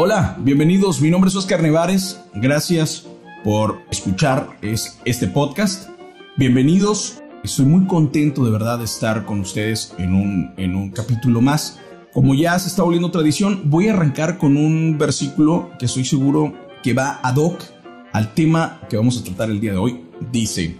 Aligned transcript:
Hola, 0.00 0.36
bienvenidos. 0.38 1.00
Mi 1.00 1.10
nombre 1.10 1.28
es 1.28 1.34
Oscar 1.34 1.60
Nevares. 1.60 2.20
Gracias 2.32 3.08
por 3.42 3.80
escuchar 3.90 4.56
este 4.62 5.26
podcast. 5.26 5.90
Bienvenidos. 6.36 7.20
Estoy 7.42 7.64
muy 7.64 7.84
contento 7.84 8.44
de 8.44 8.52
verdad 8.52 8.78
de 8.78 8.84
estar 8.84 9.24
con 9.24 9.40
ustedes 9.40 9.92
en 9.98 10.14
un, 10.14 10.54
en 10.56 10.76
un 10.76 10.92
capítulo 10.92 11.40
más. 11.40 11.80
Como 12.12 12.36
ya 12.36 12.56
se 12.60 12.68
está 12.68 12.84
volviendo 12.84 13.10
tradición, 13.10 13.62
voy 13.64 13.88
a 13.88 13.92
arrancar 13.92 14.38
con 14.38 14.56
un 14.56 14.98
versículo 14.98 15.70
que 15.80 15.86
estoy 15.86 16.04
seguro 16.04 16.54
que 16.84 16.94
va 16.94 17.18
ad 17.20 17.34
hoc 17.34 17.60
al 18.12 18.34
tema 18.34 18.78
que 18.88 18.96
vamos 18.96 19.18
a 19.18 19.24
tratar 19.24 19.50
el 19.50 19.58
día 19.58 19.72
de 19.72 19.78
hoy. 19.78 20.04
Dice, 20.30 20.76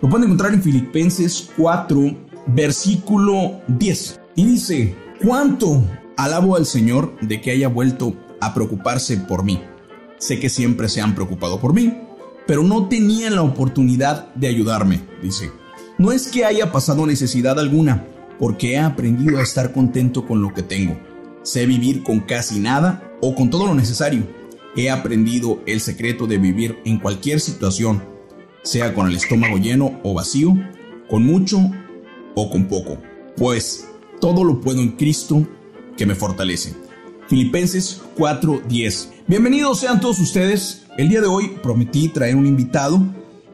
lo 0.00 0.08
pueden 0.08 0.26
encontrar 0.26 0.54
en 0.54 0.62
Filipenses 0.62 1.50
4, 1.56 2.16
versículo 2.46 3.62
10. 3.66 4.20
Y 4.36 4.44
dice, 4.44 4.94
¿cuánto 5.20 5.82
alabo 6.16 6.54
al 6.54 6.66
Señor 6.66 7.16
de 7.20 7.40
que 7.40 7.50
haya 7.50 7.66
vuelto 7.66 8.14
a 8.40 8.54
preocuparse 8.54 9.16
por 9.16 9.44
mí. 9.44 9.62
Sé 10.18 10.38
que 10.38 10.48
siempre 10.48 10.88
se 10.88 11.00
han 11.00 11.14
preocupado 11.14 11.60
por 11.60 11.72
mí, 11.72 11.98
pero 12.46 12.62
no 12.62 12.88
tenían 12.88 13.34
la 13.34 13.42
oportunidad 13.42 14.34
de 14.34 14.48
ayudarme, 14.48 15.00
dice. 15.22 15.50
No 15.98 16.12
es 16.12 16.28
que 16.28 16.44
haya 16.44 16.72
pasado 16.72 17.06
necesidad 17.06 17.58
alguna, 17.58 18.06
porque 18.38 18.72
he 18.72 18.78
aprendido 18.78 19.38
a 19.38 19.42
estar 19.42 19.72
contento 19.72 20.26
con 20.26 20.42
lo 20.42 20.52
que 20.54 20.62
tengo. 20.62 20.98
Sé 21.42 21.66
vivir 21.66 22.02
con 22.02 22.20
casi 22.20 22.58
nada 22.58 23.16
o 23.20 23.34
con 23.34 23.50
todo 23.50 23.66
lo 23.66 23.74
necesario. 23.74 24.26
He 24.76 24.90
aprendido 24.90 25.62
el 25.66 25.80
secreto 25.80 26.26
de 26.26 26.38
vivir 26.38 26.78
en 26.84 26.98
cualquier 26.98 27.40
situación, 27.40 28.02
sea 28.62 28.94
con 28.94 29.08
el 29.08 29.16
estómago 29.16 29.58
lleno 29.58 30.00
o 30.02 30.14
vacío, 30.14 30.54
con 31.08 31.24
mucho 31.24 31.58
o 32.34 32.50
con 32.50 32.66
poco. 32.66 32.98
Pues 33.36 33.88
todo 34.20 34.44
lo 34.44 34.60
puedo 34.60 34.80
en 34.80 34.92
Cristo 34.92 35.46
que 35.96 36.06
me 36.06 36.14
fortalece. 36.14 36.74
Filipenses 37.30 38.02
4:10. 38.16 39.08
Bienvenidos 39.28 39.78
sean 39.78 40.00
todos 40.00 40.18
ustedes. 40.18 40.82
El 40.98 41.08
día 41.08 41.20
de 41.20 41.28
hoy 41.28 41.52
prometí 41.62 42.08
traer 42.08 42.34
un 42.34 42.44
invitado 42.44 43.00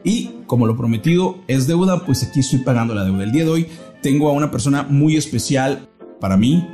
y 0.03 0.31
como 0.47 0.65
lo 0.65 0.75
prometido 0.75 1.37
es 1.47 1.67
deuda, 1.67 2.03
pues 2.03 2.23
aquí 2.23 2.39
estoy 2.39 2.59
pagando 2.59 2.95
la 2.95 3.03
deuda. 3.03 3.23
El 3.23 3.31
día 3.31 3.43
de 3.43 3.51
hoy 3.51 3.67
tengo 4.01 4.29
a 4.29 4.31
una 4.31 4.49
persona 4.49 4.81
muy 4.81 5.15
especial 5.15 5.89
para 6.19 6.37
mí 6.37 6.67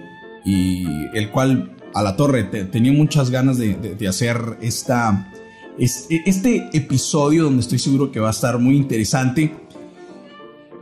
y 0.45 0.85
el 1.13 1.29
cual 1.29 1.75
a 1.93 2.01
la 2.03 2.15
torre 2.15 2.45
tenía 2.45 2.93
muchas 2.93 3.29
ganas 3.29 3.57
de, 3.57 4.07
hacer 4.07 4.57
esta, 4.61 5.29
este 5.77 6.69
episodio 6.71 7.43
donde 7.43 7.63
estoy 7.63 7.79
seguro 7.79 8.13
que 8.13 8.21
va 8.21 8.29
a 8.29 8.31
estar 8.31 8.59
muy 8.59 8.77
interesante. 8.77 9.53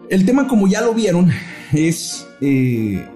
El 0.07 0.23
tema 0.23 0.47
como 0.47 0.67
ya 0.67 0.81
lo 0.81 0.93
vieron 0.93 1.31
es... 1.73 2.27
Eh, 2.41 3.07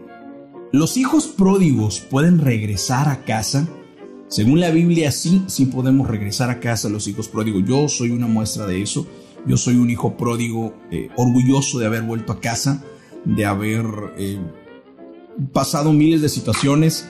¿Los 0.72 0.98
hijos 0.98 1.28
pródigos 1.28 2.00
pueden 2.00 2.40
regresar 2.40 3.08
a 3.08 3.24
casa? 3.24 3.70
Según 4.28 4.60
la 4.60 4.72
Biblia, 4.72 5.12
sí, 5.12 5.44
sí 5.48 5.68
podemos 5.68 6.08
regresar 6.08 6.50
a 6.50 6.60
casa 6.60 6.90
los 6.90 7.08
hijos 7.08 7.28
pródigos. 7.28 7.64
Yo 7.66 7.88
soy 7.88 8.10
una 8.10 8.28
muestra 8.28 8.66
de 8.66 8.82
eso. 8.82 9.08
Yo 9.46 9.58
soy 9.58 9.76
un 9.76 9.90
hijo 9.90 10.18
pródigo 10.18 10.74
eh, 10.92 11.10
orgulloso 11.16 11.78
de 11.78 11.86
haber 11.86 12.02
vuelto 12.02 12.34
a 12.34 12.42
casa, 12.42 12.84
de 13.24 13.46
haber 13.46 13.86
eh, 14.18 14.40
pasado 15.54 15.94
miles 15.94 16.22
de 16.22 16.30
situaciones 16.30 17.08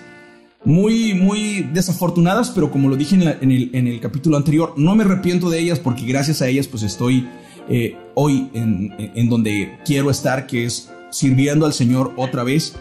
muy, 0.66 1.14
muy 1.14 1.62
desafortunadas, 1.74 2.50
pero 2.50 2.70
como 2.72 2.90
lo 2.90 2.98
dije 2.98 3.16
en, 3.16 3.52
el, 3.88 4.00
capítulo 4.02 4.36
anterior, 4.36 4.74
no 4.76 4.96
me 4.96 5.04
arrepiento 5.04 5.50
de 5.50 5.60
ellas 5.60 5.80
porque 5.80 6.06
gracias 6.06 6.42
a 6.42 6.48
ellas 6.48 6.68
pues 6.68 6.84
estoy 6.84 7.28
eh, 7.70 7.96
hoy 8.16 8.50
en 8.54 9.30
donde 9.30 9.80
quiero 9.86 10.10
estar, 10.10 10.46
que 10.48 10.66
es 10.66 10.90
sirviendo 11.12 11.66
al 11.66 11.74
Señor 11.74 12.14
otra 12.18 12.44
vez 12.44 12.76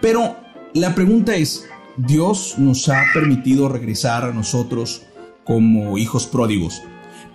pero 0.00 0.36
la 0.74 0.94
pregunta 0.94 1.34
es, 1.36 1.66
Dios 1.96 2.54
nos 2.58 2.88
ha 2.88 3.02
permitido 3.14 3.68
regresar 3.68 4.24
a 4.24 4.32
nosotros 4.32 5.02
como 5.44 5.96
hijos 5.96 6.26
pródigos. 6.26 6.82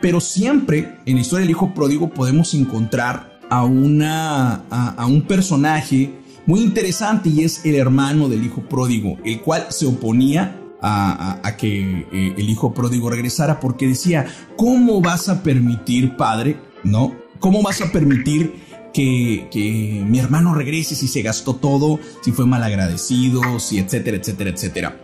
Pero 0.02 0.20
siempre 0.20 0.98
en 1.06 1.16
la 1.16 1.22
historia 1.22 1.42
del 1.42 1.52
hijo 1.52 1.74
pródigo 1.74 2.10
podemos 2.10 2.54
encontrar 2.54 3.40
a, 3.50 3.64
una, 3.64 4.64
a, 4.70 5.06
un 5.06 5.24
personaje 5.24 6.14
muy 6.46 6.62
interesante 6.62 7.30
y 7.30 7.44
es 7.44 7.66
el 7.66 7.76
hermano 7.76 8.30
del 8.30 8.46
hijo 8.46 8.62
pródigo, 8.62 9.18
el 9.24 9.42
cual 9.42 9.68
se 9.70 9.86
oponía 9.86 10.58
a, 10.82 11.56
que 11.58 12.08
eh, 12.12 12.34
el 12.38 12.50
hijo 12.50 12.74
pródigo 12.74 13.10
regresara 13.10 13.60
porque 13.60 13.88
decía, 13.88 14.26
¿cómo 14.58 15.02
vas 15.02 15.30
a 15.30 15.44
permitir, 15.44 16.16
padre? 16.16 16.58
¿No? 16.84 17.14
¿Cómo 17.40 17.62
vas 17.62 17.82
a 17.82 17.92
permitir 17.92 18.56
que, 18.94 20.04
mi 20.08 20.20
hermano 20.20 20.54
regrese 20.54 20.96
si 20.96 21.08
se 21.08 21.22
gastó 21.22 21.56
todo, 21.56 22.00
si 22.22 22.32
fue 22.32 22.46
mal 22.46 22.64
agradecido, 22.64 23.60
si 23.60 23.80
etcétera, 23.80 24.18
etcétera, 24.18 24.50
etcétera. 24.50 25.02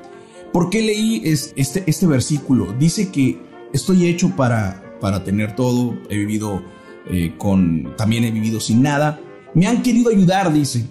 ¿Por 0.54 0.70
qué 0.70 0.82
leí 0.82 1.22
este, 1.24 1.84
este 1.86 2.08
versículo? 2.08 2.74
Dice 2.74 3.12
que 3.12 3.40
estoy 3.74 4.08
hecho 4.08 4.36
para, 4.36 4.98
para 5.00 5.24
tener 5.24 5.56
todo, 5.56 5.98
he 6.10 6.18
vivido 6.18 6.64
eh, 7.10 7.34
con, 7.38 7.96
también 7.96 8.24
he 8.24 8.32
vivido 8.32 8.60
sin 8.60 8.82
nada. 8.82 9.20
Me 9.54 9.68
han 9.68 9.82
querido 9.82 10.10
ayudar, 10.10 10.52
dice, 10.52 10.86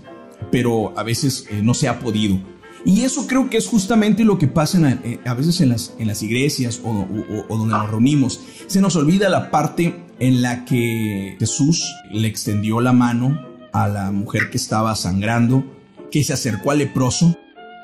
pero 0.51 0.99
a 0.99 1.03
veces 1.03 1.47
eh, 1.51 1.61
no 1.63 1.75
se 1.75 1.89
ha 1.89 1.99
podido. 1.99 2.39
Y 2.85 3.03
eso 3.03 3.27
creo 3.27 3.51
que 3.51 3.57
es 3.57 3.67
justamente 3.67 4.25
lo 4.25 4.39
que 4.39 4.47
pasa 4.47 5.01
eh, 5.05 5.19
a 5.25 5.35
veces 5.35 5.61
en 5.61 5.71
las, 5.71 5.95
en 5.99 6.07
las 6.07 6.23
iglesias 6.23 6.81
o, 6.85 7.07
o, 7.49 7.57
donde 7.57 7.75
nos 7.75 7.91
reunimos. 7.91 8.41
Se 8.67 8.81
nos 8.81 8.97
olvida 8.97 9.29
la 9.29 9.51
parte 9.51 10.05
en 10.19 10.43
la 10.43 10.65
que 10.65 11.37
Jesús 11.39 11.85
le 12.11 12.29
extendió 12.29 12.81
la 12.81 12.93
mano 12.93 13.41
a 13.73 13.89
la 13.89 14.13
mujer 14.13 14.51
que 14.51 14.57
estaba 14.57 14.95
sangrando, 14.95 15.65
que 16.11 16.23
se 16.23 16.33
acercó 16.33 16.71
al 16.71 16.79
leproso. 16.79 17.37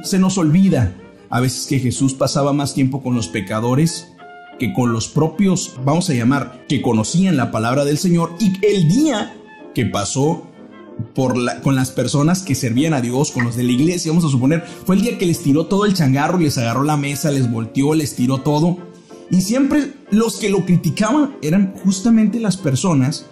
Se 0.03 0.19
nos 0.19 0.39
olvida 0.39 0.95
a 1.31 1.41
veces 1.41 1.67
que 1.67 1.79
Jesús 1.79 2.15
pasaba 2.15 2.53
más 2.53 2.75
tiempo 2.75 3.03
con 3.03 3.15
los 3.15 3.29
pecadores 3.29 4.13
que 4.59 4.73
con 4.73 4.93
los 4.93 5.09
propios, 5.09 5.75
vamos 5.85 6.09
a 6.09 6.15
llamar, 6.15 6.65
que 6.69 6.83
conocían 6.83 7.37
la 7.37 7.51
palabra 7.51 7.85
del 7.85 7.99
Señor 7.99 8.37
y 8.39 8.65
el 8.65 8.89
día 8.89 9.35
que 9.75 9.87
pasó 9.87 10.47
con 11.15 11.75
las 11.75 11.91
personas 11.91 12.43
que 12.43 12.55
servían 12.55 12.95
a 12.95 13.01
Dios, 13.01 13.31
con 13.31 13.45
los 13.45 13.57
de 13.57 13.65
la 13.65 13.73
iglesia, 13.73 14.11
vamos 14.11 14.25
a 14.25 14.31
suponer, 14.31 14.65
fue 14.85 14.97
el 14.97 15.03
día 15.03 15.19
que 15.19 15.27
les 15.27 15.41
tiró 15.41 15.67
todo 15.67 15.85
el 15.85 15.95
changarro, 15.95 16.39
les 16.39 16.59
agarró 16.59 16.85
la 16.85 16.97
mesa, 16.97 17.31
les 17.31 17.51
volteó, 17.51 17.95
les 17.95 18.15
tiró 18.15 18.39
todo. 18.39 18.79
Y 19.31 19.41
siempre 19.41 19.95
los 20.11 20.39
que 20.39 20.51
lo 20.51 20.65
criticaban 20.65 21.37
eran 21.43 21.75
justamente 21.83 22.41
las 22.41 22.57
personas 22.57 23.27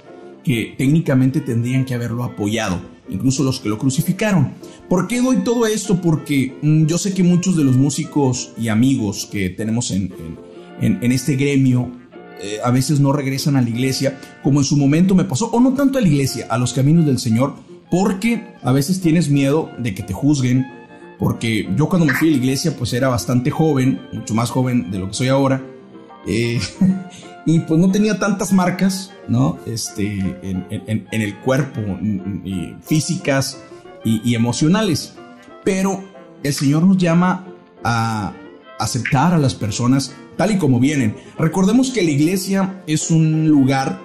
que 0.44 0.74
técnicamente 0.78 1.40
tendrían 1.40 1.84
que 1.84 1.94
haberlo 1.94 2.24
apoyado, 2.24 2.80
incluso 3.08 3.42
los 3.42 3.60
que 3.60 3.68
lo 3.68 3.78
crucificaron. 3.78 4.52
¿Por 4.88 5.06
qué 5.06 5.20
doy 5.20 5.38
todo 5.38 5.66
esto? 5.66 6.00
Porque 6.00 6.56
mm, 6.62 6.86
yo 6.86 6.98
sé 6.98 7.12
que 7.12 7.22
muchos 7.22 7.56
de 7.56 7.64
los 7.64 7.76
músicos 7.76 8.52
y 8.58 8.68
amigos 8.68 9.28
que 9.30 9.50
tenemos 9.50 9.90
en, 9.90 10.12
en 10.80 11.12
este 11.12 11.36
gremio 11.36 11.99
eh, 12.42 12.58
a 12.64 12.70
veces 12.70 13.00
no 13.00 13.12
regresan 13.12 13.56
a 13.56 13.62
la 13.62 13.68
iglesia, 13.68 14.18
como 14.42 14.60
en 14.60 14.64
su 14.64 14.76
momento 14.76 15.14
me 15.14 15.24
pasó, 15.24 15.50
o 15.50 15.60
no 15.60 15.74
tanto 15.74 15.98
a 15.98 16.00
la 16.00 16.08
iglesia, 16.08 16.46
a 16.48 16.58
los 16.58 16.72
caminos 16.72 17.04
del 17.04 17.18
Señor, 17.18 17.54
porque 17.90 18.54
a 18.62 18.72
veces 18.72 19.00
tienes 19.00 19.28
miedo 19.28 19.70
de 19.78 19.94
que 19.94 20.02
te 20.02 20.12
juzguen, 20.14 20.66
porque 21.18 21.68
yo 21.76 21.88
cuando 21.88 22.06
me 22.06 22.14
fui 22.14 22.28
a 22.28 22.30
la 22.30 22.36
iglesia 22.38 22.76
pues 22.76 22.92
era 22.92 23.08
bastante 23.08 23.50
joven, 23.50 24.00
mucho 24.12 24.34
más 24.34 24.50
joven 24.50 24.90
de 24.90 24.98
lo 24.98 25.08
que 25.08 25.14
soy 25.14 25.28
ahora, 25.28 25.62
eh, 26.26 26.60
y 27.46 27.60
pues 27.60 27.78
no 27.78 27.90
tenía 27.90 28.18
tantas 28.18 28.52
marcas, 28.52 29.12
¿no? 29.28 29.58
Este, 29.66 30.18
en, 30.42 31.06
el 31.10 31.38
cuerpo, 31.40 31.80
físicas 32.82 33.60
y 34.02 34.34
emocionales, 34.34 35.14
pero 35.62 36.02
el 36.42 36.54
Señor 36.54 36.84
nos 36.84 36.96
llama 36.96 37.46
a 37.84 38.32
aceptar 38.78 39.34
a 39.34 39.38
las 39.38 39.54
personas 39.54 40.14
tal 40.40 40.52
y 40.52 40.56
como 40.56 40.80
vienen. 40.80 41.14
Recordemos 41.38 41.90
que 41.90 42.02
la 42.02 42.12
iglesia 42.12 42.82
es 42.86 43.10
un 43.10 43.46
lugar 43.46 44.00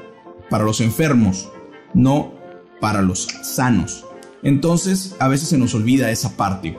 para 0.50 0.66
los 0.66 0.82
enfermos, 0.82 1.50
no 1.94 2.34
para 2.82 3.02
los 3.02 3.30
sanos. 3.42 4.06
Entonces, 4.44 5.16
a 5.20 5.30
veces 5.30 5.48
se 5.48 5.58
nos 5.58 5.74
olvida 5.74 6.12
esa 6.12 6.36
parte. 6.36 6.78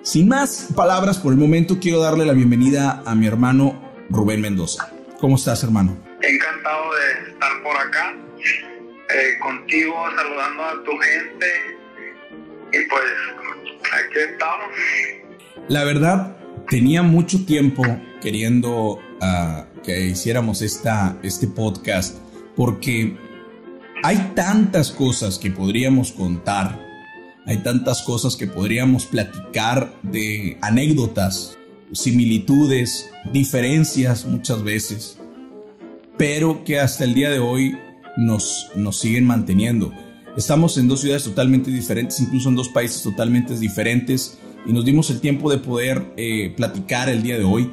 Sin 0.00 0.26
más 0.26 0.68
palabras 0.74 1.18
por 1.18 1.34
el 1.34 1.38
momento, 1.38 1.80
quiero 1.82 2.00
darle 2.00 2.24
la 2.24 2.32
bienvenida 2.32 3.02
a 3.04 3.14
mi 3.14 3.26
hermano 3.26 3.78
Rubén 4.08 4.40
Mendoza. 4.40 4.90
¿Cómo 5.20 5.36
estás, 5.36 5.62
hermano? 5.62 5.94
Encantado 6.22 6.94
de 6.94 7.30
estar 7.30 7.62
por 7.62 7.76
acá, 7.76 8.16
eh, 8.38 9.38
contigo, 9.38 9.96
saludando 10.16 10.64
a 10.64 10.82
tu 10.82 10.92
gente. 10.96 11.46
Y 12.72 12.88
pues, 12.88 13.04
aquí 13.92 14.18
estamos. 14.30 14.68
La 15.68 15.84
verdad, 15.84 16.38
tenía 16.72 17.02
mucho 17.02 17.44
tiempo 17.44 17.82
queriendo 18.22 18.98
ah, 19.20 19.66
que 19.84 20.06
hiciéramos 20.06 20.62
esta, 20.62 21.18
este 21.22 21.46
podcast 21.46 22.16
porque 22.56 23.14
hay 24.02 24.32
tantas 24.34 24.90
cosas 24.90 25.38
que 25.38 25.50
podríamos 25.50 26.12
contar, 26.12 26.82
hay 27.44 27.58
tantas 27.58 28.00
cosas 28.00 28.36
que 28.36 28.46
podríamos 28.46 29.04
platicar 29.04 29.94
de 30.02 30.56
anécdotas, 30.62 31.58
similitudes, 31.92 33.10
diferencias 33.34 34.24
muchas 34.24 34.62
veces, 34.62 35.18
pero 36.16 36.64
que 36.64 36.80
hasta 36.80 37.04
el 37.04 37.12
día 37.12 37.28
de 37.28 37.38
hoy 37.38 37.76
nos, 38.16 38.70
nos 38.76 38.98
siguen 38.98 39.26
manteniendo. 39.26 39.92
Estamos 40.38 40.78
en 40.78 40.88
dos 40.88 41.02
ciudades 41.02 41.24
totalmente 41.24 41.70
diferentes, 41.70 42.18
incluso 42.18 42.48
en 42.48 42.56
dos 42.56 42.70
países 42.70 43.02
totalmente 43.02 43.58
diferentes, 43.58 44.38
y 44.66 44.72
nos 44.72 44.84
dimos 44.84 45.10
el 45.10 45.20
tiempo 45.20 45.50
de 45.50 45.58
poder 45.58 46.12
eh, 46.16 46.52
platicar 46.56 47.08
el 47.08 47.22
día 47.22 47.38
de 47.38 47.44
hoy. 47.44 47.70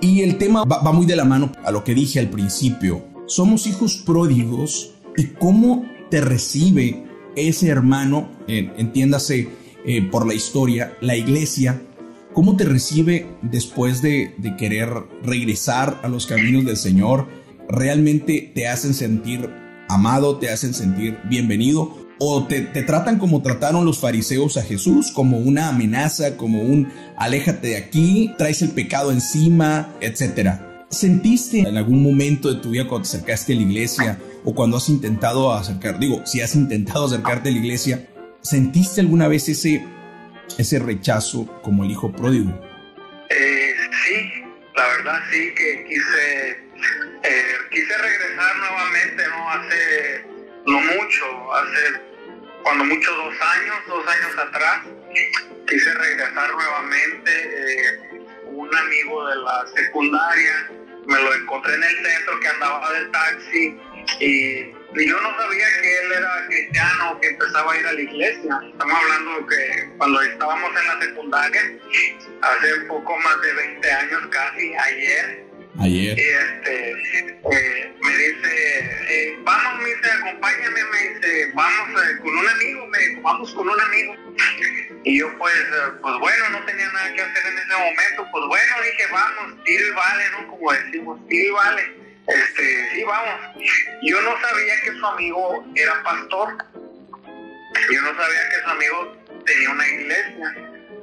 Y 0.00 0.20
el 0.20 0.36
tema 0.38 0.64
va, 0.64 0.92
muy 0.92 1.06
de 1.06 1.16
la 1.16 1.24
mano 1.24 1.52
a 1.64 1.70
lo 1.70 1.82
que 1.82 1.94
dije 1.94 2.20
al 2.20 2.28
principio. 2.28 3.04
Somos 3.26 3.66
hijos 3.66 3.96
pródigos 3.96 4.92
y 5.16 5.26
cómo 5.26 5.84
te 6.10 6.20
recibe 6.20 7.04
ese 7.34 7.68
hermano, 7.68 8.28
entiéndase 8.46 9.48
eh, 9.84 10.02
por 10.02 10.26
la 10.26 10.34
historia, 10.34 10.96
la 11.00 11.16
iglesia, 11.16 11.82
cómo 12.32 12.56
te 12.56 12.64
recibe 12.64 13.26
después 13.42 14.02
de, 14.02 14.34
de 14.38 14.56
querer 14.56 14.90
regresar 15.22 16.00
a 16.02 16.08
los 16.08 16.26
caminos 16.26 16.64
del 16.66 16.76
Señor. 16.76 17.26
Realmente 17.68 18.52
te 18.54 18.68
hacen 18.68 18.94
sentir 18.94 19.50
amado, 19.88 20.36
te 20.36 20.50
hacen 20.50 20.74
sentir 20.74 21.18
bienvenido 21.28 22.05
o 22.18 22.46
te, 22.46 22.60
tratan 22.60 23.18
como 23.18 23.42
trataron 23.42 23.84
los 23.84 23.98
fariseos 23.98 24.56
a 24.56 24.62
Jesús, 24.62 25.10
como 25.10 25.38
una 25.38 25.68
amenaza, 25.68 26.36
como 26.36 26.62
un 26.62 26.88
aléjate 27.16 27.68
de 27.68 27.76
aquí, 27.76 28.34
traes 28.38 28.62
el 28.62 28.70
pecado 28.70 29.12
encima, 29.12 29.94
etc. 30.00 30.60
¿Sentiste 30.88 31.60
en 31.60 31.76
algún 31.76 32.02
momento 32.02 32.52
de 32.52 32.60
tu 32.60 32.70
vida 32.70 32.86
cuando 32.86 33.08
te 33.08 33.16
acercaste 33.16 33.52
a 33.52 33.56
la 33.56 33.62
iglesia 33.62 34.18
o 34.44 34.54
cuando 34.54 34.76
has 34.76 34.88
intentado 34.88 35.52
acercar, 35.52 35.98
digo, 35.98 36.22
si 36.24 36.40
has 36.40 36.54
intentado 36.54 37.06
acercarte 37.06 37.48
a 37.48 37.52
la 37.52 37.58
iglesia, 37.58 38.06
¿sentiste 38.40 39.00
alguna 39.00 39.28
vez 39.28 39.48
ese, 39.48 39.84
ese 40.56 40.78
rechazo 40.78 41.46
como 41.62 41.84
el 41.84 41.90
hijo 41.90 42.12
pródigo? 42.12 42.50
Eh, 43.28 43.74
sí, 44.06 44.42
la 44.76 44.86
verdad 44.86 45.20
sí 45.32 45.52
que 45.56 45.84
quise, 45.88 46.65
hace 51.56 52.00
cuando 52.62 52.84
mucho 52.84 53.14
dos 53.14 53.34
años, 53.40 53.76
dos 53.86 54.06
años 54.06 54.38
atrás, 54.38 54.80
quise 55.68 55.94
regresar 55.94 56.50
nuevamente. 56.50 57.30
Eh, 57.30 58.16
un 58.46 58.74
amigo 58.74 59.28
de 59.28 59.36
la 59.36 59.66
secundaria 59.74 60.70
me 61.06 61.22
lo 61.22 61.34
encontré 61.34 61.74
en 61.74 61.84
el 61.84 61.96
centro 62.04 62.40
que 62.40 62.48
andaba 62.48 62.92
del 62.92 63.10
taxi 63.10 63.80
y, 64.20 64.76
yo 64.96 65.20
no 65.20 65.36
sabía 65.36 65.66
que 65.82 65.98
él 65.98 66.12
era 66.12 66.46
cristiano, 66.48 67.20
que 67.20 67.28
empezaba 67.28 67.72
a 67.72 67.76
ir 67.78 67.86
a 67.86 67.92
la 67.92 68.00
iglesia. 68.00 68.60
Estamos 68.66 68.98
hablando 69.02 69.46
que 69.46 69.90
cuando 69.98 70.22
estábamos 70.22 70.70
en 70.70 70.86
la 70.86 71.00
secundaria, 71.02 71.62
hace 72.40 72.80
poco 72.88 73.16
más 73.18 73.40
de 73.42 73.52
20 73.52 73.92
años 73.92 74.22
casi, 74.30 74.74
ayer, 74.74 75.45
Ayer. 75.80 76.18
Y 76.18 76.22
este, 76.22 76.90
eh, 76.92 77.94
me 78.00 78.16
dice, 78.16 78.78
eh, 79.08 79.38
vamos, 79.42 79.82
me 79.82 79.94
dice, 79.94 80.10
acompáñame, 80.10 80.84
me 80.84 81.08
dice, 81.08 81.52
vamos 81.54 82.02
eh, 82.02 82.18
con 82.18 82.38
un 82.38 82.48
amigo, 82.48 82.86
me 82.86 82.98
dijo, 82.98 83.22
vamos 83.22 83.54
con 83.54 83.68
un 83.68 83.80
amigo. 83.80 84.14
Y 85.04 85.20
yo 85.20 85.38
pues, 85.38 85.54
pues 86.02 86.18
bueno, 86.18 86.50
no 86.50 86.64
tenía 86.64 86.90
nada 86.92 87.12
que 87.14 87.22
hacer 87.22 87.46
en 87.46 87.58
ese 87.58 87.72
momento, 87.72 88.28
pues 88.32 88.44
bueno, 88.48 88.74
dije, 88.84 89.06
vamos, 89.12 89.58
y 89.66 89.90
vale, 89.90 90.24
¿no? 90.30 90.48
Como 90.48 90.72
decimos, 90.72 91.20
y 91.28 91.50
vale. 91.50 92.06
Este, 92.26 92.90
sí, 92.90 93.04
vamos. 93.04 93.40
Yo 94.02 94.20
no 94.22 94.40
sabía 94.40 94.80
que 94.82 94.92
su 94.98 95.06
amigo 95.06 95.64
era 95.76 96.02
pastor. 96.02 96.56
Yo 97.92 98.00
no 98.02 98.14
sabía 98.16 98.48
que 98.48 98.62
su 98.64 98.68
amigo 98.68 99.16
tenía 99.44 99.70
una 99.70 99.88
iglesia. 99.88 100.54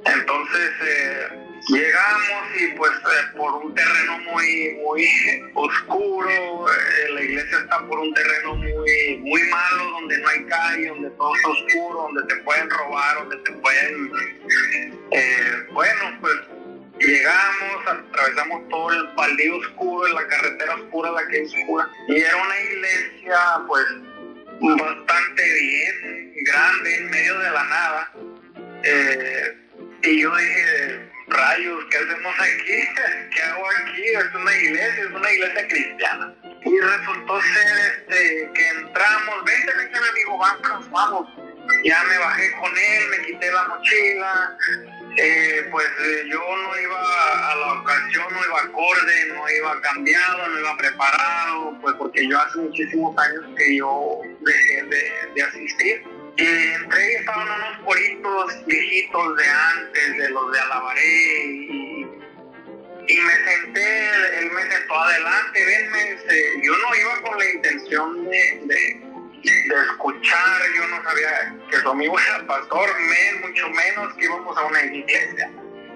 Entonces, 0.05 0.71
eh, 0.81 1.27
Llegamos 1.69 2.43
y 2.59 2.67
pues 2.75 2.91
eh, 2.91 3.37
por 3.37 3.53
un 3.63 3.73
terreno 3.73 4.17
muy 4.19 4.77
muy 4.83 5.07
oscuro, 5.53 6.29
eh, 6.69 7.13
la 7.13 7.21
iglesia 7.21 7.57
está 7.59 7.79
por 7.87 7.99
un 7.99 8.13
terreno 8.13 8.55
muy 8.55 9.17
muy 9.21 9.41
malo, 9.43 9.91
donde 9.91 10.17
no 10.17 10.27
hay 10.27 10.43
calle, 10.45 10.87
donde 10.89 11.09
todo 11.11 11.33
es 11.33 11.45
oscuro, 11.45 12.01
donde 12.13 12.35
te 12.35 12.41
pueden 12.43 12.69
robar, 12.69 13.17
donde 13.19 13.37
te 13.37 13.51
pueden... 13.53 14.11
Eh, 15.11 15.67
bueno, 15.71 16.17
pues 16.19 16.35
llegamos, 16.99 17.87
atravesamos 17.87 18.67
todo 18.67 18.91
el 18.91 19.07
baldío 19.15 19.55
oscuro, 19.55 20.13
la 20.13 20.27
carretera 20.27 20.75
oscura, 20.75 21.11
la 21.11 21.27
que 21.27 21.43
es 21.43 21.53
oscura, 21.53 21.89
y 22.09 22.17
era 22.17 22.35
una 22.35 22.59
iglesia 22.59 23.37
pues 23.67 23.85
bastante 24.59 25.43
bien, 25.43 26.33
grande, 26.43 26.95
en 26.97 27.09
medio 27.09 27.39
de 27.39 27.51
la 27.51 27.63
nada. 27.63 28.11
y 30.03 30.21
yo 30.21 30.35
dije, 30.35 31.12
rayos, 31.27 31.85
¿qué 31.89 31.97
hacemos 31.97 32.35
aquí? 32.39 33.29
¿Qué 33.33 33.41
hago 33.41 33.63
aquí? 33.81 34.03
Es 34.03 34.35
una 34.35 34.57
iglesia, 34.57 35.03
es 35.03 35.11
una 35.11 35.31
iglesia 35.31 35.67
cristiana. 35.67 36.35
Y 36.65 36.79
resultó 36.79 37.41
ser 37.41 37.77
este, 37.87 38.51
que 38.53 38.67
entramos, 38.69 39.43
vente, 39.45 39.73
vente, 39.77 39.99
mi 39.99 40.07
amigo, 40.07 40.37
vamos, 40.37 40.91
vamos. 40.91 41.29
Ya 41.83 42.03
me 42.03 42.17
bajé 42.17 42.51
con 42.59 42.71
él, 42.77 43.07
me 43.09 43.25
quité 43.25 43.51
la 43.51 43.63
mochila, 43.67 44.57
eh, 45.17 45.67
pues 45.71 45.85
eh, 45.85 46.23
yo 46.29 46.39
no 46.39 46.79
iba 46.79 47.51
a 47.51 47.55
la 47.55 47.73
ocasión, 47.73 48.25
no 48.31 48.45
iba 48.45 48.61
acorde, 48.61 49.25
no 49.27 49.49
iba 49.49 49.81
cambiado, 49.81 50.47
no 50.49 50.59
iba 50.59 50.77
preparado, 50.77 51.77
pues 51.81 51.95
porque 51.97 52.27
yo 52.27 52.39
hace 52.39 52.59
muchísimos 52.59 53.17
años 53.17 53.45
que 53.57 53.77
yo 53.77 54.19
dejé 54.41 54.83
de 55.35 55.43
asistir 55.43 56.12
entré 56.37 57.11
y 57.11 57.15
estaban 57.15 57.47
unos 57.47 57.85
coritos 57.85 58.65
viejitos 58.65 59.37
de 59.37 59.45
antes, 59.45 60.17
de 60.17 60.29
los 60.29 60.51
de 60.51 60.59
Alabaré, 60.59 61.45
y, 61.45 62.07
y 63.07 63.17
me 63.19 63.33
senté, 63.45 64.39
él 64.39 64.51
me 64.51 64.61
sentó 64.71 64.95
adelante, 64.95 65.65
venme, 65.65 66.17
yo 66.63 66.71
no 66.77 66.95
iba 66.95 67.21
con 67.21 67.37
la 67.37 67.49
intención 67.51 68.29
de, 68.29 68.61
de, 68.65 69.13
escuchar, 69.91 70.61
yo 70.75 70.87
no 70.87 71.03
sabía 71.03 71.55
que 71.69 71.77
su 71.77 71.89
amigo 71.89 72.17
era 72.27 72.47
pastor, 72.47 72.89
mucho 73.41 73.69
menos 73.69 74.13
que 74.15 74.25
íbamos 74.25 74.57
a 74.57 74.65
una 74.65 74.85
iglesia. 74.85 75.51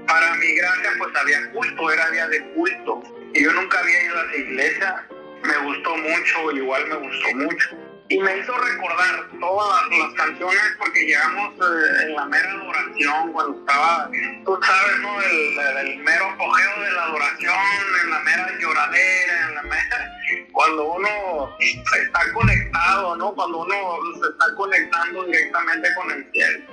Para 0.06 0.36
mi 0.36 0.56
gracia, 0.56 0.92
pues 1.00 1.16
había 1.16 1.52
culto, 1.52 1.92
era 1.92 2.10
día 2.12 2.28
de 2.28 2.54
culto, 2.54 3.04
y 3.34 3.44
yo 3.44 3.52
nunca 3.54 3.80
había 3.80 4.04
ido 4.04 4.20
a 4.20 4.24
la 4.24 4.36
iglesia, 4.36 5.08
me 5.44 5.58
gustó 5.66 5.98
mucho, 5.98 6.52
igual 6.52 6.88
me 6.88 6.96
gustó 6.96 7.36
mucho 7.36 7.87
y 8.10 8.20
me 8.20 8.38
hizo 8.38 8.58
recordar 8.58 9.28
todas 9.40 9.82
las, 9.90 10.14
canciones 10.14 10.62
porque 10.78 11.06
llegamos 11.06 11.54
eh, 11.56 12.04
en 12.04 12.16
la 12.16 12.26
mera 12.26 12.52
adoración 12.52 13.34
cuando 13.34 13.60
estaba, 13.60 14.10
tú 14.46 14.60
sabes, 14.64 15.00
¿no? 15.02 15.22
El, 15.22 15.98
mero 16.00 16.30
apogeo 16.30 16.82
de 16.82 16.92
la 16.92 17.04
adoración, 17.04 17.56
en 18.04 18.10
la 18.10 18.20
mera 18.20 18.50
lloradera, 18.60 19.48
en 19.50 19.56
la 19.56 19.62
mera, 19.64 20.12
cuando 20.54 20.94
uno 20.94 21.58
está 21.60 22.34
conectado, 22.34 23.16
¿no? 23.18 23.34
Cuando 23.34 23.60
uno 23.60 23.76
se 24.22 24.30
está 24.30 24.56
conectando 24.56 25.26
directamente 25.26 25.90
con 25.96 26.12
el 26.12 26.32
cielo. 26.32 26.66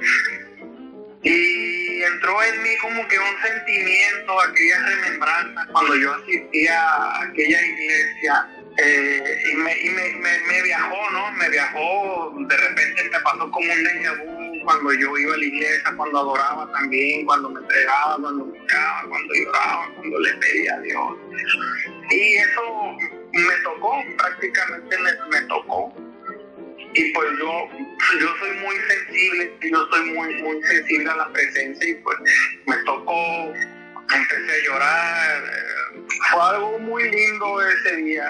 Y 1.22 2.02
entró 2.02 2.42
en 2.42 2.62
mí 2.62 2.76
como 2.80 3.08
que 3.08 3.18
un 3.18 3.42
sentimiento, 3.42 4.40
aquella 4.42 4.78
remembranza 4.86 5.66
cuando 5.72 5.96
yo 5.96 6.14
asistía 6.14 6.80
a 6.80 7.22
aquella 7.22 7.60
iglesia 7.62 8.46
eh, 8.76 9.42
y, 9.52 9.56
me, 9.56 9.78
y 9.78 9.90
me, 9.90 10.38
me, 10.48 10.62
viajó, 10.62 11.10
¿no? 11.12 11.30
Me 11.32 11.48
viajó, 11.48 12.34
de 12.36 12.56
repente 12.56 13.04
me 13.04 13.20
pasó 13.20 13.50
como 13.50 13.72
un 13.72 13.84
déjà 13.84 14.14
vu 14.18 14.64
cuando 14.64 14.92
yo 14.94 15.16
iba 15.16 15.34
a 15.34 15.36
la 15.36 15.44
iglesia, 15.44 15.94
cuando 15.96 16.18
adoraba 16.18 16.72
también, 16.72 17.24
cuando 17.26 17.50
me 17.50 17.60
entregaba, 17.60 18.16
cuando 18.20 18.44
buscaba, 18.46 19.08
cuando 19.08 19.34
lloraba, 19.34 19.94
cuando 19.94 20.18
le 20.18 20.34
pedía 20.34 20.74
a 20.74 20.80
Dios. 20.80 21.16
Y 22.10 22.34
eso 22.34 22.96
me 23.32 23.54
tocó, 23.62 24.02
prácticamente 24.18 24.98
me, 24.98 25.12
me 25.30 25.46
tocó. 25.46 25.94
Y 26.94 27.12
pues 27.12 27.28
yo, 27.38 27.68
yo 28.20 28.28
soy 28.40 28.50
muy 28.58 28.76
sensible, 28.88 29.56
yo 29.70 29.86
soy 29.90 30.10
muy, 30.10 30.34
muy 30.42 30.62
sensible 30.62 31.10
a 31.10 31.16
la 31.16 31.32
presencia 31.32 31.88
y 31.88 31.94
pues 31.94 32.16
me 32.66 32.76
tocó 32.84 33.52
empecé 34.12 34.52
a 34.52 34.64
llorar. 34.64 35.42
Fue 36.30 36.42
algo 36.42 36.78
muy 36.80 37.10
lindo 37.10 37.62
ese 37.62 37.96
día. 37.96 38.28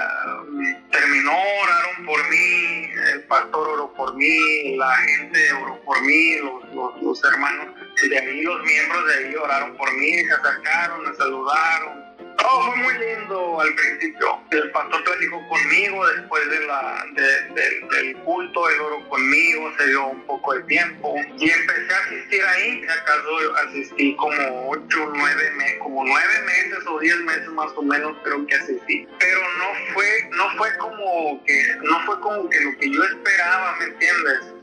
Terminó, 0.91 1.33
oraron 1.33 2.07
por 2.07 2.31
mí, 2.31 2.91
el 3.13 3.25
pastor 3.25 3.69
oró 3.69 3.93
por 3.95 4.15
mí, 4.15 4.77
la 4.77 4.95
gente 4.97 5.53
oró 5.53 5.81
por 5.83 6.01
mí, 6.03 6.39
los, 6.39 7.03
los 7.03 7.25
hermanos 7.25 7.75
de 8.09 8.19
ahí, 8.19 8.43
los 8.43 8.63
miembros 8.63 9.07
de 9.07 9.15
ahí 9.15 9.35
oraron 9.35 9.77
por 9.77 9.93
mí, 9.95 10.25
se 10.25 10.33
acercaron, 10.33 11.09
me 11.09 11.17
saludaron 11.17 12.14
todo 12.45 12.63
fue 12.63 12.77
muy 12.77 12.95
lindo 12.99 13.61
al 13.61 13.75
principio. 13.75 14.39
El 14.51 14.71
pastor 14.71 15.03
platicó 15.05 15.49
conmigo 15.49 16.07
después 16.09 16.51
de 16.51 16.67
la, 16.67 17.05
del 17.15 18.17
culto, 18.19 18.69
él 18.69 18.81
oró 18.81 19.09
conmigo, 19.09 19.73
se 19.79 19.87
dio 19.89 20.07
un 20.07 20.27
poco 20.27 20.55
de 20.55 20.63
tiempo 20.65 21.15
y 21.39 21.51
empecé 21.51 21.95
a 21.95 21.99
asistir 21.99 22.43
ahí. 22.45 22.85
Acaso 22.85 23.55
asistí 23.67 24.17
como 24.17 24.71
ocho, 24.71 25.13
nueve 25.15 25.51
meses, 25.53 25.79
como 25.81 26.05
nueve 26.05 26.35
meses 26.45 26.87
o 26.87 26.99
diez 27.01 27.17
meses 27.21 27.49
más 27.49 27.73
o 27.77 27.83
menos 27.83 28.17
creo 28.23 28.47
que 28.47 28.55
asistí. 28.55 29.09
Pero 29.19 29.41
no 29.41 29.95
fue, 29.95 30.29
no 30.33 30.51
fue 30.59 30.77
como 30.79 31.43
que, 31.45 31.77
no 31.83 32.01
fue 32.07 32.21
como 32.21 32.49
que 32.49 32.61
lo 32.61 32.79
que 32.79 32.91
yo 32.91 33.05
esperaba, 33.05 33.77
¿me 33.79 33.85
entiendes? 33.87 34.54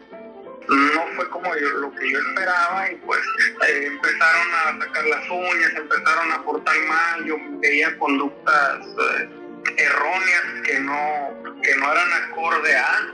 No 0.72 1.06
fue 1.16 1.30
como 1.30 1.54
yo, 1.56 1.70
lo 1.70 1.92
que 1.96 2.12
yo 2.12 2.20
esperaba 2.20 2.92
y 2.92 2.96
pues 2.98 3.20
eh, 3.68 3.88
empezaron 3.88 4.48
a 4.54 4.80
sacar 4.80 5.06
las 5.06 5.30
uñas, 5.30 5.72
empezaron 5.76 6.32
a 6.32 6.44
portar 6.44 6.76
mal, 6.88 7.26
yo 7.26 7.36
veía 7.60 7.98
conductas 7.98 8.80
eh, 8.88 9.30
erróneas 9.78 10.44
que 10.66 10.80
no, 10.80 11.62
que 11.62 11.76
no 11.76 11.92
eran 11.92 12.14
acorde 12.24 12.76
a. 12.76 13.14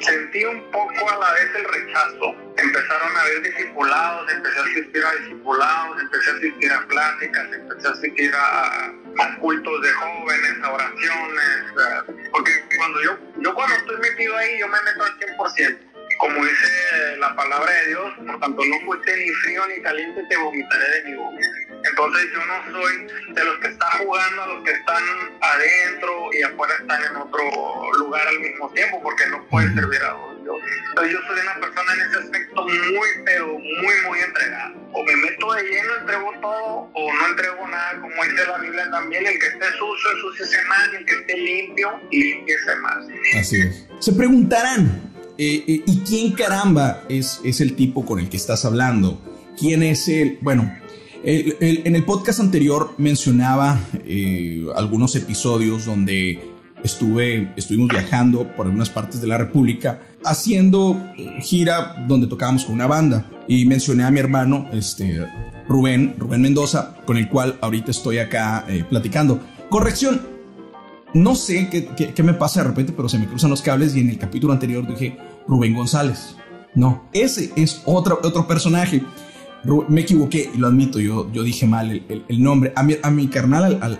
Sentí 0.00 0.44
un 0.44 0.70
poco 0.70 1.10
a 1.10 1.18
la 1.18 1.32
vez 1.32 1.50
el 1.56 1.64
rechazo, 1.64 2.36
empezaron 2.58 3.16
a 3.16 3.20
haber 3.22 3.42
discipulados, 3.42 4.32
empecé 4.32 4.58
a 4.58 4.62
asistir 4.62 5.04
a 5.04 5.12
discipulados, 5.16 6.00
empecé 6.00 6.30
a 6.30 6.34
asistir 6.34 6.72
a 6.72 6.86
pláticas, 6.86 7.52
empecé 7.52 7.88
a 7.88 7.90
asistir 7.90 8.32
a, 8.36 8.92
cultos 9.40 9.82
de 9.82 9.92
jóvenes, 9.92 10.62
a 10.62 10.70
oraciones, 10.70 11.64
porque 12.30 12.52
cuando 12.76 13.02
yo, 13.02 13.18
yo 13.38 13.54
cuando 13.54 13.74
estoy 13.76 13.96
metido 13.98 14.36
ahí, 14.36 14.60
yo 14.60 14.68
me 14.68 14.78
meto 14.82 15.04
al 15.04 15.18
100%. 15.18 15.93
Como 16.24 16.42
dice 16.42 17.16
la 17.18 17.36
palabra 17.36 17.70
de 17.70 17.88
Dios, 17.88 18.14
por 18.16 18.40
tanto 18.40 18.62
no 18.64 18.80
fuiste 18.86 19.14
ni 19.14 19.28
frío 19.28 19.62
ni 19.66 19.82
caliente, 19.82 20.22
te 20.26 20.36
vomitaré 20.38 21.02
de 21.02 21.10
mi 21.10 21.16
boca. 21.18 21.36
Entonces 21.84 22.30
yo 22.32 22.46
no 22.46 22.80
soy 22.80 23.34
de 23.34 23.44
los 23.44 23.58
que 23.58 23.68
están 23.68 23.90
jugando 23.98 24.42
a 24.42 24.46
los 24.46 24.64
que 24.64 24.70
están 24.70 25.02
adentro 25.42 26.30
y 26.32 26.42
afuera 26.44 26.74
están 26.80 27.04
en 27.04 27.16
otro 27.16 27.42
lugar 27.98 28.26
al 28.26 28.40
mismo 28.40 28.70
tiempo, 28.70 29.02
porque 29.02 29.26
no 29.26 29.46
pueden 29.48 29.74
servir 29.74 30.00
a 30.02 30.16
Dios. 30.42 30.56
Entonces 30.88 31.12
yo 31.12 31.18
soy 31.26 31.40
una 31.40 31.60
persona 31.60 31.92
en 31.92 32.00
ese 32.00 32.18
aspecto 32.20 32.62
muy, 32.64 33.08
pero 33.26 33.46
muy, 33.58 33.94
muy 34.08 34.18
entregada. 34.20 34.72
O 34.94 35.04
me 35.04 35.16
meto 35.16 35.52
de 35.52 35.62
lleno, 35.62 35.96
entrego 36.00 36.32
todo, 36.40 36.90
o 36.94 37.12
no 37.12 37.28
entrego 37.28 37.68
nada, 37.68 38.00
como 38.00 38.24
dice 38.24 38.46
la 38.46 38.58
Biblia 38.60 38.90
también. 38.90 39.26
El 39.26 39.38
que 39.38 39.46
esté 39.46 39.66
sucio, 39.72 40.10
ensuciese 40.10 40.64
más, 40.68 40.88
el 40.94 41.04
que 41.04 41.14
esté 41.16 41.36
limpio, 41.36 42.00
limpiese 42.10 42.76
más. 42.76 43.04
Así 43.38 43.60
es. 43.60 43.86
Se 44.00 44.12
preguntarán, 44.14 45.13
eh, 45.36 45.64
eh, 45.66 45.82
¿y 45.84 45.96
quién 45.98 46.32
caramba 46.32 47.02
es, 47.08 47.40
es 47.44 47.60
el 47.60 47.74
tipo 47.74 48.04
con 48.04 48.20
el 48.20 48.28
que 48.28 48.36
estás 48.36 48.64
hablando? 48.64 49.20
¿Quién 49.58 49.82
es 49.82 50.08
él? 50.08 50.38
Bueno, 50.42 50.72
en 51.24 51.96
el 51.96 52.04
podcast 52.04 52.40
anterior 52.40 52.94
mencionaba 52.98 53.80
eh, 54.04 54.66
algunos 54.76 55.16
episodios 55.16 55.86
donde 55.86 56.38
estuve, 56.82 57.52
estuvimos 57.56 57.88
viajando 57.88 58.46
por 58.54 58.66
algunas 58.66 58.90
partes 58.90 59.22
de 59.22 59.26
la 59.26 59.38
República 59.38 60.02
haciendo 60.24 61.02
gira 61.40 62.04
donde 62.06 62.26
tocábamos 62.26 62.66
con 62.66 62.74
una 62.74 62.86
banda 62.86 63.26
y 63.48 63.64
mencioné 63.64 64.04
a 64.04 64.10
mi 64.10 64.20
hermano, 64.20 64.68
este, 64.72 65.26
Rubén, 65.66 66.14
Rubén 66.18 66.42
Mendoza, 66.42 66.96
con 67.06 67.16
el 67.16 67.28
cual 67.28 67.58
ahorita 67.62 67.90
estoy 67.90 68.18
acá 68.18 68.66
platicando. 68.90 69.40
Corrección, 69.70 70.33
no 71.14 71.34
sé 71.34 71.68
qué, 71.70 72.12
qué, 72.12 72.22
me 72.22 72.34
pasa 72.34 72.62
de 72.62 72.68
repente, 72.68 72.92
pero 72.94 73.08
se 73.08 73.18
me 73.18 73.26
cruzan 73.26 73.50
los 73.50 73.62
cables 73.62 73.96
y 73.96 74.00
en 74.00 74.10
el 74.10 74.18
capítulo 74.18 74.52
anterior 74.52 74.86
dije 74.86 75.16
Rubén 75.48 75.74
González. 75.74 76.36
No, 76.74 77.08
ese 77.12 77.52
es 77.56 77.82
otro, 77.86 78.18
otro 78.22 78.46
personaje 78.46 79.02
me 79.88 80.02
equivoqué, 80.02 80.50
y 80.54 80.58
lo 80.58 80.66
admito, 80.66 81.00
yo, 81.00 81.30
yo 81.32 81.42
dije 81.42 81.66
mal 81.66 81.90
el, 82.08 82.42
nombre. 82.42 82.72
A 82.76 82.82
mi, 82.82 82.96
a 83.02 83.10
mi 83.10 83.28
carnal, 83.28 83.78
al, 83.80 83.98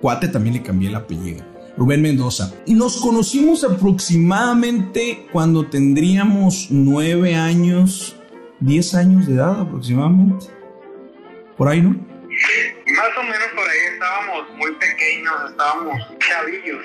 cuate, 0.00 0.28
también 0.28 0.56
le 0.56 0.62
cambié 0.62 0.88
el 0.88 0.96
apellido. 0.96 1.44
Rubén 1.76 2.02
Mendoza. 2.02 2.52
Nos 2.66 2.96
conocimos 3.00 3.64
aproximadamente 3.64 5.26
cuando 5.32 5.66
tendríamos 5.66 6.66
nueve 6.70 7.36
años, 7.36 8.16
diez 8.58 8.94
años 8.94 9.26
de 9.26 9.34
edad 9.34 9.60
aproximadamente. 9.60 10.46
Por 11.56 11.68
ahí, 11.68 11.80
¿no? 11.80 11.96
Más 12.96 13.10
o 13.18 13.22
menos 13.22 13.48
por 13.54 13.68
ahí 13.68 13.78
estábamos 13.92 14.56
muy 14.56 14.72
pequeños, 14.72 15.34
estábamos 15.50 15.96
chavillos, 16.18 16.84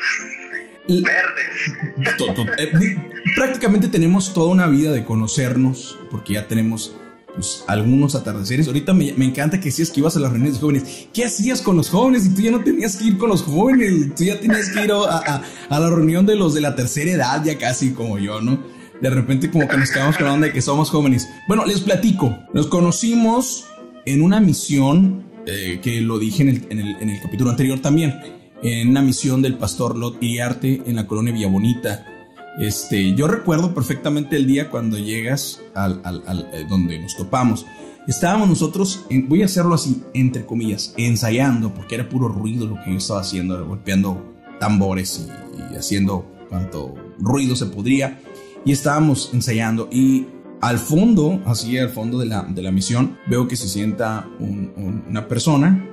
verdes. 0.88 2.56
Eh, 2.60 2.98
prácticamente 3.36 3.88
tenemos 3.88 4.34
toda 4.34 4.50
una 4.50 4.68
vida 4.68 4.92
de 4.92 5.04
conocernos, 5.04 5.98
porque 6.12 6.34
ya 6.34 6.48
tenemos 6.48 6.96
pues, 7.36 7.64
algunos 7.68 8.16
atardeceres. 8.16 8.68
Ahorita 8.68 8.94
me, 8.94 9.10
encanta 9.10 9.60
que 9.60 9.66
decías 9.66 9.90
que 9.90 10.00
ibas 10.00 10.16
a 10.16 10.20
las 10.20 10.32
reuniones 10.32 10.56
de 10.56 10.62
jóvenes. 10.62 11.08
¿Qué 11.14 11.26
hacías 11.26 11.62
con 11.62 11.78
los 11.78 11.90
jóvenes? 11.90 12.26
Y 12.26 12.30
tú 12.34 12.42
ya 12.42 12.52
no 12.52 12.64
tenías 12.64 12.96
que 12.96 13.06
ir 13.06 13.18
con 13.18 13.30
los 13.30 13.44
jóvenes, 13.44 14.16
tú 14.16 14.24
ya 14.24 14.40
tenías 14.40 14.70
que 14.70 14.84
ir 14.84 14.92
a, 14.92 15.42
la 15.70 15.90
reunión 15.90 16.26
de 16.26 16.36
los 16.36 16.54
de 16.54 16.62
la 16.62 16.76
tercera 16.76 17.12
edad, 17.12 17.44
ya 17.44 17.58
casi 17.58 17.94
como 17.94 18.18
yo, 18.20 18.42
¿no? 18.42 18.64
De 19.02 19.10
repente 19.10 19.52
como 19.52 19.68
que 19.68 19.78
nos 19.78 19.92
quedamos 19.92 20.16
con 20.16 20.26
la 20.26 20.34
onda 20.34 20.48
de 20.48 20.54
que 20.54 20.62
somos 20.62 20.90
jóvenes. 20.90 21.28
Bueno, 21.48 21.66
les 21.66 21.82
platico. 21.82 22.38
Nos 22.54 22.68
conocimos 22.68 23.66
en 24.06 24.22
una 24.22 24.40
misión, 24.40 25.26
eh, 25.46 25.80
que 25.82 26.02
lo 26.02 26.20
dije 26.20 26.44
en 26.44 26.50
el, 26.50 26.68
en, 26.70 26.80
el, 26.80 26.96
en 27.02 27.10
el 27.10 27.22
capítulo 27.22 27.50
anterior 27.52 27.80
también, 27.80 28.16
en 28.64 28.90
una 28.90 29.02
misión 29.02 29.42
del 29.42 29.56
pastor 29.56 29.98
Lot 29.98 30.22
Iriarte 30.22 30.82
en 30.86 30.96
la 30.96 31.06
colonia 31.08 31.34
Villabonita 31.34 32.06
este, 32.58 33.14
yo 33.16 33.28
recuerdo 33.28 33.74
perfectamente 33.74 34.38
el 34.38 34.48
día 34.48 34.70
cuando 34.70 34.98
llegas 34.98 35.62
al, 35.74 36.02
al, 36.04 36.50
eh, 36.54 36.66
donde 36.70 37.00
nos 37.00 37.16
topamos. 37.16 37.66
Estábamos 38.08 38.48
nosotros, 38.48 39.06
voy 39.28 39.42
a 39.42 39.46
hacerlo 39.46 39.76
así, 39.76 40.04
entre 40.14 40.46
comillas, 40.46 40.94
ensayando, 40.96 41.74
porque 41.74 41.96
era 41.96 42.08
puro 42.08 42.28
ruido 42.28 42.68
lo 42.68 42.76
que 42.84 42.92
yo 42.92 42.98
estaba 42.98 43.22
haciendo, 43.22 43.66
golpeando 43.66 44.36
tambores 44.60 45.28
y, 45.72 45.76
haciendo 45.76 46.26
cuanto 46.50 46.94
ruido 47.20 47.56
se 47.56 47.66
podría. 47.66 48.22
Y 48.64 48.72
estábamos 48.72 49.32
ensayando 49.34 49.90
y 49.92 50.28
al 50.62 50.80
fondo, 50.80 51.42
así 51.46 51.78
al 51.78 51.90
fondo 51.90 52.20
de 52.20 52.26
la, 52.26 52.44
de 52.44 52.62
la 52.62 52.72
misión, 52.72 53.18
veo 53.28 53.48
que 53.48 53.56
se 53.56 53.68
sienta 53.68 54.28
una 54.40 55.28
persona, 55.28 55.88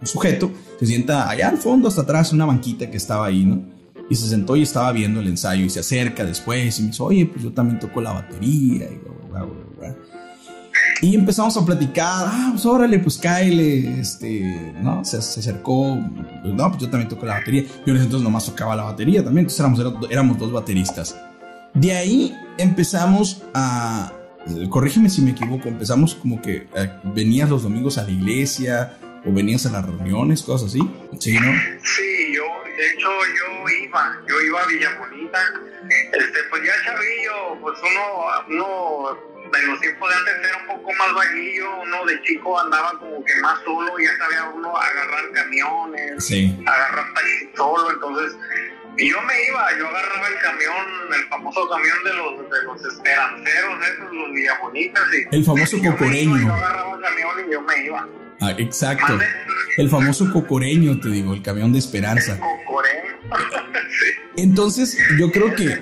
un 0.00 0.06
sujeto, 0.06 0.50
se 0.78 0.86
sienta 0.86 1.28
allá 1.28 1.48
al 1.48 1.58
fondo, 1.58 1.88
hasta 1.88 2.02
atrás, 2.02 2.32
una 2.32 2.46
banquita 2.46 2.90
que 2.90 2.96
estaba 2.96 3.26
ahí, 3.26 3.44
¿no? 3.44 3.62
Y 4.08 4.16
se 4.16 4.28
sentó 4.28 4.56
y 4.56 4.62
estaba 4.62 4.90
viendo 4.92 5.20
el 5.20 5.28
ensayo 5.28 5.64
y 5.64 5.70
se 5.70 5.80
acerca 5.80 6.24
después 6.24 6.78
y 6.78 6.82
me 6.82 6.88
dice, 6.88 7.02
oye, 7.02 7.26
pues 7.26 7.44
yo 7.44 7.52
también 7.52 7.78
toco 7.78 8.00
la 8.00 8.12
batería 8.12 8.88
y 11.02 11.14
empezamos 11.14 11.56
a 11.56 11.64
platicar, 11.64 12.26
ah, 12.28 12.48
pues 12.52 12.66
órale, 12.66 12.98
pues 12.98 13.16
cáele, 13.16 14.00
este, 14.00 14.74
¿no? 14.82 15.02
Se, 15.02 15.16
acercó, 15.16 15.98
pues 16.42 16.54
no, 16.54 16.68
pues 16.68 16.82
yo 16.82 16.90
también 16.90 17.08
toco 17.08 17.24
la 17.24 17.34
batería. 17.34 17.62
Yo 17.86 17.92
en 17.92 17.96
ese 17.96 18.04
entonces 18.04 18.22
nomás 18.22 18.44
tocaba 18.44 18.76
la 18.76 18.82
batería 18.82 19.24
también, 19.24 19.46
entonces 19.48 19.60
éramos, 19.60 20.10
éramos 20.10 20.38
dos 20.38 20.52
bateristas. 20.52 21.16
De 21.74 21.92
ahí 21.92 22.36
empezamos 22.58 23.42
a, 23.54 24.12
corrígeme 24.68 25.08
si 25.08 25.22
me 25.22 25.30
equivoco, 25.30 25.68
empezamos 25.68 26.14
como 26.14 26.40
que 26.42 26.68
eh, 26.74 26.90
venías 27.04 27.48
los 27.48 27.62
domingos 27.62 27.98
a 27.98 28.04
la 28.04 28.10
iglesia 28.10 28.98
o 29.24 29.32
venías 29.32 29.66
a 29.66 29.70
las 29.70 29.84
reuniones, 29.84 30.42
cosas 30.42 30.68
así, 30.68 30.80
¿sí, 31.18 31.38
no? 31.38 31.52
Sí, 31.82 32.34
yo, 32.34 32.42
de 32.64 32.86
hecho, 32.90 33.08
yo 33.08 33.68
iba, 33.84 34.20
yo 34.26 34.40
iba 34.40 34.62
a 34.62 34.66
Villa 34.66 34.98
Bonita, 34.98 35.38
este, 36.12 36.38
pues 36.50 36.62
ya 36.64 36.72
chavillo, 36.84 37.60
pues 37.60 37.78
uno, 37.82 38.26
uno 38.48 39.30
en 39.58 39.66
los 39.66 39.80
tiempos 39.80 40.08
de 40.08 40.16
antes 40.16 40.48
era 40.48 40.58
un 40.58 40.76
poco 40.76 40.92
más 40.96 41.14
vaguillo, 41.14 41.82
uno 41.82 42.06
de 42.06 42.22
chico 42.22 42.60
andaba 42.60 42.98
como 42.98 43.24
que 43.24 43.34
más 43.42 43.60
solo, 43.64 43.92
ya 43.98 44.16
sabía 44.16 44.44
uno 44.54 44.76
agarrar 44.76 45.32
camiones, 45.32 46.24
sí. 46.24 46.56
agarrar 46.66 47.12
taxi 47.14 47.50
solo, 47.56 47.90
entonces 47.90 48.36
y 48.96 49.10
yo 49.10 49.16
me 49.22 49.34
iba, 49.48 49.66
yo 49.78 49.88
agarraba 49.88 50.28
el 50.28 50.38
camión, 50.42 50.86
el 51.18 51.28
famoso 51.28 51.68
camión 51.68 51.96
de 52.04 52.14
los, 52.14 52.50
de 52.50 52.62
los 52.64 52.94
esperanceros, 52.94 53.88
esos, 53.88 54.12
los 54.12 54.32
Villabonitas. 54.32 55.02
Y, 55.12 55.36
el 55.36 55.44
famoso 55.44 55.78
cocoreño. 55.78 56.38
Yo, 56.38 56.54
agarraba 56.54 56.96
el 56.96 57.02
camión 57.02 57.30
y 57.48 57.52
yo 57.52 57.62
me 57.62 57.84
iba. 57.84 58.08
Ah, 58.40 58.54
exacto. 58.58 59.18
El 59.76 59.88
famoso 59.88 60.30
cocoreño, 60.32 60.98
te 61.00 61.08
digo, 61.08 61.34
el 61.34 61.42
camión 61.42 61.72
de 61.72 61.78
esperanza. 61.78 62.38
Entonces, 64.36 64.96
yo 65.18 65.30
creo 65.30 65.54
que 65.54 65.78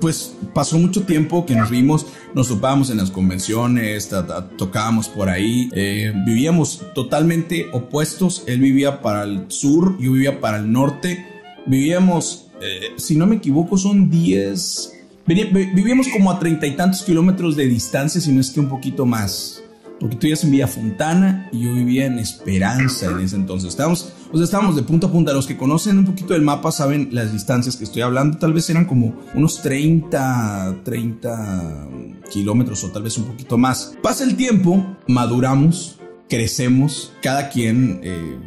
pues 0.00 0.34
pasó 0.52 0.78
mucho 0.78 1.04
tiempo 1.04 1.46
que 1.46 1.54
nos 1.54 1.70
vimos, 1.70 2.06
nos 2.34 2.48
topábamos 2.48 2.90
en 2.90 2.98
las 2.98 3.10
convenciones, 3.10 4.10
tocábamos 4.56 5.08
por 5.08 5.28
ahí, 5.28 5.70
eh, 5.74 6.12
vivíamos 6.26 6.82
totalmente 6.94 7.68
opuestos, 7.72 8.44
él 8.46 8.60
vivía 8.60 9.00
para 9.00 9.22
el 9.22 9.44
sur, 9.48 9.96
yo 9.98 10.12
vivía 10.12 10.40
para 10.40 10.58
el 10.58 10.72
norte, 10.72 11.37
vivíamos, 11.68 12.46
eh, 12.60 12.92
si 12.96 13.16
no 13.16 13.26
me 13.26 13.36
equivoco, 13.36 13.78
son 13.78 14.10
10, 14.10 14.92
vivíamos 15.26 16.08
como 16.08 16.30
a 16.30 16.38
treinta 16.38 16.66
y 16.66 16.74
tantos 16.76 17.02
kilómetros 17.02 17.56
de 17.56 17.66
distancia, 17.66 18.20
si 18.20 18.32
no 18.32 18.40
es 18.40 18.50
que 18.50 18.60
un 18.60 18.68
poquito 18.68 19.06
más 19.06 19.62
porque 20.00 20.16
tú 20.16 20.22
vivías 20.22 20.44
en 20.44 20.50
Villa 20.50 20.66
Fontana 20.68 21.48
y 21.52 21.60
yo 21.64 21.74
vivía 21.74 22.06
en 22.06 22.18
Esperanza 22.18 23.06
en 23.06 23.20
ese 23.20 23.36
entonces. 23.36 23.70
Estábamos, 23.70 24.12
o 24.30 24.36
sea, 24.36 24.44
estábamos 24.44 24.76
de 24.76 24.82
punta 24.82 25.08
a 25.08 25.10
punta. 25.10 25.32
Los 25.32 25.46
que 25.46 25.56
conocen 25.56 25.98
un 25.98 26.04
poquito 26.04 26.34
del 26.34 26.42
mapa 26.42 26.70
saben 26.70 27.08
las 27.12 27.32
distancias 27.32 27.76
que 27.76 27.84
estoy 27.84 28.02
hablando. 28.02 28.38
Tal 28.38 28.52
vez 28.52 28.70
eran 28.70 28.84
como 28.84 29.14
unos 29.34 29.60
30, 29.62 30.82
30 30.84 31.88
kilómetros 32.30 32.84
o 32.84 32.90
tal 32.90 33.02
vez 33.02 33.18
un 33.18 33.24
poquito 33.24 33.58
más. 33.58 33.94
Pasa 34.00 34.24
el 34.24 34.36
tiempo, 34.36 34.86
maduramos, 35.08 35.98
crecemos, 36.28 37.12
cada 37.20 37.48
quien 37.48 38.00
eh, 38.04 38.38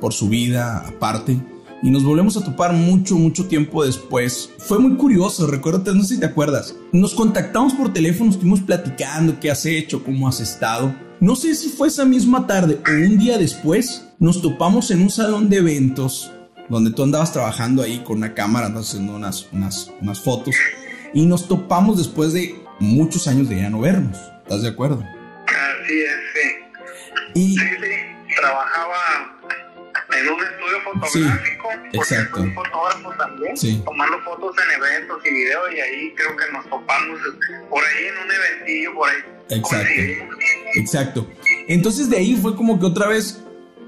por 0.00 0.12
su 0.12 0.28
vida 0.28 0.78
aparte 0.78 1.38
y 1.86 1.90
nos 1.90 2.02
volvemos 2.02 2.36
a 2.36 2.42
topar 2.42 2.72
mucho, 2.72 3.14
mucho 3.14 3.46
tiempo 3.46 3.84
después. 3.84 4.50
Fue 4.58 4.80
muy 4.80 4.96
curioso, 4.96 5.46
recuerdo, 5.46 5.94
no 5.94 6.02
sé 6.02 6.14
si 6.14 6.20
te 6.20 6.26
acuerdas. 6.26 6.74
Nos 6.90 7.14
contactamos 7.14 7.74
por 7.74 7.92
teléfono, 7.92 8.32
estuvimos 8.32 8.60
platicando 8.60 9.38
qué 9.38 9.52
has 9.52 9.64
hecho, 9.66 10.02
cómo 10.02 10.26
has 10.26 10.40
estado. 10.40 10.92
No 11.20 11.36
sé 11.36 11.54
si 11.54 11.68
fue 11.68 11.86
esa 11.86 12.04
misma 12.04 12.44
tarde 12.48 12.80
o 12.84 12.90
un 12.90 13.18
día 13.18 13.38
después, 13.38 14.04
nos 14.18 14.42
topamos 14.42 14.90
en 14.90 15.00
un 15.00 15.10
salón 15.10 15.48
de 15.48 15.58
eventos 15.58 16.32
donde 16.68 16.90
tú 16.90 17.04
andabas 17.04 17.32
trabajando 17.32 17.84
ahí 17.84 18.02
con 18.04 18.16
una 18.16 18.34
cámara, 18.34 18.66
andabas 18.66 18.88
haciendo 18.88 19.14
unas, 19.14 19.46
unas, 19.52 19.92
unas 20.00 20.18
fotos 20.18 20.56
y 21.14 21.24
nos 21.24 21.46
topamos 21.46 21.98
después 21.98 22.32
de 22.32 22.56
muchos 22.80 23.28
años 23.28 23.48
de 23.48 23.58
ya 23.58 23.70
no 23.70 23.78
vernos. 23.78 24.18
¿Estás 24.42 24.62
de 24.62 24.70
acuerdo? 24.70 25.04
Así 25.46 26.00
es, 26.00 26.16
sí. 26.34 27.40
Y 27.40 27.56
sí, 27.56 27.64
sí. 27.80 28.34
Trabajaba 28.40 29.36
en 30.20 30.28
un 30.28 30.40
estudio 30.40 30.80
fotográfico, 30.84 31.44
sí, 31.44 31.55
exacto. 31.96 32.44
fotógrafo 32.54 33.10
también. 33.18 33.54
tomando 33.84 34.20
fotos 34.20 34.54
en 34.64 34.82
eventos 34.82 35.18
y 35.24 35.30
videos 35.30 35.74
y 35.74 35.80
ahí 35.80 36.14
creo 36.14 36.36
que 36.36 36.52
nos 36.52 36.64
topamos 36.64 37.20
por 37.68 37.82
ahí 37.84 38.06
en 38.06 38.14
un 38.24 38.32
eventillo, 38.32 38.94
por 38.94 39.08
ahí. 39.08 39.16
Exacto. 39.50 40.36
Exacto. 40.74 41.30
Entonces 41.68 42.10
de 42.10 42.16
ahí 42.16 42.36
fue 42.36 42.56
como 42.56 42.78
que 42.78 42.86
otra 42.86 43.08
vez 43.08 43.42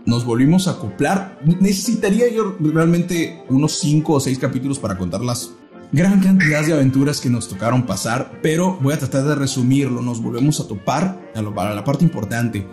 nos 0.06 0.24
volvimos 0.24 0.68
a 0.68 0.72
acoplar. 0.72 1.38
Necesitaría 1.44 2.28
yo 2.28 2.56
realmente 2.60 3.42
unos 3.48 3.78
5 3.80 4.12
o 4.14 4.20
6 4.20 4.38
capítulos 4.38 4.78
para 4.78 4.96
contar 4.96 5.20
las 5.20 5.52
gran 5.92 6.20
cantidad 6.20 6.64
de 6.64 6.74
aventuras 6.74 7.20
que 7.20 7.30
nos 7.30 7.48
tocaron 7.48 7.86
pasar, 7.86 8.40
pero 8.42 8.78
voy 8.80 8.94
a 8.94 8.98
tratar 8.98 9.24
de 9.24 9.34
resumirlo. 9.34 10.02
Nos 10.02 10.22
volvemos 10.22 10.60
a 10.60 10.68
topar 10.68 11.18
a, 11.34 11.42
la 11.42 11.84
parte 11.84 12.04
importante. 12.04 12.66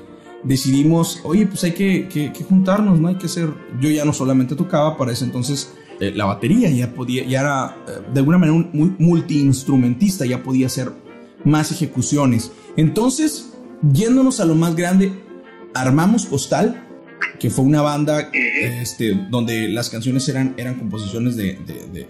Decidimos, 0.45 1.21
oye, 1.23 1.47
pues 1.47 1.63
hay 1.63 1.71
que, 1.71 2.31
juntarnos, 2.47 2.99
¿no? 2.99 3.07
Hay 3.07 3.15
que 3.15 3.25
hacer. 3.25 3.49
Yo 3.81 3.89
ya 3.89 4.05
no 4.05 4.13
solamente 4.13 4.55
tocaba 4.55 4.95
para 4.95 5.11
ese 5.11 5.25
entonces 5.25 5.73
eh, 5.99 6.11
la 6.13 6.25
batería, 6.25 6.69
ya 6.69 6.93
podía, 6.93 7.25
ya 7.25 7.39
era 7.41 7.77
eh, 7.87 8.01
de 8.13 8.19
alguna 8.19 8.37
manera 8.37 8.55
un 8.55 8.69
muy 8.71 8.95
multiinstrumentista, 8.99 10.25
ya 10.25 10.43
podía 10.43 10.67
hacer 10.67 10.91
más 11.43 11.71
ejecuciones. 11.71 12.51
Entonces, 12.77 13.53
yéndonos 13.93 14.39
a 14.39 14.45
lo 14.45 14.55
más 14.55 14.75
grande, 14.75 15.13
armamos 15.73 16.25
Postal, 16.25 16.85
que 17.39 17.49
fue 17.49 17.65
una 17.65 17.81
banda 17.81 18.29
este, 18.33 19.13
donde 19.29 19.67
las 19.69 19.89
canciones 19.89 20.27
eran, 20.29 20.53
eran 20.57 20.75
composiciones 20.75 21.35
de, 21.35 21.57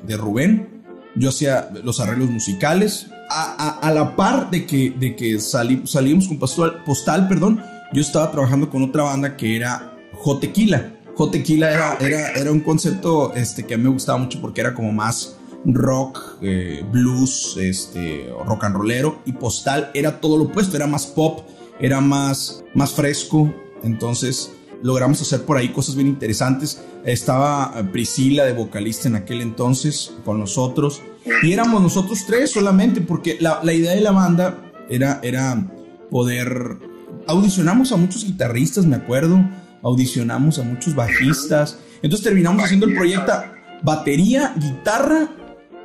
de, 0.03 0.17
Rubén. 0.17 0.83
Yo 1.15 1.29
hacía 1.29 1.69
los 1.83 1.99
arreglos 1.99 2.29
musicales. 2.29 3.07
A, 3.29 3.79
a, 3.79 3.91
la 3.91 4.15
par 4.15 4.51
de 4.51 4.67
que, 4.67 4.91
de 4.91 5.15
que 5.15 5.39
salimos 5.39 6.27
con 6.27 6.37
postal, 6.37 6.83
postal, 6.83 7.27
perdón, 7.27 7.59
yo 7.95 8.01
estaba 8.01 8.29
trabajando 8.29 8.69
con 8.69 8.83
otra 8.83 9.03
banda 9.03 9.37
que 9.37 9.55
era 9.55 9.97
Jotequila. 10.11 10.97
Jotequila 11.15 11.71
era, 11.71 11.97
era, 12.01 12.31
era 12.31 12.51
un 12.51 12.59
concepto 12.59 13.33
este, 13.33 13.65
que 13.65 13.75
a 13.75 13.77
mí 13.77 13.85
me 13.85 13.89
gustaba 13.89 14.17
mucho 14.17 14.41
porque 14.41 14.59
era 14.59 14.73
como 14.73 14.91
más 14.91 15.37
rock, 15.63 16.39
eh, 16.41 16.83
blues, 16.91 17.55
este, 17.57 18.29
rock 18.45 18.65
and 18.65 18.75
rollero. 18.75 19.21
Y 19.25 19.31
Postal 19.31 19.91
era 19.93 20.19
todo 20.19 20.35
lo 20.37 20.43
opuesto, 20.43 20.75
era 20.75 20.87
más 20.87 21.05
pop, 21.05 21.47
era 21.79 22.01
más, 22.01 22.65
más 22.73 22.91
fresco. 22.91 23.53
Entonces 23.81 24.51
logramos 24.81 25.21
hacer 25.21 25.43
por 25.43 25.55
ahí 25.55 25.69
cosas 25.69 25.95
bien 25.95 26.09
interesantes. 26.09 26.81
Estaba 27.05 27.75
eh, 27.77 27.83
Priscila 27.85 28.43
de 28.43 28.51
vocalista 28.51 29.07
en 29.07 29.15
aquel 29.15 29.39
entonces 29.39 30.11
con 30.25 30.37
nosotros. 30.37 31.01
Y 31.43 31.53
éramos 31.53 31.81
nosotros 31.81 32.25
tres 32.27 32.51
solamente, 32.51 32.99
porque 32.99 33.37
la, 33.39 33.61
la 33.63 33.71
idea 33.71 33.95
de 33.95 34.01
la 34.01 34.11
banda 34.11 34.73
era, 34.89 35.21
era 35.23 35.65
poder... 36.11 36.93
Audicionamos 37.27 37.91
a 37.91 37.97
muchos 37.97 38.25
guitarristas, 38.25 38.85
me 38.85 38.95
acuerdo. 38.95 39.39
Audicionamos 39.81 40.59
a 40.59 40.63
muchos 40.63 40.95
bajistas. 40.95 41.79
Entonces 42.01 42.23
terminamos 42.23 42.63
haciendo 42.63 42.85
el 42.85 42.95
proyecto 42.95 43.33
batería, 43.81 44.53
guitarra 44.57 45.29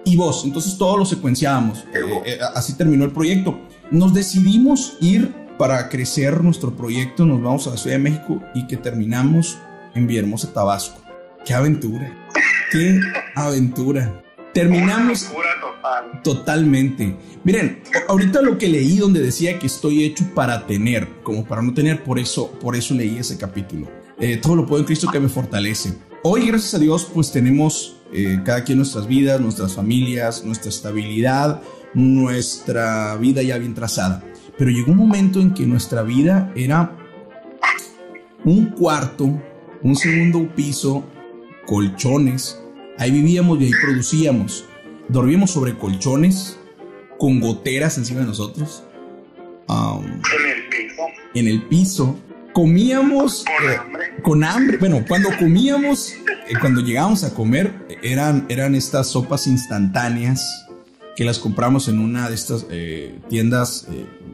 y 0.05 0.17
voz. 0.17 0.45
Entonces 0.45 0.77
todo 0.79 0.97
lo 0.97 1.05
secuenciábamos. 1.05 1.85
Eh, 1.95 2.01
eh, 2.27 2.39
así 2.55 2.75
terminó 2.75 3.05
el 3.05 3.13
proyecto. 3.13 3.59
Nos 3.91 4.15
decidimos 4.15 4.97
ir 5.01 5.35
para 5.61 5.91
crecer 5.91 6.43
nuestro 6.43 6.75
proyecto 6.75 7.27
nos 7.27 7.43
vamos 7.43 7.67
a 7.67 7.73
la 7.73 7.77
Ciudad 7.77 7.97
de 7.97 8.03
México 8.03 8.43
y 8.55 8.67
que 8.67 8.79
terminamos 8.79 9.59
en 9.95 10.07
Villahermosa, 10.07 10.55
Tabasco. 10.55 11.03
¡Qué 11.45 11.53
aventura! 11.53 12.11
¡Qué 12.73 12.99
aventura! 13.35 14.23
Terminamos 14.55 15.31
total. 15.61 16.23
totalmente. 16.23 17.17
Miren, 17.45 17.83
ahorita 18.09 18.43
lo 18.43 18.59
que 18.59 18.69
leí 18.69 18.97
donde 18.97 19.21
decía 19.21 19.59
que 19.59 19.67
estoy 19.67 20.05
hecho 20.05 20.25
para 20.35 20.67
tener, 20.67 21.09
como 21.23 21.45
para 21.45 21.63
no 21.63 21.75
tener, 21.75 22.03
por 22.03 22.19
eso, 22.19 22.51
por 22.53 22.77
eso 22.77 22.95
leí 22.95 23.19
ese 23.19 23.39
capítulo. 23.39 23.89
Eh, 24.19 24.37
todo 24.37 24.57
lo 24.57 24.67
puedo 24.67 24.81
en 24.81 24.87
Cristo 24.87 25.09
que 25.11 25.21
me 25.21 25.29
fortalece. 25.29 25.95
Hoy, 26.23 26.47
gracias 26.47 26.75
a 26.75 26.79
Dios, 26.79 27.11
pues 27.13 27.33
tenemos 27.33 27.97
eh, 28.13 28.41
cada 28.45 28.65
quien 28.65 28.79
nuestras 28.79 29.07
vidas, 29.07 29.41
nuestras 29.41 29.75
familias, 29.75 30.45
nuestra 30.45 30.69
estabilidad, 30.69 31.63
nuestra 31.95 33.17
vida 33.17 33.43
ya 33.43 33.57
bien 33.57 33.75
trazada. 33.75 34.23
Pero 34.59 34.71
llegó 34.71 34.93
un 34.93 34.99
momento 34.99 35.41
en 35.41 35.55
que 35.55 35.65
nuestra 35.67 36.03
vida 36.03 36.53
era 36.55 36.95
un 38.45 38.67
cuarto, 38.67 39.41
un 39.83 39.97
segundo 39.97 40.49
piso, 40.55 41.05
colchones. 41.67 42.61
Ahí 42.99 43.11
vivíamos 43.11 43.61
y 43.61 43.65
ahí 43.65 43.73
producíamos. 43.83 44.67
Dormíamos 45.11 45.51
sobre 45.51 45.77
colchones, 45.77 46.59
con 47.19 47.41
goteras 47.41 47.99
encima 47.99 48.21
de 48.21 48.27
nosotros. 48.27 48.85
Um, 49.69 50.05
en 50.05 50.47
el 50.47 50.69
piso. 50.69 51.03
En 51.35 51.47
el 51.49 51.63
piso. 51.63 52.17
Comíamos 52.53 53.45
con, 53.45 53.71
eh, 53.71 53.77
hambre. 53.77 54.05
con 54.23 54.45
hambre. 54.45 54.77
Bueno, 54.79 55.05
cuando 55.07 55.29
comíamos, 55.39 56.11
eh, 56.49 56.55
cuando 56.61 56.81
llegábamos 56.81 57.23
a 57.23 57.33
comer, 57.35 57.73
eran, 58.03 58.47
eran 58.49 58.75
estas 58.75 59.09
sopas 59.09 59.47
instantáneas 59.47 60.67
que 61.15 61.25
las 61.25 61.39
compramos 61.39 61.89
en 61.89 61.99
una 61.99 62.29
de 62.29 62.35
estas 62.35 62.67
eh, 62.71 63.19
tiendas 63.29 63.87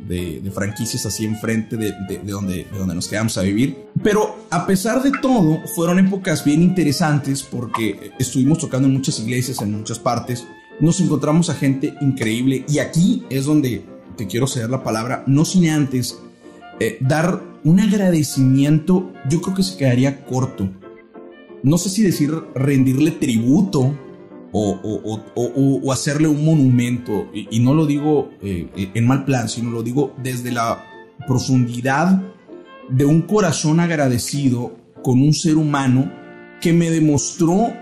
de, 0.06 0.50
franquicias 0.54 1.04
así 1.04 1.24
enfrente 1.24 1.76
de, 1.76 1.92
de, 2.08 2.18
donde, 2.24 2.64
de 2.64 2.78
donde 2.78 2.94
nos 2.94 3.08
quedamos 3.08 3.36
a 3.36 3.42
vivir. 3.42 3.76
Pero 4.02 4.46
a 4.50 4.66
pesar 4.66 5.02
de 5.02 5.10
todo, 5.20 5.62
fueron 5.74 5.98
épocas 5.98 6.44
bien 6.44 6.62
interesantes 6.62 7.42
porque 7.42 8.12
estuvimos 8.18 8.58
tocando 8.58 8.88
en 8.88 8.94
muchas 8.94 9.18
iglesias, 9.18 9.60
en 9.60 9.72
muchas 9.72 9.98
partes. 9.98 10.46
Nos 10.78 11.00
encontramos 11.00 11.48
a 11.48 11.54
gente 11.54 11.94
increíble 12.00 12.64
y 12.68 12.78
aquí 12.78 13.24
es 13.30 13.46
donde 13.46 13.84
te 14.16 14.26
quiero 14.26 14.46
ceder 14.46 14.70
la 14.70 14.82
palabra, 14.82 15.24
no 15.26 15.44
sin 15.44 15.68
antes 15.68 16.18
eh, 16.80 16.98
dar 17.00 17.42
un 17.64 17.80
agradecimiento, 17.80 19.12
yo 19.28 19.40
creo 19.40 19.56
que 19.56 19.62
se 19.62 19.76
quedaría 19.76 20.24
corto. 20.24 20.68
No 21.62 21.78
sé 21.78 21.88
si 21.88 22.02
decir 22.02 22.30
rendirle 22.54 23.10
tributo 23.12 23.94
o, 24.52 25.92
hacerle 25.92 26.28
un 26.28 26.44
monumento. 26.44 27.28
Y, 27.32 27.60
no 27.60 27.74
lo 27.74 27.86
digo 27.86 28.30
eh, 28.42 28.68
en 28.94 29.06
mal 29.06 29.24
plan, 29.24 29.48
sino 29.48 29.70
lo 29.70 29.82
digo 29.82 30.14
desde 30.22 30.52
la 30.52 30.84
profundidad 31.26 32.22
de 32.88 33.04
un 33.04 33.22
corazón 33.22 33.80
agradecido 33.80 34.76
con 35.02 35.20
un 35.20 35.32
ser 35.34 35.56
humano 35.56 36.10
que 36.60 36.72
me 36.72 36.90
demostró, 36.90 37.72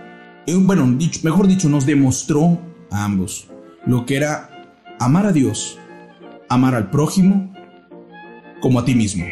eh, 0.46 0.54
bueno, 0.57 0.87
mejor 1.22 1.46
dicho, 1.46 1.68
nos 1.68 1.87
demostró 1.87 2.59
a 2.94 3.04
ambos 3.04 3.48
lo 3.87 4.07
que 4.07 4.16
era 4.16 4.50
amar 4.98 5.26
a 5.26 5.33
Dios, 5.33 5.78
amar 6.48 6.74
al 6.74 6.90
prójimo 6.90 7.52
como 8.61 8.78
a 8.78 8.85
ti 8.85 8.94
mismo. 8.94 9.26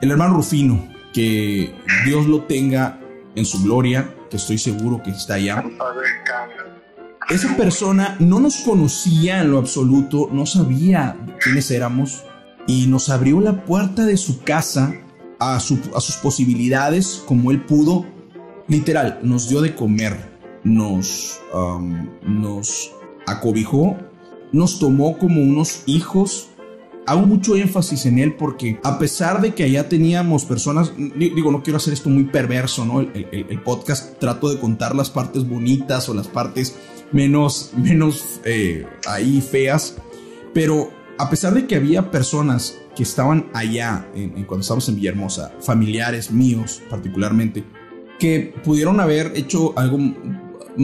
El 0.00 0.10
hermano 0.10 0.34
Rufino, 0.34 0.88
que 1.12 1.74
Dios 2.04 2.26
lo 2.26 2.42
tenga 2.42 3.00
en 3.34 3.44
su 3.44 3.62
gloria, 3.62 4.14
que 4.30 4.36
estoy 4.36 4.58
seguro 4.58 5.02
que 5.02 5.10
está 5.10 5.34
allá. 5.34 5.64
Esa 7.30 7.56
persona 7.56 8.16
no 8.18 8.40
nos 8.40 8.56
conocía 8.56 9.40
en 9.40 9.50
lo 9.50 9.58
absoluto, 9.58 10.28
no 10.32 10.44
sabía 10.44 11.16
quiénes 11.40 11.70
éramos 11.70 12.24
y 12.66 12.86
nos 12.88 13.08
abrió 13.08 13.40
la 13.40 13.64
puerta 13.64 14.04
de 14.04 14.16
su 14.16 14.42
casa 14.42 14.92
a, 15.38 15.58
sus 15.60 16.16
posibilidades 16.22 17.22
como 17.26 17.50
él 17.50 17.64
pudo. 17.64 18.04
Literal, 18.68 19.20
nos 19.22 19.48
dio 19.48 19.60
de 19.60 19.74
comer, 19.74 20.31
nos, 20.64 21.40
nos 22.22 22.92
acobijó, 23.26 23.96
nos 24.52 24.78
tomó 24.78 25.18
como 25.18 25.42
unos 25.42 25.82
hijos 25.86 26.48
hago 27.06 27.26
mucho 27.26 27.56
énfasis 27.56 28.06
en 28.06 28.18
él 28.18 28.34
porque 28.34 28.78
a 28.82 28.98
pesar 28.98 29.40
de 29.40 29.54
que 29.54 29.64
allá 29.64 29.88
teníamos 29.88 30.44
personas, 30.44 30.92
digo, 30.96 31.50
no 31.50 31.62
quiero 31.62 31.78
hacer 31.78 31.92
esto 31.92 32.08
muy 32.10 32.24
perverso, 32.24 32.84
¿no? 32.84 33.00
El, 33.00 33.60
podcast 33.62 34.18
trato 34.18 34.48
de 34.48 34.58
contar 34.58 34.94
las 34.94 35.10
partes 35.10 35.48
bonitas 35.48 36.08
o 36.08 36.14
las 36.14 36.28
partes 36.28 36.76
menos, 37.12 37.72
menos 37.76 38.40
eh, 38.44 38.86
ahí 39.06 39.40
feas, 39.40 39.96
pero 40.52 40.90
a 41.18 41.30
pesar 41.30 41.54
de 41.54 41.66
que 41.66 41.76
había 41.76 42.10
personas 42.10 42.78
que 42.96 43.02
estaban 43.02 43.48
allá 43.54 44.06
en, 44.14 44.30
cuando 44.44 44.62
estábamos 44.62 44.88
en 44.88 44.96
Villahermosa, 44.96 45.52
familiares 45.60 46.30
míos 46.30 46.82
particularmente, 46.90 47.64
que 48.18 48.54
pudieron 48.64 49.00
haber 49.00 49.32
hecho 49.34 49.76
algo, 49.78 49.98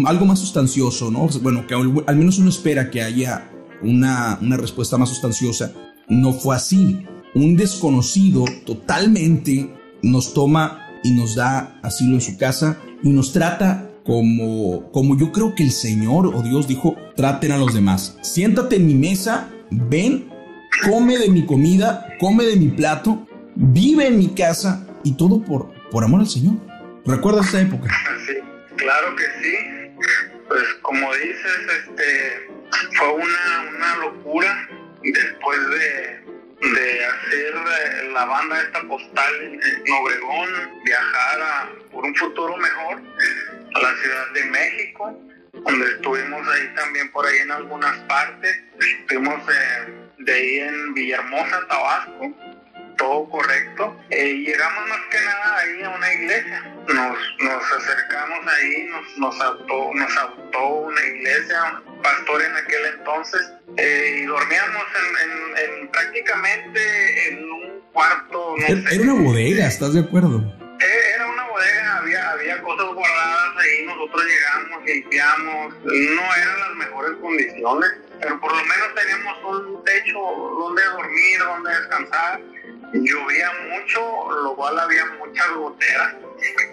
algo 0.07 0.27
más 0.27 0.39
sustancioso, 0.39 1.11
¿no? 1.11 1.29
Bueno, 1.43 1.67
que 1.67 1.75
al, 1.75 2.17
menos 2.17 2.39
uno 2.39 2.49
espera 2.49 2.91
que 2.91 3.03
haya 3.03 3.51
una, 3.83 4.39
una 4.41 4.57
respuesta 4.57 4.99
más 4.99 5.09
sustanciosa 5.09 5.73
no 6.09 6.33
fue 6.33 6.57
así. 6.57 7.07
Un 7.35 7.57
desconocido 7.57 8.45
totalmente 8.65 9.71
nos 10.03 10.35
toma 10.35 10.87
y 11.05 11.13
nos 11.13 11.35
da 11.35 11.79
asilo 11.83 12.15
en 12.15 12.21
su 12.21 12.37
casa 12.37 12.79
y 13.03 13.11
nos 13.11 13.33
trata 13.33 13.91
como, 14.05 14.91
como 14.91 15.19
yo 15.19 15.33
creo 15.33 15.55
que 15.55 15.63
el 15.63 15.71
Señor 15.71 16.27
o 16.29 16.43
Dios 16.43 16.67
dijo, 16.67 16.97
traten 17.15 17.53
a 17.53 17.59
los 17.59 17.75
demás. 17.75 18.17
Siéntate 18.23 18.77
en 18.77 18.87
mi 18.87 18.95
mesa, 18.95 19.51
ven, 19.71 20.29
come 20.89 21.19
de 21.19 21.29
mi 21.29 21.45
comida, 21.45 22.07
come 22.19 22.45
de 22.45 22.57
mi 22.57 22.69
plato, 22.69 23.27
vive 23.55 24.07
en 24.07 24.19
mi 24.19 24.29
casa 24.29 24.87
y 25.05 25.13
todo 25.13 25.43
por, 25.45 25.71
por 25.91 26.05
amor 26.05 26.21
al 26.21 26.29
Señor. 26.29 26.55
¿Recuerdas 27.05 27.49
esa 27.49 27.61
época? 27.61 27.91
Sí, 28.27 28.35
claro 28.77 29.15
que 29.17 29.25
sí. 29.43 29.78
Pues 30.49 30.65
como 30.83 31.15
dices, 31.15 31.59
este, 31.79 32.51
fue 32.97 33.09
una, 33.13 33.71
una 33.77 33.97
locura 33.97 34.69
después 35.03 35.71
de, 35.71 36.25
de 36.61 37.05
hacer 37.05 37.55
eh, 37.55 38.11
la 38.13 38.25
banda 38.25 38.63
esta 38.63 38.83
postal 38.83 39.35
en 39.43 39.93
Obregón, 39.93 40.49
viajar 40.85 41.41
a, 41.43 41.71
por 41.91 42.05
un 42.05 42.15
futuro 42.15 42.57
mejor 42.57 43.03
a 43.75 43.81
la 43.81 43.97
Ciudad 43.97 44.31
de 44.35 44.45
México, 44.45 45.23
donde 45.53 45.87
estuvimos 45.87 46.49
ahí 46.49 46.75
también 46.75 47.11
por 47.13 47.27
ahí 47.27 47.39
en 47.39 47.51
algunas 47.51 47.97
partes. 48.01 48.61
Estuvimos 48.81 49.41
eh, 49.49 49.95
de 50.19 50.33
ahí 50.33 50.59
en 50.61 50.95
Villahermosa, 50.95 51.67
Tabasco, 51.69 52.35
todo 52.99 53.29
correcto. 53.31 53.97
Eh, 54.11 54.35
llegamos 54.45 54.89
más 54.89 55.01
que 55.11 55.21
nada 55.21 55.59
ahí 55.59 55.83
a 55.83 55.89
una 55.91 56.13
iglesia. 56.13 56.75
Nos, 56.89 57.19
nos 57.39 57.73
acercamos 57.73 58.39
ahí, 58.47 58.87
nos, 58.91 59.19
nos, 59.19 59.41
adoptó, 59.41 59.91
nos 59.95 60.17
adoptó 60.17 60.67
una 60.69 61.01
iglesia, 61.07 61.83
un 61.87 62.03
pastor 62.03 62.43
en 62.43 62.57
aquel 62.57 62.85
entonces, 62.99 63.51
eh, 63.77 64.21
y 64.23 64.25
dormíamos 64.27 64.83
en, 65.23 65.81
en, 65.81 65.89
prácticamente 65.89 67.29
en 67.29 67.51
un 67.51 67.81
cuarto. 67.93 68.55
No 68.59 68.67
era, 68.67 68.91
sé, 68.91 68.95
era 68.97 69.13
una 69.13 69.23
bodega, 69.23 69.67
¿estás 69.67 69.95
de 69.95 70.01
acuerdo? 70.01 70.43
Era 70.81 71.27
una 71.27 71.49
bodega, 71.49 71.97
había, 71.97 72.31
había 72.31 72.63
cosas 72.63 72.87
guardadas 72.95 73.57
ahí, 73.59 73.87
nosotros 73.87 74.25
llegamos, 74.25 74.85
limpiamos, 74.85 75.75
no 75.85 76.37
eran 76.37 76.61
las 76.61 76.75
mejores 76.77 77.13
condiciones, 77.21 77.91
pero 78.21 78.41
por 78.41 78.53
lo 78.53 78.63
menos 78.63 78.95
teníamos 78.95 79.45
un 79.45 79.85
techo 79.85 80.19
donde 80.19 80.85
dormir, 80.85 81.39
donde 81.41 81.71
descansar. 81.71 82.41
Llovía 82.93 83.51
mucho, 83.71 84.31
lo 84.43 84.57
cual 84.57 84.79
había 84.79 85.05
muchas 85.19 85.51
goteras. 85.55 86.15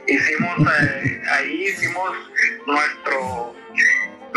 Hicimos, 0.08 0.60
eh, 0.82 1.22
ahí 1.30 1.66
hicimos 1.66 2.12
nuestro 2.66 3.56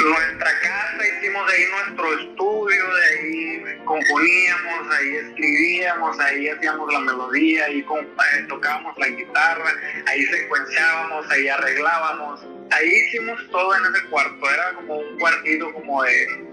nuestra 0.05 0.61
casa, 0.61 1.09
hicimos 1.09 1.53
ahí 1.53 1.65
nuestro 1.71 2.19
estudio, 2.21 2.95
de 2.95 3.05
ahí 3.05 3.85
componíamos, 3.85 4.95
ahí 4.95 5.17
escribíamos, 5.17 6.21
ahí 6.21 6.49
hacíamos 6.49 6.93
la 6.93 7.01
melodía, 7.01 7.65
ahí 7.65 7.81
eh, 7.81 8.47
tocábamos 8.49 8.97
la 8.97 9.09
guitarra, 9.09 9.73
ahí 10.07 10.23
secuenciábamos, 10.23 11.31
ahí 11.31 11.49
arreglábamos, 11.49 12.47
ahí 12.71 12.89
hicimos 12.89 13.41
todo 13.51 13.75
en 13.77 13.95
ese 13.95 14.05
cuarto, 14.09 14.51
era 14.51 14.73
como 14.75 14.99
un 14.99 15.19
cuartito 15.19 15.73
como 15.73 16.03
de 16.05 16.48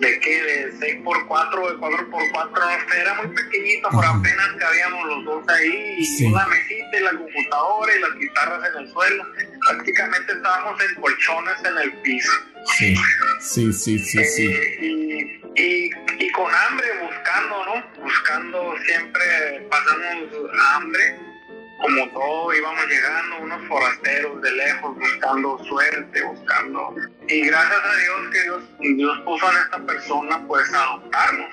de 0.00 0.20
qué, 0.20 0.42
de 0.42 0.72
6 0.78 1.02
por 1.04 1.26
4 1.26 1.70
de 1.70 1.78
4 1.78 2.10
por 2.10 2.22
4 2.32 2.62
era 3.00 3.14
muy 3.14 3.28
pequeñito, 3.28 3.88
pero 3.90 4.08
apenas 4.08 4.48
cabíamos 4.58 5.06
los 5.06 5.24
dos 5.24 5.48
ahí, 5.48 5.96
y 5.98 6.24
una 6.26 6.46
mesita 6.46 6.98
y 6.98 7.00
la 7.00 7.10
computadora 7.10 7.96
y 7.96 8.00
las 8.00 8.14
guitarras 8.18 8.70
en 8.70 8.82
el 8.84 8.92
suelo. 8.92 9.24
Prácticamente 9.68 10.32
estábamos 10.32 10.80
en 10.82 11.00
colchones 11.00 11.64
en 11.64 11.78
el 11.78 11.92
piso. 12.02 12.32
Sí, 12.76 12.96
sí, 13.40 13.72
sí, 13.72 13.98
sí. 13.98 14.24
sí. 14.24 14.46
Eh, 14.46 15.40
y, 15.56 15.90
y, 16.24 16.32
con 16.32 16.52
hambre, 16.52 16.86
buscando, 17.02 17.64
¿no? 17.66 18.02
Buscando 18.02 18.74
siempre, 18.86 19.66
pasamos 19.70 20.50
hambre 20.74 21.33
como 21.80 22.08
todo 22.10 22.54
íbamos 22.54 22.86
llegando, 22.86 23.38
unos 23.40 23.68
forasteros 23.68 24.40
de 24.42 24.52
lejos 24.52 24.96
buscando 24.96 25.64
suerte, 25.64 26.22
buscando. 26.22 26.94
Y 27.28 27.46
gracias 27.46 27.80
a 27.84 27.96
Dios 27.96 28.32
que 28.32 28.42
Dios, 28.42 28.62
Dios 28.78 29.20
puso 29.24 29.50
en 29.50 29.56
esta 29.58 29.78
persona 29.86 30.46
pues 30.46 30.72
a 30.72 30.82
adoptarnos. 30.82 31.50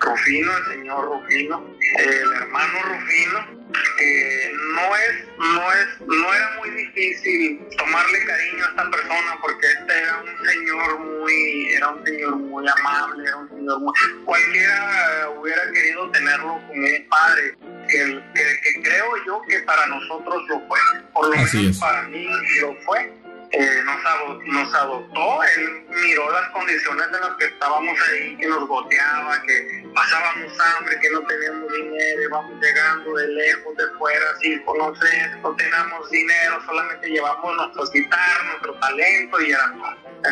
Rufino, 0.00 0.56
el 0.56 0.64
señor 0.64 1.04
Rufino, 1.04 1.64
el 1.98 2.32
hermano 2.32 2.82
Rufino, 2.82 3.60
que 3.98 4.52
no 4.74 4.96
es, 4.96 5.28
no 5.38 5.72
es, 5.72 6.00
no 6.00 6.34
era 6.34 6.50
muy 6.58 6.70
difícil 6.70 7.60
tomarle 7.76 8.24
cariño 8.24 8.64
a 8.64 8.68
esta 8.70 8.90
persona 8.90 9.38
porque 9.40 9.66
este 9.66 10.02
era 10.02 10.18
un 10.18 10.46
señor 10.46 10.98
muy, 10.98 11.68
era 11.74 11.88
un 11.90 12.04
señor 12.04 12.36
muy 12.36 12.64
amable, 12.68 13.28
era 13.28 13.36
un 13.36 13.48
señor 13.48 13.80
muy, 13.80 13.92
cualquiera 14.24 15.30
hubiera 15.38 15.72
querido 15.72 16.10
tenerlo 16.10 16.60
como 16.66 16.86
un 16.86 17.08
padre, 17.08 17.56
que, 17.90 18.22
que, 18.34 18.82
creo 18.82 19.06
yo 19.26 19.42
que 19.48 19.60
para 19.60 19.86
nosotros 19.86 20.42
lo 20.48 20.60
fue, 20.68 20.78
por 21.12 21.28
lo 21.28 21.36
menos 21.36 21.78
para 21.78 22.02
mí 22.04 22.28
lo 22.60 22.74
fue 22.82 23.20
eh, 23.52 23.82
nos, 23.84 24.44
nos 24.44 24.74
adoptó, 24.74 25.42
él 25.42 25.84
miró 25.88 26.30
las 26.30 26.48
condiciones 26.50 27.06
en 27.06 27.20
las 27.20 27.36
que 27.36 27.46
estábamos 27.46 27.98
ahí, 28.08 28.36
que 28.36 28.46
nos 28.46 28.68
goteaba, 28.68 29.42
que 29.42 29.84
pasábamos 29.92 30.52
hambre, 30.60 30.96
que 31.00 31.10
no 31.10 31.20
teníamos 31.22 31.72
dinero, 31.72 32.22
íbamos 32.22 32.60
llegando 32.62 33.12
de 33.12 33.26
lejos, 33.26 33.76
de 33.76 33.84
fuera, 33.98 34.36
sin 34.40 34.62
conocer, 34.62 35.36
no 35.42 35.56
teníamos 35.56 36.10
dinero, 36.10 36.62
solamente 36.64 37.08
llevamos 37.08 37.56
nuestros 37.56 37.90
guitarras, 37.92 38.44
nuestro 38.44 38.74
talento 38.74 39.40
y 39.40 39.50
era. 39.50 39.74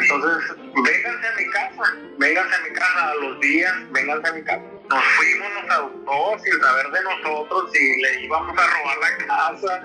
Entonces, 0.01 0.57
vénganse 0.85 1.27
a 1.27 1.33
mi 1.33 1.51
casa, 1.51 1.95
vénganse 2.19 2.55
a 2.55 2.61
mi 2.61 2.71
casa 2.71 3.09
a 3.09 3.15
los 3.17 3.41
días, 3.41 3.75
vénganse 3.91 4.29
a 4.29 4.33
mi 4.33 4.43
casa. 4.45 4.78
Nos 4.89 5.05
fuimos, 5.17 5.49
nos 5.55 5.71
adoptó 5.71 6.45
sin 6.45 6.61
saber 6.61 6.87
de 6.91 7.03
nosotros 7.03 7.71
si 7.73 8.03
le 8.03 8.25
íbamos 8.25 8.57
a 8.59 8.67
robar 8.67 8.99
la 9.01 9.27
casa, 9.27 9.83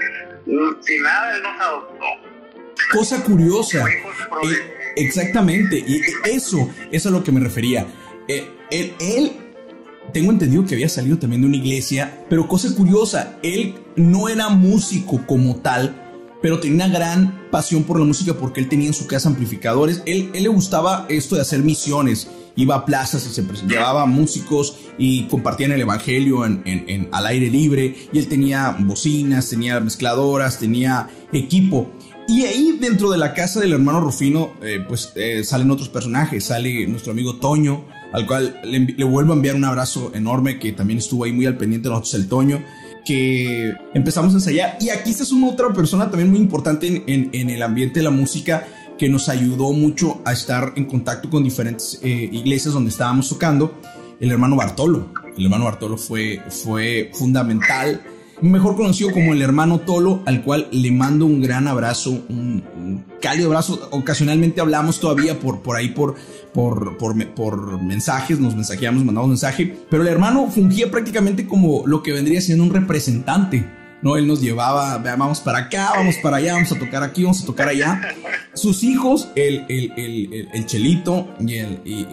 sin 0.82 1.04
nada, 1.04 1.36
él 1.36 1.44
nos 1.44 1.62
adoptó 1.62 2.34
Cosa 2.92 3.24
curiosa. 3.24 3.86
Eh, 3.88 4.94
exactamente. 4.96 5.78
Y 5.78 6.02
eso, 6.26 6.58
eso 6.60 6.70
es 6.92 7.06
a 7.06 7.10
lo 7.10 7.24
que 7.24 7.32
me 7.32 7.40
refería. 7.40 7.88
Eh, 8.28 8.48
él, 8.72 8.94
él, 9.00 9.32
tengo 10.12 10.32
entendido 10.32 10.66
que 10.66 10.76
había 10.76 10.90
salido 10.90 11.18
también 11.18 11.42
de 11.42 11.48
una 11.48 11.58
iglesia, 11.58 12.26
pero 12.30 12.48
cosa 12.48 12.74
curiosa, 12.76 13.38
él 13.42 13.76
no 13.96 14.30
era 14.30 14.50
músico 14.50 15.26
como 15.26 15.58
tal, 15.58 15.96
pero 16.42 16.60
tenía 16.60 16.86
una 16.86 16.94
gran 16.94 17.50
pasión 17.50 17.84
por 17.84 18.00
la 18.00 18.06
música 18.06 18.34
porque 18.34 18.60
él 18.60 18.70
tenía 18.70 18.88
en 18.88 18.94
su 18.94 19.08
casa 19.08 19.30
amplificadores. 19.30 20.04
Él, 20.06 20.30
él 20.34 20.44
le 20.44 20.50
gustaba 20.50 21.06
esto 21.10 21.36
de 21.36 21.42
hacer 21.42 21.60
misiones. 21.60 22.30
Iba 22.56 22.76
a 22.76 22.86
plazas 22.86 23.26
y 23.26 23.34
se 23.34 23.44
llevaba 23.68 24.06
músicos 24.06 24.78
y 24.98 25.24
compartían 25.24 25.72
el 25.72 25.82
evangelio 25.82 26.44
al 26.44 27.26
aire 27.26 27.50
libre. 27.50 27.96
Y 28.12 28.20
él 28.20 28.28
tenía 28.28 28.76
bocinas, 28.80 29.50
tenía 29.50 29.80
mezcladoras, 29.80 30.60
tenía 30.60 31.10
equipo. 31.32 31.92
Y 32.28 32.46
ahí 32.46 32.78
dentro 32.80 33.12
de 33.12 33.18
la 33.18 33.34
casa 33.34 33.60
del 33.60 33.74
hermano 33.74 34.00
Rufino, 34.00 34.54
eh, 34.62 34.80
pues 34.88 35.12
eh, 35.16 35.44
salen 35.44 35.72
otros 35.72 35.90
personajes. 35.90 36.46
Sale 36.46 36.88
nuestro 36.88 37.12
amigo 37.12 37.36
Toño, 37.36 37.86
al 38.14 38.26
cual 38.26 38.60
le, 38.64 39.04
vuelvo 39.04 39.34
a 39.34 39.36
enviar 39.36 39.56
un 39.56 39.66
abrazo 39.66 40.12
enorme, 40.14 40.60
que 40.60 40.72
también 40.72 41.00
estuvo 41.00 41.26
ahí 41.26 41.34
muy 41.34 41.46
al 41.46 41.58
pendiente 41.58 41.90
de 41.90 41.96
nosotros, 41.96 42.14
el 42.14 42.28
Toño, 42.28 42.64
que 43.06 43.74
empezamos 43.94 44.34
a 44.34 44.38
ensayar. 44.38 44.78
Y 44.80 44.90
aquí 44.90 45.12
está 45.12 45.24
es 45.24 45.32
una 45.32 45.50
otra 45.50 45.74
persona 45.74 46.10
también 46.10 46.30
muy 46.30 46.40
importante 46.40 47.04
en, 47.06 47.50
el 47.50 47.62
ambiente 47.62 48.00
de 48.00 48.04
la 48.04 48.12
música, 48.12 48.66
que 49.04 49.10
nos 49.10 49.28
ayudó 49.28 49.74
mucho 49.74 50.22
a 50.24 50.32
estar 50.32 50.72
en 50.78 50.86
contacto 50.86 51.30
con 51.30 51.44
diferentes 51.44 52.00
eh, 52.04 52.30
iglesias 52.32 52.74
donde 52.74 52.90
estábamos 52.90 53.28
tocando, 53.28 53.78
el 54.22 54.32
hermano 54.32 54.56
Bartolo. 54.56 55.10
El 55.38 55.44
hermano 55.44 55.66
Bartolo 55.66 55.98
fue, 55.98 56.42
fue 56.48 57.12
fundamental 57.14 58.02
mejor 58.40 58.78
conocido 58.78 59.12
como 59.12 59.34
el 59.34 59.42
hermano 59.42 59.82
Tolo, 59.82 60.22
al 60.26 60.42
cual 60.42 60.70
le 60.72 60.90
mando 60.92 61.26
un 61.26 61.42
gran 61.42 61.68
abrazo, 61.68 62.12
un, 62.30 63.04
cálido 63.22 63.48
abrazo. 63.48 63.90
Ocasionalmente 63.92 64.62
hablamos 64.62 65.02
todavía 65.02 65.38
por, 65.38 65.60
por 65.60 65.76
ahí, 65.76 65.90
por, 65.90 66.16
por, 66.54 66.98
por, 66.98 67.84
mensajes, 67.84 68.40
nos 68.40 68.56
mensajeamos, 68.56 69.04
mandamos 69.04 69.28
mensaje, 69.28 69.76
pero 69.90 70.04
el 70.04 70.08
hermano 70.08 70.50
fungía 70.50 70.90
prácticamente 70.90 71.46
como 71.46 71.84
lo 71.86 72.02
que 72.02 72.14
vendría 72.14 72.40
siendo 72.40 72.64
un 72.64 72.74
representante. 72.74 73.83
¿No? 74.04 74.18
Él 74.18 74.28
nos 74.28 74.42
llevaba, 74.42 74.98
vamos 75.00 75.40
para 75.40 75.60
acá, 75.60 75.94
vamos 75.96 76.18
para 76.22 76.38
allá, 76.38 76.54
vamos 76.54 76.72
a 76.72 76.78
tocar 76.78 77.02
aquí, 77.02 77.24
vamos 77.24 77.42
a 77.42 77.46
tocar 77.46 77.70
allá. 77.70 78.02
Sus 78.54 78.84
hijos, 78.84 79.30
el, 79.36 79.66
el, 79.70 79.92
el, 79.98 80.50
el 80.54 80.66
Chelito 80.68 81.30
y 81.40 81.56
el, 81.56 81.82
y, 81.84 82.06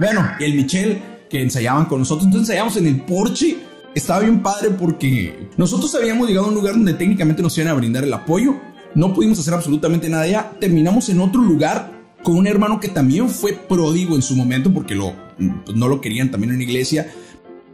bueno, 0.00 0.28
el 0.40 0.54
Michel, 0.54 1.00
que 1.30 1.40
ensayaban 1.40 1.84
con 1.84 2.00
nosotros. 2.00 2.26
Entonces 2.26 2.50
ensayamos 2.50 2.76
en 2.76 2.86
el 2.86 3.00
porche 3.02 3.58
estaba 3.94 4.20
bien 4.20 4.42
padre 4.42 4.70
porque 4.70 5.48
nosotros 5.56 5.94
habíamos 5.94 6.26
llegado 6.26 6.46
a 6.46 6.48
un 6.48 6.54
lugar 6.54 6.74
donde 6.74 6.94
técnicamente 6.94 7.42
nos 7.42 7.56
iban 7.58 7.70
a 7.70 7.74
brindar 7.74 8.04
el 8.04 8.12
apoyo. 8.12 8.56
No 8.94 9.12
pudimos 9.12 9.38
hacer 9.38 9.54
absolutamente 9.54 10.08
nada 10.08 10.26
ya. 10.26 10.52
Terminamos 10.60 11.08
en 11.08 11.20
otro 11.20 11.40
lugar 11.42 11.92
con 12.22 12.36
un 12.36 12.46
hermano 12.46 12.80
que 12.80 12.88
también 12.88 13.28
fue 13.28 13.52
pródigo 13.52 14.14
en 14.14 14.22
su 14.22 14.36
momento 14.36 14.72
porque 14.72 14.94
lo, 14.94 15.14
pues, 15.36 15.76
no 15.76 15.88
lo 15.88 16.00
querían 16.00 16.30
también 16.30 16.52
en 16.52 16.58
la 16.58 16.64
iglesia. 16.64 17.12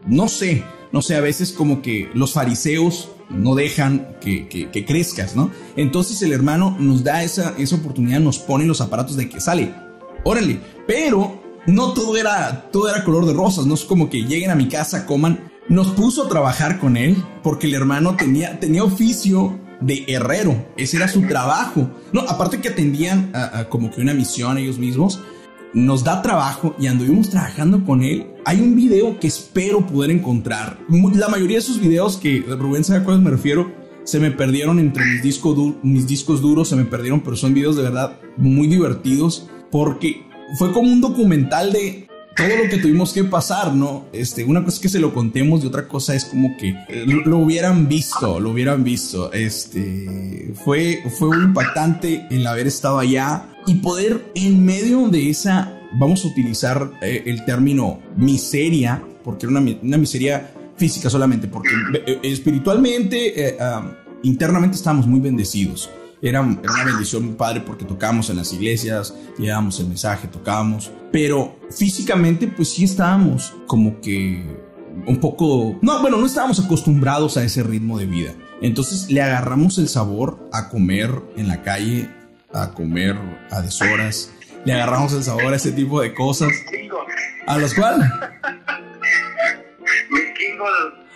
No 0.07 0.29
sé, 0.29 0.64
no 0.92 1.03
sé, 1.03 1.16
a 1.16 1.20
veces 1.20 1.53
como 1.53 1.83
que 1.83 2.09
los 2.14 2.33
fariseos 2.33 3.11
no 3.30 3.54
dejan 3.54 4.16
que, 4.20 4.48
que, 4.48 4.84
crezcas, 4.84 5.36
¿no? 5.36 5.50
Entonces 5.76 6.22
el 6.22 6.32
hermano 6.32 6.76
nos 6.78 7.04
da 7.04 7.22
esa, 7.22 7.54
esa 7.58 7.76
oportunidad, 7.76 8.20
nos 8.20 8.38
pone 8.38 8.64
los 8.64 8.80
aparatos 8.80 9.16
de 9.16 9.28
que 9.28 9.40
sale. 9.40 9.74
Órale, 10.24 10.60
pero 10.86 11.40
no 11.66 11.92
todo 11.92 12.16
era, 12.16 12.70
todo 12.70 12.88
era 12.88 13.04
color 13.04 13.26
de 13.26 13.34
rosas, 13.34 13.66
no 13.66 13.74
es 13.74 13.84
como 13.84 14.08
que 14.08 14.24
lleguen 14.24 14.50
a 14.50 14.54
mi 14.54 14.68
casa, 14.68 15.06
coman 15.06 15.48
nos 15.68 15.88
puso 15.88 16.24
a 16.24 16.28
trabajar 16.28 16.78
con 16.80 16.96
él 16.96 17.22
porque 17.42 17.66
el 17.66 17.74
hermano 17.74 18.16
tenía, 18.16 18.58
tenía 18.58 18.82
oficio 18.84 19.58
de 19.80 20.04
herrero. 20.08 20.66
Ese 20.76 20.96
era 20.96 21.08
su 21.08 21.22
trabajo. 21.22 21.90
No, 22.12 22.22
aparte 22.22 22.60
que 22.60 22.68
atendían 22.68 23.32
como 23.68 23.90
que 23.90 24.00
una 24.00 24.14
misión 24.14 24.58
ellos 24.58 24.78
mismos. 24.78 25.20
Nos 25.74 26.02
da 26.02 26.22
trabajo 26.22 26.74
y 26.78 26.87
anduvimos 26.87 27.28
trabajando 27.28 27.85
con 27.85 28.02
él. 28.02 28.26
Hay 28.46 28.61
un 28.61 28.74
video 28.74 29.20
que 29.20 29.26
espero 29.26 29.87
poder 29.87 30.11
encontrar. 30.11 30.78
La 31.14 31.28
mayoría 31.28 31.57
de 31.57 31.62
esos 31.62 31.78
videos 31.78 32.16
que 32.16 32.40
Rubén 32.40 32.85
sabe 32.85 33.00
a 33.00 33.04
cuáles 33.04 33.22
me 33.22 33.31
refiero 33.31 33.70
se 34.04 34.18
me 34.18 34.31
perdieron 34.31 34.78
entre 34.78 35.04
mis, 35.04 35.22
mis 35.83 36.07
discos 36.07 36.40
duros, 36.40 36.70
se 36.70 36.76
me 36.76 36.87
perdieron, 36.87 37.20
pero 37.20 37.37
son 37.37 37.52
videos 37.52 37.76
de 37.76 37.83
verdad 37.83 38.18
muy 38.38 38.66
divertidos 38.66 39.50
porque 39.70 40.26
fue 40.57 40.72
como 40.72 40.90
un 40.90 41.02
documental 41.02 41.72
de 41.72 42.07
todo 42.38 42.64
lo 42.64 42.70
que 42.70 42.79
tuvimos 42.79 43.12
que 43.12 43.24
pasar, 43.24 43.74
¿no? 43.74 44.07
Este, 44.12 44.44
una 44.44 44.64
cosa 44.64 44.77
es 44.77 44.81
que 44.81 44.88
se 44.88 45.01
lo 45.01 45.12
contemos 45.12 45.62
y 45.62 45.66
otra 45.66 45.88
cosa 45.88 46.14
es 46.14 46.24
como 46.24 46.57
que 46.57 46.74
lo, 47.05 47.22
lo 47.22 47.38
hubieran 47.38 47.88
visto, 47.88 48.38
lo 48.38 48.51
hubieran 48.51 48.85
visto. 48.85 49.33
Este, 49.33 50.53
fue, 50.64 51.03
fue 51.18 51.29
muy 51.37 51.44
impactante 51.46 52.27
el 52.31 52.46
haber 52.46 52.68
estado 52.68 53.01
allá 53.01 53.48
y 53.66 53.74
poder 53.74 54.31
en 54.35 54.64
medio 54.64 55.09
de 55.09 55.29
esa, 55.29 55.79
vamos 55.92 56.24
a 56.24 56.29
utilizar 56.29 56.92
eh, 57.03 57.24
el 57.27 57.44
término 57.44 58.01
miseria, 58.16 59.03
porque 59.24 59.46
era 59.46 59.59
una, 59.59 59.77
una 59.83 59.98
miseria 59.98 60.53
física 60.77 61.11
solamente, 61.11 61.48
porque 61.48 61.70
eh, 62.07 62.20
espiritualmente, 62.22 63.48
eh, 63.48 63.57
um, 63.61 63.90
internamente 64.22 64.77
estábamos 64.77 65.07
muy 65.07 65.20
bendecidos. 65.20 65.90
Era, 66.20 66.40
era, 66.40 66.72
una 66.72 66.85
bendición 66.85 67.26
muy 67.26 67.35
padre 67.35 67.61
porque 67.61 67.85
tocábamos 67.85 68.28
en 68.31 68.37
las 68.37 68.52
iglesias, 68.52 69.14
llevábamos 69.38 69.78
el 69.81 69.87
mensaje, 69.87 70.28
tocábamos, 70.28 70.90
pero 71.12 71.59
físicamente 71.70 72.48
pues 72.48 72.70
sí 72.70 72.85
estábamos 72.85 73.54
como 73.66 74.00
que 74.00 74.44
un 75.07 75.20
poco, 75.20 75.78
no, 75.81 76.00
bueno, 76.00 76.16
no 76.16 76.26
estábamos 76.26 76.59
acostumbrados 76.59 77.37
a 77.37 77.44
ese 77.44 77.62
ritmo 77.62 77.98
de 77.98 78.07
vida. 78.07 78.35
Entonces 78.61 79.11
le 79.11 79.22
agarramos 79.22 79.78
el 79.78 79.88
sabor 79.88 80.48
a 80.52 80.68
comer 80.68 81.11
en 81.37 81.48
la 81.48 81.62
calle, 81.62 82.11
a 82.52 82.72
comer 82.72 83.16
a 83.50 83.61
deshoras, 83.62 84.33
le 84.64 84.72
agarramos 84.72 85.12
el 85.12 85.22
sabor 85.22 85.52
a 85.52 85.57
ese 85.57 85.72
tipo 85.72 86.00
de 86.00 86.14
cosas. 86.14 86.50
¿A 87.46 87.59
los 87.59 87.74
cuales? 87.74 88.11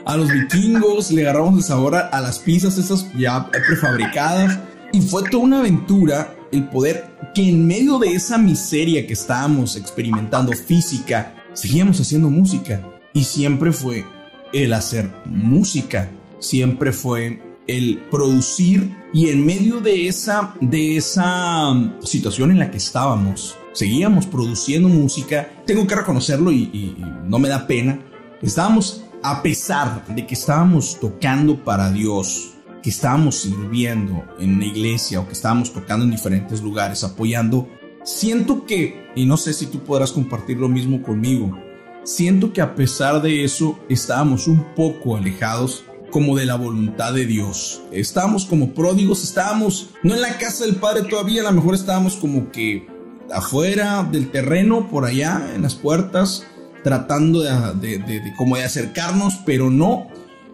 A 0.05 0.17
los 0.17 0.29
vikingos, 0.33 1.11
le 1.11 1.23
agarramos 1.23 1.59
el 1.59 1.65
sabor 1.65 1.97
a, 1.97 2.09
a 2.09 2.21
las 2.21 2.39
pizzas 2.39 2.79
esas 2.79 3.13
ya 3.15 3.51
prefabricadas. 3.51 4.59
Y 4.93 5.01
fue 5.01 5.23
toda 5.31 5.45
una 5.45 5.61
aventura 5.61 6.37
el 6.53 6.69
poder 6.69 7.17
que 7.35 7.49
en 7.49 7.67
medio 7.67 7.99
de 7.99 8.13
esa 8.13 8.37
miseria 8.37 9.07
que 9.07 9.15
estábamos 9.15 9.77
experimentando 9.77 10.53
física, 10.53 11.35
seguíamos 11.55 11.99
haciendo 11.99 12.29
música. 12.29 12.87
Y 13.15 13.25
siempre 13.25 13.73
fue 13.73 14.05
el 14.53 14.75
hacer 14.75 15.11
música, 15.25 16.11
siempre 16.41 16.93
fue 16.93 17.41
el 17.67 18.03
producir 18.11 18.95
y 19.15 19.29
en 19.29 19.47
medio 19.47 19.81
de 19.81 20.09
esa, 20.09 20.55
de 20.61 20.97
esa 20.97 21.73
situación 22.03 22.51
en 22.51 22.59
la 22.59 22.71
que 22.71 22.77
estábamos, 22.77 23.57
seguíamos 23.73 24.27
produciendo 24.27 24.89
música. 24.89 25.51
Tengo 25.67 25.87
que 25.87 25.95
reconocerlo 25.95 26.53
y, 26.53 26.71
y, 26.73 26.97
y 26.99 27.05
no 27.25 27.39
me 27.39 27.49
da 27.49 27.67
pena. 27.67 27.99
Estábamos, 28.43 29.05
a 29.23 29.43
pesar 29.43 30.05
de 30.07 30.27
que 30.27 30.35
estábamos 30.35 30.99
tocando 31.01 31.65
para 31.65 31.91
Dios, 31.91 32.55
que 32.83 32.91
estábamos 32.91 33.41
sirviendo 33.41 34.25
en 34.39 34.55
una 34.55 34.67
iglesia 34.67 35.21
o 35.21 35.27
que 35.27 35.33
estábamos 35.33 35.73
tocando 35.73 36.05
en 36.05 36.11
diferentes 36.11 36.63
lugares, 36.63 37.05
apoyando, 37.05 37.69
siento 38.05 38.67
que, 38.67 39.07
y 39.15 39.27
no 39.27 39.37
sé 39.37 39.53
si 39.53 39.67
tú 39.67 39.81
podrás 39.81 40.13
compartir 40.13 40.59
lo 40.59 40.69
mismo 40.69 41.03
conmigo, 41.03 41.57
siento 42.05 42.53
que 42.53 42.61
a 42.61 42.75
pesar 42.75 43.23
de 43.23 43.45
eso 43.45 43.79
estábamos 43.89 44.49
un 44.49 44.75
poco 44.75 45.17
alejados 45.17 45.85
como 46.11 46.37
de 46.37 46.45
la 46.45 46.57
voluntad 46.57 47.15
de 47.15 47.25
Dios. 47.25 47.83
Estábamos 47.91 48.45
como 48.45 48.75
pródigos, 48.75 49.25
estábamos 49.25 49.91
no 50.03 50.15
en 50.15 50.21
la 50.21 50.37
casa 50.39 50.65
del 50.65 50.77
Padre 50.77 51.05
todavía, 51.09 51.41
a 51.41 51.45
lo 51.45 51.53
mejor 51.53 51.75
estábamos 51.75 52.17
como 52.17 52.51
que 52.51 52.87
afuera 53.33 54.07
del 54.11 54.31
terreno, 54.31 54.89
por 54.89 55.05
allá, 55.07 55.53
en 55.55 55.63
las 55.63 55.75
puertas, 55.75 56.47
tratando 56.85 57.41
de, 57.41 57.51
de, 57.81 57.99
de, 57.99 58.21
de 58.21 58.35
como 58.37 58.57
de 58.57 58.65
acercarnos, 58.65 59.41
pero 59.47 59.71
no. 59.71 60.09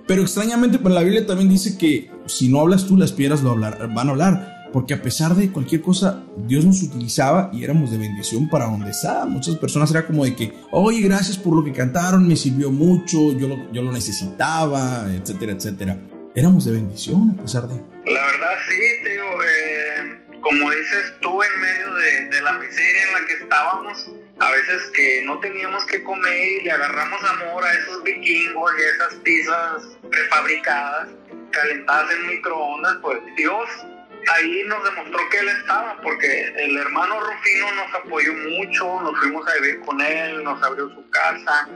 Pero 0.08 0.22
extrañamente, 0.22 0.78
pues 0.78 0.94
la 0.94 1.02
Biblia 1.02 1.26
también 1.26 1.50
dice 1.50 1.76
que 1.76 2.10
si 2.24 2.48
no 2.48 2.60
hablas 2.60 2.86
tú, 2.86 2.96
las 2.96 3.12
piedras 3.12 3.42
lo 3.42 3.50
hablar, 3.50 3.92
van 3.94 4.08
a 4.08 4.10
hablar. 4.12 4.58
Porque 4.72 4.94
a 4.94 5.02
pesar 5.02 5.34
de 5.34 5.52
cualquier 5.52 5.82
cosa, 5.82 6.24
Dios 6.46 6.64
nos 6.64 6.82
utilizaba 6.82 7.50
y 7.52 7.62
éramos 7.62 7.90
de 7.90 7.98
bendición 7.98 8.48
para 8.48 8.64
donde 8.64 8.90
estaba. 8.90 9.26
Muchas 9.26 9.56
personas 9.56 9.90
era 9.90 10.06
como 10.06 10.24
de 10.24 10.34
que, 10.34 10.52
oye, 10.70 11.02
gracias 11.02 11.36
por 11.36 11.54
lo 11.54 11.62
que 11.62 11.72
cantaron, 11.72 12.26
me 12.26 12.36
sirvió 12.36 12.70
mucho, 12.70 13.32
yo 13.32 13.48
lo, 13.48 13.70
yo 13.70 13.82
lo 13.82 13.92
necesitaba, 13.92 15.06
etcétera, 15.12 15.52
etcétera. 15.52 15.98
Éramos 16.34 16.64
de 16.64 16.72
bendición 16.72 17.34
a 17.38 17.42
pesar 17.42 17.68
de... 17.68 17.74
La 17.76 18.26
verdad 18.26 18.54
sí, 18.68 19.10
digo, 19.10 19.24
eh, 19.42 20.38
como 20.40 20.70
dices 20.70 21.14
tú, 21.20 21.38
en 21.42 21.60
medio 21.60 21.94
de, 21.94 22.36
de, 22.36 22.42
la 22.42 22.52
miseria 22.54 23.02
en 23.08 23.12
la 23.12 23.26
que 23.26 23.42
estábamos, 23.42 24.10
a 24.40 24.50
veces 24.50 24.90
que 24.94 25.22
no 25.24 25.38
teníamos 25.40 25.84
que 25.86 26.02
comer 26.02 26.48
y 26.60 26.60
le 26.62 26.70
agarramos 26.70 27.22
amor 27.24 27.64
a 27.64 27.72
esos 27.72 28.02
vikingos 28.04 28.72
y 28.78 28.82
esas 28.82 29.14
pizzas 29.16 29.82
prefabricadas, 30.10 31.08
calentadas 31.50 32.10
en 32.12 32.26
microondas, 32.28 32.96
pues 33.02 33.18
Dios 33.36 33.68
ahí 34.34 34.62
nos 34.66 34.84
demostró 34.84 35.18
que 35.30 35.38
él 35.38 35.48
estaba, 35.48 36.00
porque 36.02 36.52
el 36.56 36.76
hermano 36.76 37.20
Rufino 37.20 37.72
nos 37.72 37.94
apoyó 37.94 38.32
mucho, 38.34 39.00
nos 39.00 39.18
fuimos 39.18 39.46
a 39.48 39.54
vivir 39.60 39.80
con 39.80 40.00
él, 40.00 40.44
nos 40.44 40.62
abrió 40.62 40.88
su 40.90 41.10
casa. 41.10 41.68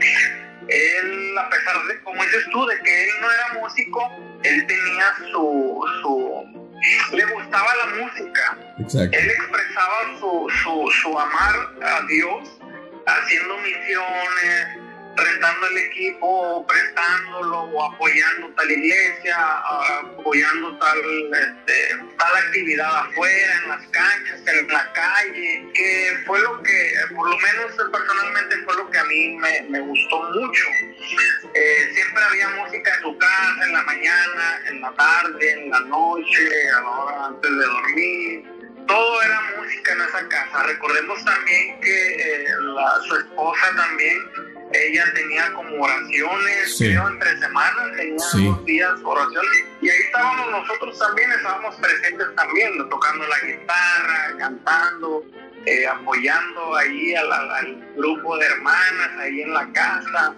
Él, 0.69 1.39
a 1.39 1.49
pesar 1.49 1.87
de, 1.89 2.01
como 2.03 2.23
dices 2.23 2.45
tú, 2.53 2.67
de 2.67 2.79
que 2.81 3.05
él 3.05 3.11
no 3.21 3.31
era 3.31 3.61
músico, 3.61 4.11
él 4.45 4.67
tenía 4.67 5.15
su, 5.19 5.85
su 6.03 6.62
le 7.13 7.25
gustaba 7.27 7.69
la 7.77 8.05
música. 8.05 8.59
Exacto. 8.79 9.17
Él 9.17 9.31
expresaba 9.31 10.19
su, 10.19 10.51
su, 10.63 10.91
su 11.03 11.19
amar 11.19 11.55
a 11.83 12.07
Dios 12.07 12.49
haciendo 13.07 13.57
misiones, 13.59 14.82
rentando 15.17 15.67
el 15.69 15.79
equipo, 15.79 16.67
prestándolo 16.67 17.63
o 17.63 17.93
apoyando 17.93 18.49
tal 18.55 18.71
iglesia, 18.71 19.37
apoyando 20.01 20.79
tal, 20.79 20.99
este, 20.99 21.97
tal 22.19 22.37
actividad 22.37 22.97
afuera, 22.97 23.61
en 23.63 23.69
las 23.69 23.87
canchas, 23.89 24.41
en 24.47 24.69
la 24.69 24.93
calle, 24.93 25.71
que 25.75 26.23
fue 26.27 26.41
lo 26.41 26.63
que, 26.63 26.95
por 27.15 27.29
lo 27.29 27.37
menos 27.39 27.73
personalmente 27.91 28.57
fue 28.65 28.77
lo 28.77 28.91
que 28.91 28.99
a 28.99 29.05
mí 29.05 29.37
me, 29.37 29.63
me 29.69 29.81
gustó 29.81 30.23
mucho. 30.33 30.65
Eh, 31.55 31.91
siempre 31.95 32.23
había 32.23 32.49
música 32.51 32.95
en 32.97 33.03
tu 33.03 33.19
casa, 33.19 33.65
en 33.67 33.73
la 33.73 33.83
mañana, 33.83 34.61
en 34.69 34.81
la 34.81 34.93
tarde, 34.93 35.53
en 35.53 35.71
la 35.71 35.81
noche, 35.81 36.71
a 36.77 36.81
la 36.81 36.91
hora 36.91 37.27
antes 37.27 37.51
de 37.51 37.65
dormir 37.65 38.53
todo 38.87 39.23
era 39.23 39.41
música 39.57 39.93
en 39.93 40.01
esa 40.03 40.29
casa. 40.29 40.63
Recordemos 40.65 41.25
también 41.25 41.81
que 41.81 42.15
eh, 42.15 42.47
la, 42.75 43.01
su 43.07 43.17
esposa 43.17 43.67
también 43.77 44.52
ella 44.73 45.05
tenía 45.15 45.53
como 45.53 45.83
oraciones, 45.83 46.77
Sí. 46.77 46.89
creo, 46.89 47.09
entre 47.09 47.39
semanas, 47.39 47.97
tenía 47.97 48.19
Sí. 48.19 48.47
dos 48.47 48.65
días 48.65 48.93
oraciones. 49.05 49.65
Y 49.81 49.89
ahí 49.91 50.01
estábamos 50.07 50.51
nosotros 50.51 50.99
también, 50.99 51.33
estábamos 51.33 51.75
presentes 51.77 52.35
también, 52.37 52.89
tocando 52.89 53.27
la 53.27 53.39
guitarra, 53.41 54.37
cantando, 54.39 55.25
eh, 55.67 55.87
apoyando 55.87 56.77
ahí 56.77 57.15
al, 57.15 57.93
grupo 57.97 58.39
de 58.39 58.47
hermanas 58.47 59.11
ahí 59.19 59.43
en 59.43 59.53
la 59.53 59.71
casa. 59.73 60.35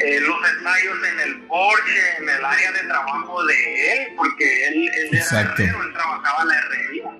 Eh, 0.00 0.20
los 0.20 0.36
ensayos 0.56 0.98
en 1.12 1.20
el 1.20 1.42
porche, 1.42 2.16
en 2.18 2.28
el 2.28 2.44
área 2.44 2.72
de 2.72 2.78
trabajo 2.80 3.44
de 3.44 3.92
él, 3.92 4.08
porque 4.16 4.68
él, 4.68 4.90
él 4.94 5.08
era 5.12 5.40
herrero, 5.40 5.82
él 5.82 5.92
trabajaba 5.92 6.42
en 6.42 6.48
la 6.48 6.58
herrería. 6.58 7.10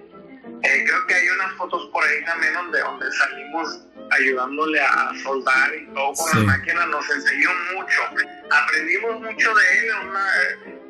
Eh, 0.63 0.85
creo 0.87 1.07
que 1.07 1.15
hay 1.15 1.29
unas 1.29 1.53
fotos 1.57 1.89
por 1.93 2.05
ahí 2.05 2.25
también 2.25 2.53
donde, 2.55 2.81
donde 2.81 3.07
salimos 3.13 3.87
ayudándole 4.11 4.81
a 4.81 5.13
soldar 5.23 5.75
y 5.75 5.87
todo 5.95 6.13
con 6.15 6.31
Sí. 6.31 6.39
la 6.39 6.43
máquina, 6.45 6.87
nos 6.87 7.09
enseñó 7.11 7.51
mucho. 7.75 8.01
Aprendimos 8.51 9.21
mucho 9.21 9.55
de 9.55 9.79
él. 9.79 9.91
una- 10.09 10.33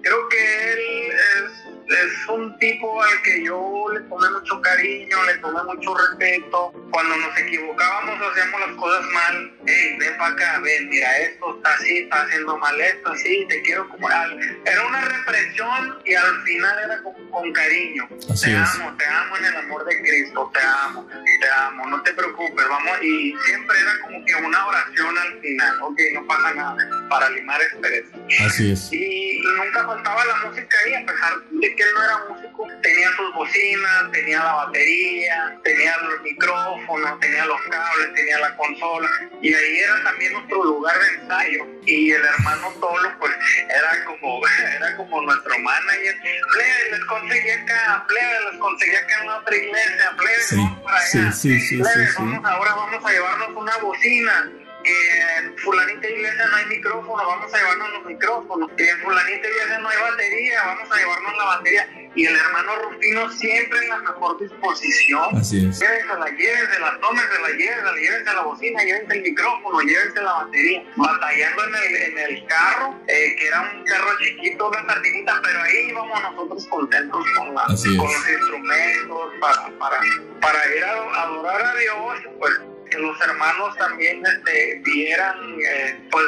creo 0.03 0.29
que 0.29 0.73
él 0.73 0.79
es, 1.11 1.80
es 1.91 2.29
un 2.29 2.57
tipo 2.59 3.03
al 3.03 3.23
que 3.23 3.45
yo 3.45 3.87
le 3.93 4.01
tomé 4.01 4.31
mucho 4.31 4.61
cariño, 4.61 5.25
le 5.25 5.39
tomé 5.39 5.63
mucho 5.65 5.95
respeto. 5.95 6.73
Cuando 6.91 7.17
nos 7.17 7.39
equivocábamos 7.39 8.21
hacíamos 8.31 8.61
las 8.61 8.77
cosas 8.77 9.05
mal, 9.13 9.53
hey, 9.67 9.97
ven 9.99 10.17
para 10.19 10.33
acá, 10.33 10.61
ven, 10.61 10.89
mira, 10.89 11.19
esto 11.19 11.57
está 11.57 11.75
así, 11.75 11.99
está 11.99 12.23
haciendo 12.23 12.57
mal 12.59 12.81
esto, 12.81 13.11
así, 13.11 13.47
te 13.49 13.63
quiero 13.63 13.89
como... 13.89 14.09
Era 14.09 14.87
una 14.87 15.01
represión 15.01 15.99
y 16.05 16.15
al 16.15 16.43
final 16.43 16.79
era 16.85 17.03
con, 17.03 17.31
con 17.31 17.53
cariño. 17.53 18.09
Así 18.31 18.47
te 18.47 18.53
es. 18.53 18.75
amo, 18.75 18.97
te 18.97 19.07
amo 19.07 19.37
en 19.37 19.45
el 19.45 19.57
amor 19.57 19.85
de 19.85 20.01
Cristo, 20.01 20.51
te 20.53 20.61
amo, 20.61 21.07
te 21.09 21.51
amo, 21.51 21.87
no 21.87 22.03
te 22.03 22.13
preocupes, 22.13 22.69
vamos. 22.69 23.03
Y 23.03 23.35
siempre 23.45 23.79
era 23.81 24.01
como 24.03 24.25
que 24.25 24.35
una 24.35 24.67
oración 24.67 25.19
al 25.19 25.41
final, 25.41 25.83
ok, 25.83 26.01
no 26.15 26.27
pasa 26.27 26.55
nada, 26.55 27.09
para 27.09 27.31
limar 27.31 27.61
experiencia. 27.63 28.47
Así 28.47 28.73
es. 28.73 28.93
Y, 28.93 29.39
y 29.39 29.43
nunca 29.57 29.85
faltaba 29.85 30.25
la 30.25 30.37
música 30.47 30.77
ahí, 30.85 30.95
a 30.95 31.07
pesar 31.07 31.41
de 31.51 31.75
que 31.77 31.80
él 31.81 31.89
no 31.95 32.05
era 32.05 32.19
músico, 32.29 32.67
tenía 32.83 33.09
sus 33.17 33.35
bocinas, 33.35 34.13
tenía 34.13 34.39
la 34.43 34.53
batería, 34.53 35.59
tenía 35.65 35.97
los 35.99 36.23
micrófonos, 36.23 37.21
tenía 37.21 37.45
los 37.47 37.61
cables, 37.63 38.15
tenía 38.15 38.39
la 38.39 38.57
consola, 38.57 39.09
y 39.43 39.55
ahí 39.55 39.79
era 39.79 40.03
también 40.05 40.33
nuestro 40.33 40.65
lugar 40.65 40.99
de 40.99 41.09
ensayo. 41.23 41.67
Y 41.87 42.11
el 42.13 42.25
hermano 42.25 42.69
Tolo, 42.81 43.11
pues, 43.19 43.33
era 43.69 44.05
como, 44.05 44.41
era 44.77 44.97
como 44.97 45.23
nuestro 45.23 45.59
manager. 45.59 46.17
Plebe, 46.53 46.91
les 46.91 47.05
conseguí 47.07 47.51
acá, 47.51 48.05
plebe, 48.07 48.51
les 48.51 48.61
conseguí 48.61 48.95
acá 48.95 49.21
en 49.21 49.27
la 49.27 49.37
otra 49.39 49.57
iglesia, 49.57 50.15
plebe, 50.17 50.41
Sí, 50.41 50.57
vamos 50.57 50.83
para 50.85 50.97
allá. 50.99 51.33
sí, 51.33 51.33
sí, 51.33 51.61
sí, 51.61 51.77
Plebe, 51.79 52.09
vamos, 52.19 52.45
ahora 52.45 52.75
vamos 52.75 53.05
a 53.05 53.11
llevarnos 53.11 53.49
una 53.57 53.77
bocina 53.79 54.51
que 54.59 54.60
en 54.85 55.57
fulanita 55.59 56.09
iglesia 56.09 56.47
no 56.47 56.57
hay 56.57 56.67
micrófono, 56.67 57.27
vamos 57.27 57.53
a 57.53 57.57
llevarnos 57.57 57.93
los 57.93 58.05
micrófonos, 58.07 58.71
en 58.77 59.01
fulanita 59.01 59.49
iglesia 59.49 59.79
no 59.79 59.89
hay 59.89 59.99
batería, 59.99 60.63
vamos 60.65 60.91
a 60.91 60.97
llevarnos 60.97 61.37
la 61.37 61.45
batería. 61.45 62.11
y 62.15 62.27
el 62.27 62.37
hermano 62.37 62.73
Rufino 62.77 63.31
siempre 63.31 63.79
en 63.79 63.89
la 63.89 63.99
mejor 63.99 64.39
disposición. 64.41 65.37
Así 65.37 65.69
es. 65.69 65.79
Llévensela, 65.79 66.27
llévensela, 66.27 66.99
tómensela, 67.01 67.49
llévensela, 67.51 67.97
llévense 67.97 68.35
la 68.35 68.43
bocina, 68.43 68.83
llévense 68.83 69.15
el 69.17 69.23
micrófono, 69.23 69.81
llévense 69.81 70.21
la 70.21 70.33
batería. 70.33 70.85
Batallando 70.97 71.65
en 71.65 71.75
el, 71.75 71.97
en 72.03 72.19
el 72.19 72.47
carro, 72.47 72.99
eh, 73.07 73.37
que 73.39 73.47
era 73.47 73.61
un 73.61 73.85
carro 73.85 74.11
chiquito, 74.19 74.69
una 74.69 74.87
sardinita, 74.87 75.41
pero 75.43 75.63
ahí 75.63 75.91
íbamos 75.91 76.23
nosotros 76.23 76.67
contentos 76.67 77.25
con, 77.37 77.55
la, 77.55 77.65
con 77.67 77.77
los 77.77 78.29
instrumentos 78.29 79.31
para, 79.41 79.79
para, 79.79 80.01
para 80.41 80.77
ir 80.77 80.85
a 80.85 81.23
adorar 81.23 81.63
a 81.65 81.75
Dios, 81.77 82.15
pues 82.39 82.70
que 82.91 82.99
los 82.99 83.21
hermanos 83.21 83.77
también 83.77 84.23
este, 84.27 84.81
vieran, 84.85 85.37
eh, 85.65 86.09
pues 86.11 86.27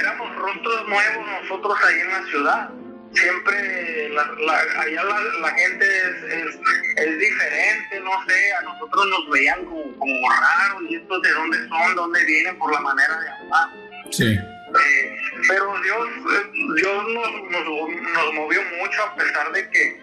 éramos 0.00 0.34
rostros 0.36 0.88
nuevos 0.88 1.26
nosotros 1.42 1.78
ahí 1.84 2.00
en 2.00 2.08
la 2.08 2.24
ciudad 2.30 2.70
siempre 3.12 4.08
la, 4.10 4.24
la, 4.24 4.82
allá 4.82 5.04
la, 5.04 5.20
la 5.40 5.50
gente 5.50 5.84
es, 5.84 6.54
es, 6.96 7.18
diferente, 7.18 8.00
no 8.00 8.10
sé, 8.26 8.52
a 8.52 8.62
nosotros 8.62 9.06
nos 9.08 9.30
veían 9.30 9.64
como, 9.64 9.98
como 9.98 10.30
raros 10.30 10.82
y 10.88 10.96
estos 10.96 11.22
de 11.22 11.30
dónde 11.32 11.58
son, 11.68 11.94
dónde 11.96 12.24
vienen 12.24 12.58
por 12.58 12.72
la 12.72 12.80
manera 12.80 13.20
de 13.20 13.28
hablar. 13.28 13.68
Sí. 14.10 14.38
Eh, 14.70 15.16
pero 15.48 15.74
Dios, 15.82 16.08
eh, 16.08 16.50
Dios 16.76 17.04
nos, 17.08 17.50
nos, 17.50 17.64
nos, 17.64 18.34
movió 18.34 18.60
mucho 18.78 19.02
a 19.02 19.16
pesar 19.16 19.50
de 19.52 19.68
que 19.70 20.00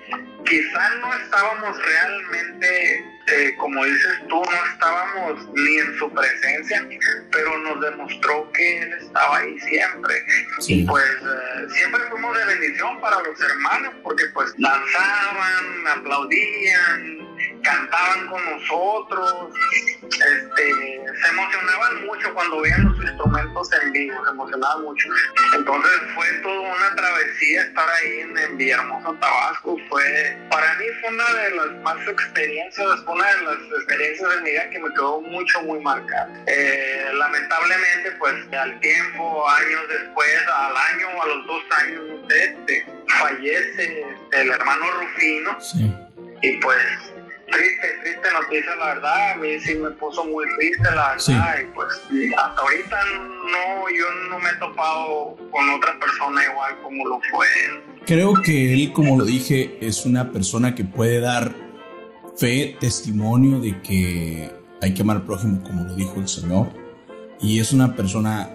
quizás 0.47 0.95
no 1.01 1.13
estábamos 1.13 1.77
realmente, 1.83 3.05
eh, 3.27 3.55
como 3.57 3.83
dices 3.83 4.19
tú, 4.29 4.41
no 4.41 4.65
estábamos 4.71 5.47
ni 5.53 5.77
en 5.77 5.97
su 5.97 6.11
presencia, 6.11 6.87
pero 7.31 7.57
nos 7.59 7.81
demostró 7.81 8.51
que 8.53 8.79
Él 8.79 8.93
estaba 8.93 9.37
ahí 9.37 9.59
siempre. 9.59 10.23
Y 10.67 10.85
pues 10.85 11.03
eh, 11.03 11.67
siempre 11.69 12.01
fuimos 12.09 12.37
de 12.37 12.45
bendición 12.45 12.99
para 13.01 13.17
los 13.21 13.39
hermanos, 13.39 13.93
porque 14.03 14.25
pues 14.33 14.53
danzaban, 14.57 15.87
aplaudían, 15.99 17.27
cantaban 17.63 18.27
con 18.27 18.43
nosotros, 18.45 19.53
este, 20.03 20.73
se 21.21 21.27
emocionaban 21.29 22.05
mucho 22.05 22.33
cuando 22.33 22.61
veían 22.61 22.85
los 22.85 23.03
instrumentos 23.03 23.69
en 23.81 23.91
vivo, 23.91 24.23
se 24.23 24.31
emocionaban 24.31 24.83
mucho. 24.83 25.09
Entonces 25.55 25.91
fue 26.15 26.31
toda 26.43 26.59
una 26.59 26.95
travesía 26.95 27.63
estar 27.63 27.89
ahí 27.89 28.19
en, 28.21 28.37
en 28.37 28.57
Villahermosa, 28.57 29.19
Tabasco. 29.19 29.77
Fue, 29.89 30.36
para 30.49 30.73
mí 30.75 30.85
fue 31.01 31.09
una 31.09 31.33
de 31.33 31.51
las 31.51 31.83
más 31.83 32.07
experiencias, 32.07 32.87
una 33.07 33.25
de 33.25 33.41
las 33.43 33.57
experiencias 33.77 34.29
de 34.29 34.41
mi 34.41 34.51
vida 34.51 34.69
que 34.69 34.79
me 34.79 34.89
quedó 34.89 35.21
mucho, 35.21 35.61
muy 35.63 35.79
marcada. 35.79 36.29
Eh, 36.47 37.11
lamentablemente, 37.13 38.11
pues 38.19 38.33
al 38.53 38.79
tiempo, 38.79 39.49
años 39.49 39.81
después, 39.89 40.37
al 40.47 40.77
año 40.77 41.07
o 41.17 41.23
a 41.23 41.27
los 41.27 41.47
dos 41.47 41.63
años, 41.83 42.01
no 42.07 42.29
sé, 42.29 42.43
este, 42.45 42.85
fallece 43.19 44.05
el 44.33 44.49
hermano 44.49 44.85
Rufino. 44.91 45.61
Sí. 45.61 45.93
Y 46.41 46.57
pues 46.57 46.77
triste, 47.51 47.87
triste 48.03 48.27
noticia, 48.31 48.75
la 48.75 48.85
verdad. 48.95 49.31
A 49.31 49.35
mí 49.35 49.59
sí 49.59 49.75
me 49.75 49.91
puso 49.91 50.23
muy 50.25 50.45
triste, 50.57 50.83
la 50.83 51.09
verdad. 51.09 51.19
Sí. 51.19 51.33
Y 51.33 51.65
pues 51.73 51.87
hasta 52.37 52.61
ahorita 52.61 52.97
no, 53.51 53.89
yo 53.97 54.05
no 54.29 54.39
me 54.39 54.49
he 54.49 54.55
topado 54.55 55.35
con 55.51 55.69
otra 55.69 55.97
persona 55.99 56.43
igual 56.43 56.77
como 56.83 57.07
lo 57.07 57.19
fue. 57.31 57.47
Creo 58.05 58.33
que 58.43 58.73
él, 58.73 58.93
como 58.93 59.17
lo 59.17 59.25
dije, 59.25 59.77
es 59.81 60.05
una 60.05 60.31
persona 60.31 60.75
que 60.75 60.83
puede 60.83 61.19
dar 61.19 61.53
fe, 62.37 62.77
testimonio 62.79 63.59
de 63.59 63.81
que 63.81 64.51
hay 64.81 64.93
que 64.93 65.01
amar 65.01 65.17
al 65.17 65.25
prójimo, 65.25 65.63
como 65.63 65.83
lo 65.83 65.95
dijo 65.95 66.19
el 66.19 66.27
Señor. 66.27 66.69
Y 67.41 67.59
es 67.59 67.73
una 67.73 67.95
persona 67.95 68.51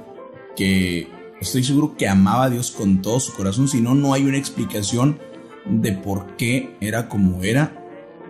que 0.56 1.08
estoy 1.40 1.64
seguro 1.64 1.96
que 1.96 2.08
amaba 2.08 2.44
a 2.44 2.50
Dios 2.50 2.70
con 2.70 3.02
todo 3.02 3.20
su 3.20 3.34
corazón. 3.34 3.68
Si 3.68 3.80
no, 3.80 3.94
no 3.94 4.14
hay 4.14 4.24
una 4.24 4.38
explicación 4.38 5.20
de 5.64 5.92
por 5.92 6.36
qué 6.36 6.76
era 6.80 7.08
como 7.08 7.42
era 7.42 7.81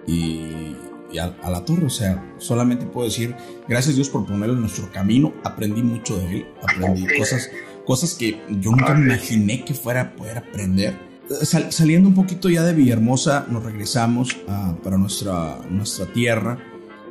y, 0.06 0.76
y 1.12 1.18
a, 1.18 1.36
a, 1.42 1.50
la 1.50 1.64
torre. 1.64 1.86
O 1.86 1.90
sea, 1.90 2.34
solamente 2.38 2.86
puedo 2.86 3.06
decir, 3.06 3.34
gracias 3.68 3.96
Dios 3.96 4.08
por 4.08 4.26
ponerlo 4.26 4.54
en 4.54 4.60
nuestro 4.60 4.90
camino. 4.90 5.32
Aprendí 5.44 5.82
mucho 5.82 6.18
de 6.18 6.38
él, 6.38 6.46
aprendí 6.62 7.06
cosas, 7.18 7.50
cosas 7.84 8.14
que 8.14 8.40
yo 8.60 8.70
nunca 8.70 8.94
me 8.94 9.06
imaginé 9.06 9.64
que 9.64 9.74
fuera 9.74 10.00
a 10.00 10.12
poder 10.14 10.38
aprender. 10.38 11.12
Sal, 11.42 11.72
saliendo 11.72 12.08
un 12.08 12.14
poquito 12.14 12.50
ya 12.50 12.62
de 12.62 12.74
Villahermosa, 12.74 13.46
nos 13.48 13.62
regresamos 13.62 14.36
a, 14.48 14.76
para 14.82 14.98
nuestra, 14.98 15.60
nuestra 15.70 16.06
tierra 16.06 16.58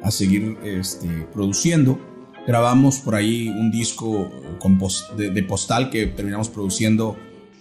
a 0.04 0.12
seguir 0.12 0.58
este, 0.64 1.08
produciendo. 1.34 2.00
Grabamos 2.48 3.00
por 3.00 3.16
ahí 3.16 3.50
un 3.50 3.72
disco 3.72 4.32
con 4.60 4.78
post, 4.78 5.12
de, 5.14 5.30
de, 5.30 5.44
postal 5.44 5.90
que 5.90 6.08
terminamos 6.08 6.50
produciendo 6.50 7.16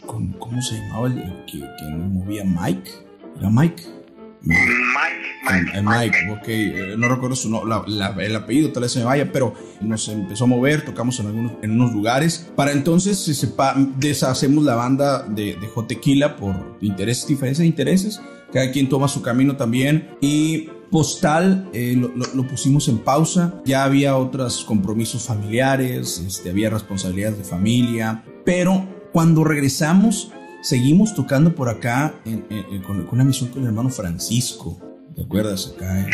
con, 0.06 0.32
¿cómo 0.32 0.60
se 0.62 0.76
llamaba 0.76 1.08
el 1.08 1.44
que, 1.46 1.58
que 1.58 1.84
movía 1.94 2.44
Mike? 2.44 2.90
¿Era 3.38 3.50
Mike? 3.50 3.99
Mike, 4.42 5.30
Mike, 5.44 5.78
eh, 5.78 5.82
Mike, 5.82 6.16
ok, 6.30 6.48
eh, 6.48 6.94
no 6.96 7.08
recuerdo 7.08 7.36
su 7.36 7.50
no, 7.50 7.64
la, 7.66 7.84
la, 7.86 8.16
el 8.18 8.34
apellido, 8.34 8.72
tal 8.72 8.82
vez 8.84 8.92
se 8.92 9.00
me 9.00 9.04
vaya, 9.04 9.30
pero 9.30 9.54
nos 9.80 10.08
empezó 10.08 10.44
a 10.44 10.46
mover, 10.46 10.84
tocamos 10.84 11.20
en, 11.20 11.26
algunos, 11.26 11.52
en 11.62 11.72
unos 11.72 11.92
lugares. 11.92 12.50
Para 12.56 12.72
entonces 12.72 13.18
se 13.18 13.34
sepa, 13.34 13.74
deshacemos 13.98 14.64
la 14.64 14.76
banda 14.76 15.22
de, 15.24 15.56
de 15.56 15.68
Jotequila 15.68 16.36
por 16.36 16.78
intereses, 16.80 17.26
diferencias 17.26 17.60
de 17.62 17.66
intereses. 17.66 18.20
Cada 18.52 18.70
quien 18.72 18.88
toma 18.88 19.08
su 19.08 19.22
camino 19.22 19.56
también. 19.56 20.16
Y 20.20 20.68
Postal 20.90 21.68
eh, 21.72 21.94
lo, 21.96 22.08
lo, 22.08 22.26
lo, 22.34 22.48
pusimos 22.48 22.88
en 22.88 22.98
pausa. 22.98 23.54
Ya 23.64 23.84
había 23.84 24.16
otros 24.16 24.64
compromisos 24.64 25.24
familiares, 25.24 26.22
este, 26.26 26.50
había 26.50 26.68
responsabilidades 26.68 27.38
de 27.38 27.44
familia. 27.44 28.24
Pero 28.44 28.88
cuando 29.12 29.44
regresamos, 29.44 30.32
seguimos 30.60 31.14
tocando 31.14 31.54
por 31.54 31.68
acá 31.68 32.14
en, 32.24 32.44
en, 32.50 32.74
en, 32.74 32.82
con, 32.82 33.08
una 33.10 33.24
misión 33.24 33.50
con 33.50 33.62
el 33.62 33.68
hermano 33.68 33.90
Francisco. 33.90 34.78
¿Te 35.14 35.22
acuerdas? 35.22 35.72
Acá 35.74 36.00
en 36.00 36.10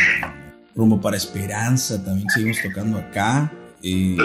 Rumbo 0.75 1.01
para 1.01 1.17
Esperanza 1.17 2.03
también 2.03 2.29
seguimos 2.29 2.57
tocando 2.61 2.97
acá. 2.97 3.51
Eh, 3.83 4.17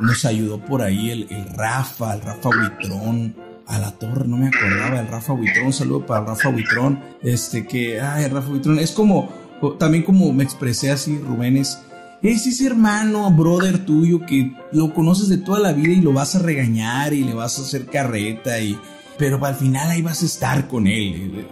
nos 0.00 0.24
ayudó 0.24 0.64
por 0.64 0.82
ahí 0.82 1.10
el, 1.10 1.26
el, 1.30 1.46
Rafa, 1.54 2.14
el 2.14 2.20
Rafa 2.20 2.50
Buitrón. 2.50 3.36
A 3.66 3.78
la 3.78 3.92
torre, 3.92 4.28
no 4.28 4.36
me 4.36 4.48
acordaba, 4.48 5.00
el 5.00 5.08
Rafa 5.08 5.32
Buitrón. 5.32 5.66
Un 5.66 5.72
saludo 5.72 6.04
para 6.04 6.20
el 6.20 6.26
Rafa 6.26 6.50
Buitrón. 6.50 7.00
Este 7.22 7.66
que, 7.66 7.98
ay, 7.98 8.24
el 8.24 8.30
Rafa 8.30 8.50
Buitrón. 8.50 8.78
Es 8.78 8.92
como, 8.92 9.30
también 9.78 10.04
como 10.04 10.30
me 10.34 10.44
expresé 10.44 10.90
así, 10.90 11.18
Rubén, 11.18 11.56
es, 11.56 11.78
es 12.22 12.46
ese 12.46 12.66
hermano, 12.66 13.30
brother 13.30 13.86
tuyo 13.86 14.20
que 14.26 14.54
lo 14.72 14.92
conoces 14.92 15.30
de 15.30 15.38
toda 15.38 15.60
la 15.60 15.72
vida 15.72 15.94
y 15.94 16.02
lo 16.02 16.12
vas 16.12 16.34
a 16.34 16.40
regañar 16.40 17.14
y 17.14 17.24
le 17.24 17.32
vas 17.32 17.58
a 17.58 17.62
hacer 17.62 17.86
carreta 17.86 18.60
y 18.60 18.78
pero 19.18 19.44
al 19.44 19.54
final 19.54 19.90
ahí 19.90 20.02
vas 20.02 20.22
a 20.22 20.26
estar 20.26 20.68
con 20.68 20.86
él. 20.86 21.46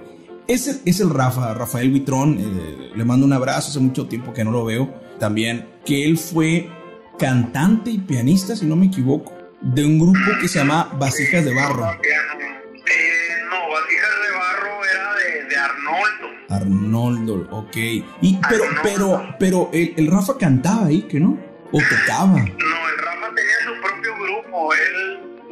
Ese 0.48 0.80
es 0.84 1.00
el 1.00 1.10
Rafa, 1.10 1.54
Rafael 1.54 1.90
Buitrón, 1.90 2.36
eh, 2.38 2.90
le 2.94 3.04
mando 3.04 3.24
un 3.24 3.32
abrazo, 3.32 3.70
hace 3.70 3.80
mucho 3.80 4.06
tiempo 4.06 4.32
que 4.32 4.44
no 4.44 4.50
lo 4.50 4.64
veo. 4.64 4.92
También 5.18 5.68
que 5.84 6.04
él 6.04 6.18
fue 6.18 6.68
cantante 7.18 7.90
y 7.90 7.98
pianista, 7.98 8.56
si 8.56 8.66
no 8.66 8.76
me 8.76 8.86
equivoco, 8.86 9.32
de 9.60 9.84
un 9.84 9.98
grupo 9.98 10.18
que 10.40 10.48
se 10.48 10.58
llama 10.58 10.90
Vasijas 10.98 11.44
de 11.44 11.54
Barro. 11.54 11.84
Eh, 11.84 11.98
no, 13.48 13.70
Vasijas 13.70 14.10
de 14.26 14.32
Barro 14.36 14.84
era 14.84 15.14
de, 15.14 15.48
de 15.48 15.56
Arnoldo. 15.56 16.26
Arnoldo, 16.48 17.48
ok. 17.56 17.76
Y, 17.76 18.38
pero, 18.48 18.64
Arnoldo. 18.64 18.82
pero, 18.82 19.36
pero 19.38 19.70
el, 19.72 19.94
el, 19.96 20.06
Rafa 20.08 20.36
cantaba 20.36 20.86
ahí, 20.86 21.02
¿que 21.02 21.20
no? 21.20 21.38
¿O 21.70 21.78
tocaba? 21.78 22.26
No, 22.26 22.38
el 22.38 22.98
Rafa 22.98 23.28
tenía 23.34 23.58
su 23.64 23.80
propio 23.80 24.14
grupo, 24.16 24.74
él 24.74 25.01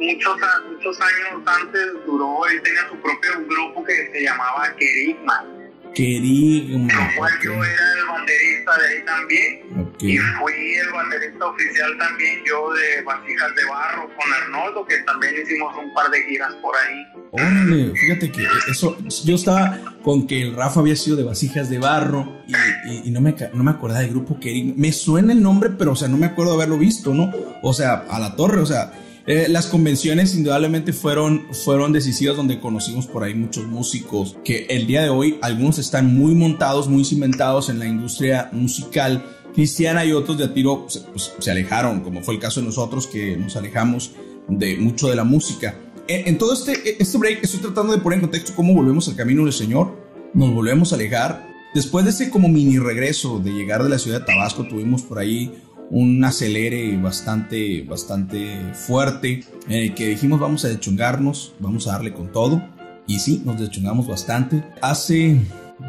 muchos, 0.01 0.35
muchos 0.71 0.99
años 0.99 1.43
antes 1.45 1.81
duró, 2.05 2.45
él 2.47 2.61
tenía 2.63 2.81
su 2.89 2.95
propio 2.97 3.31
grupo 3.47 3.83
que 3.83 4.09
se 4.11 4.23
llamaba 4.23 4.75
Kerigma. 4.77 5.45
Kerigma. 5.93 6.93
Lo 6.93 7.15
cual 7.17 7.33
okay. 7.35 7.45
yo 7.45 7.53
era 7.63 7.99
el 7.99 8.05
banderista 8.07 8.77
de 8.77 8.87
ahí 8.87 9.05
también. 9.05 9.87
Okay. 9.93 10.15
Y 10.15 10.17
fui 10.17 10.75
el 10.75 10.89
banderista 10.91 11.45
oficial 11.45 11.97
también 11.97 12.39
yo 12.47 12.71
de 12.73 13.01
Vasijas 13.03 13.55
de 13.55 13.65
Barro 13.65 14.09
con 14.15 14.33
Arnoldo, 14.33 14.85
que 14.85 14.97
también 14.99 15.33
hicimos 15.41 15.75
un 15.77 15.93
par 15.93 16.09
de 16.09 16.23
giras 16.23 16.53
por 16.61 16.73
ahí. 16.77 17.05
Órale, 17.31 17.91
fíjate 17.93 18.31
que 18.31 18.47
eso, 18.69 18.97
yo 19.25 19.35
estaba 19.35 19.79
con 20.01 20.27
que 20.27 20.41
el 20.41 20.55
Rafa 20.55 20.79
había 20.79 20.95
sido 20.95 21.17
de 21.17 21.23
Vasijas 21.23 21.69
de 21.69 21.77
Barro 21.77 22.41
y, 22.47 22.53
y, 22.89 23.07
y 23.09 23.11
no, 23.11 23.19
me, 23.19 23.35
no 23.53 23.63
me 23.63 23.71
acordaba 23.71 23.99
del 23.99 24.11
grupo 24.11 24.39
Kerigma. 24.39 24.73
Me 24.77 24.93
suena 24.93 25.33
el 25.33 25.43
nombre, 25.43 25.71
pero 25.77 25.91
o 25.91 25.95
sea, 25.95 26.07
no 26.07 26.17
me 26.17 26.27
acuerdo 26.27 26.51
de 26.51 26.57
haberlo 26.57 26.77
visto, 26.77 27.13
¿no? 27.13 27.31
O 27.61 27.73
sea, 27.73 28.05
a 28.09 28.17
la 28.17 28.35
torre, 28.37 28.61
o 28.61 28.65
sea 28.65 28.93
eh, 29.31 29.47
las 29.47 29.67
convenciones 29.67 30.35
indudablemente 30.35 30.91
fueron, 30.91 31.47
fueron 31.53 31.93
decisivas 31.93 32.35
donde 32.35 32.59
conocimos 32.59 33.07
por 33.07 33.23
ahí 33.23 33.33
muchos 33.33 33.65
músicos 33.65 34.35
que 34.43 34.65
el 34.65 34.87
día 34.87 35.03
de 35.03 35.09
hoy 35.09 35.39
algunos 35.41 35.79
están 35.79 36.13
muy 36.13 36.35
montados, 36.35 36.89
muy 36.89 37.05
cimentados 37.05 37.69
en 37.69 37.79
la 37.79 37.85
industria 37.85 38.49
musical 38.51 39.23
cristiana 39.53 40.03
y 40.03 40.11
otros 40.11 40.37
de 40.37 40.43
a 40.43 40.53
tiro 40.53 40.81
pues, 40.81 40.97
pues, 40.97 41.33
se 41.39 41.49
alejaron, 41.49 42.01
como 42.01 42.21
fue 42.21 42.33
el 42.33 42.41
caso 42.41 42.59
de 42.59 42.65
nosotros 42.65 43.07
que 43.07 43.37
nos 43.37 43.55
alejamos 43.55 44.11
de 44.49 44.75
mucho 44.75 45.07
de 45.07 45.15
la 45.15 45.23
música. 45.23 45.77
En, 46.09 46.37
todo 46.37 46.51
este, 46.51 47.01
este 47.01 47.17
break 47.17 47.41
estoy 47.41 47.61
tratando 47.61 47.93
de 47.93 47.99
poner 47.99 48.17
en 48.17 48.23
contexto 48.23 48.53
cómo 48.53 48.73
volvemos 48.73 49.07
al 49.07 49.15
camino 49.15 49.45
del 49.45 49.53
Señor, 49.53 49.95
nos 50.33 50.53
volvemos 50.53 50.91
a 50.91 50.95
alejar. 50.95 51.47
Después 51.73 52.03
de 52.03 52.11
ese 52.11 52.29
como 52.29 52.49
mini 52.49 52.79
regreso 52.79 53.39
de 53.39 53.51
llegar 53.51 53.81
de 53.81 53.87
la 53.87 53.97
ciudad 53.97 54.19
de 54.19 54.25
Tabasco, 54.25 54.67
tuvimos 54.67 55.03
por 55.03 55.19
ahí 55.19 55.53
un 55.91 56.23
acelere 56.23 56.97
bastante, 56.97 57.83
bastante 57.83 58.73
fuerte, 58.73 59.43
en 59.67 59.83
el 59.83 59.93
que 59.93 60.07
dijimos 60.07 60.39
vamos 60.39 60.63
a 60.63 60.69
deschungarnos, 60.69 61.53
vamos 61.59 61.87
a 61.87 61.91
darle 61.91 62.13
con 62.13 62.31
todo. 62.31 62.63
Y 63.07 63.19
sí, 63.19 63.41
nos 63.45 63.59
deschungamos 63.59 64.07
bastante. 64.07 64.63
Hace 64.81 65.41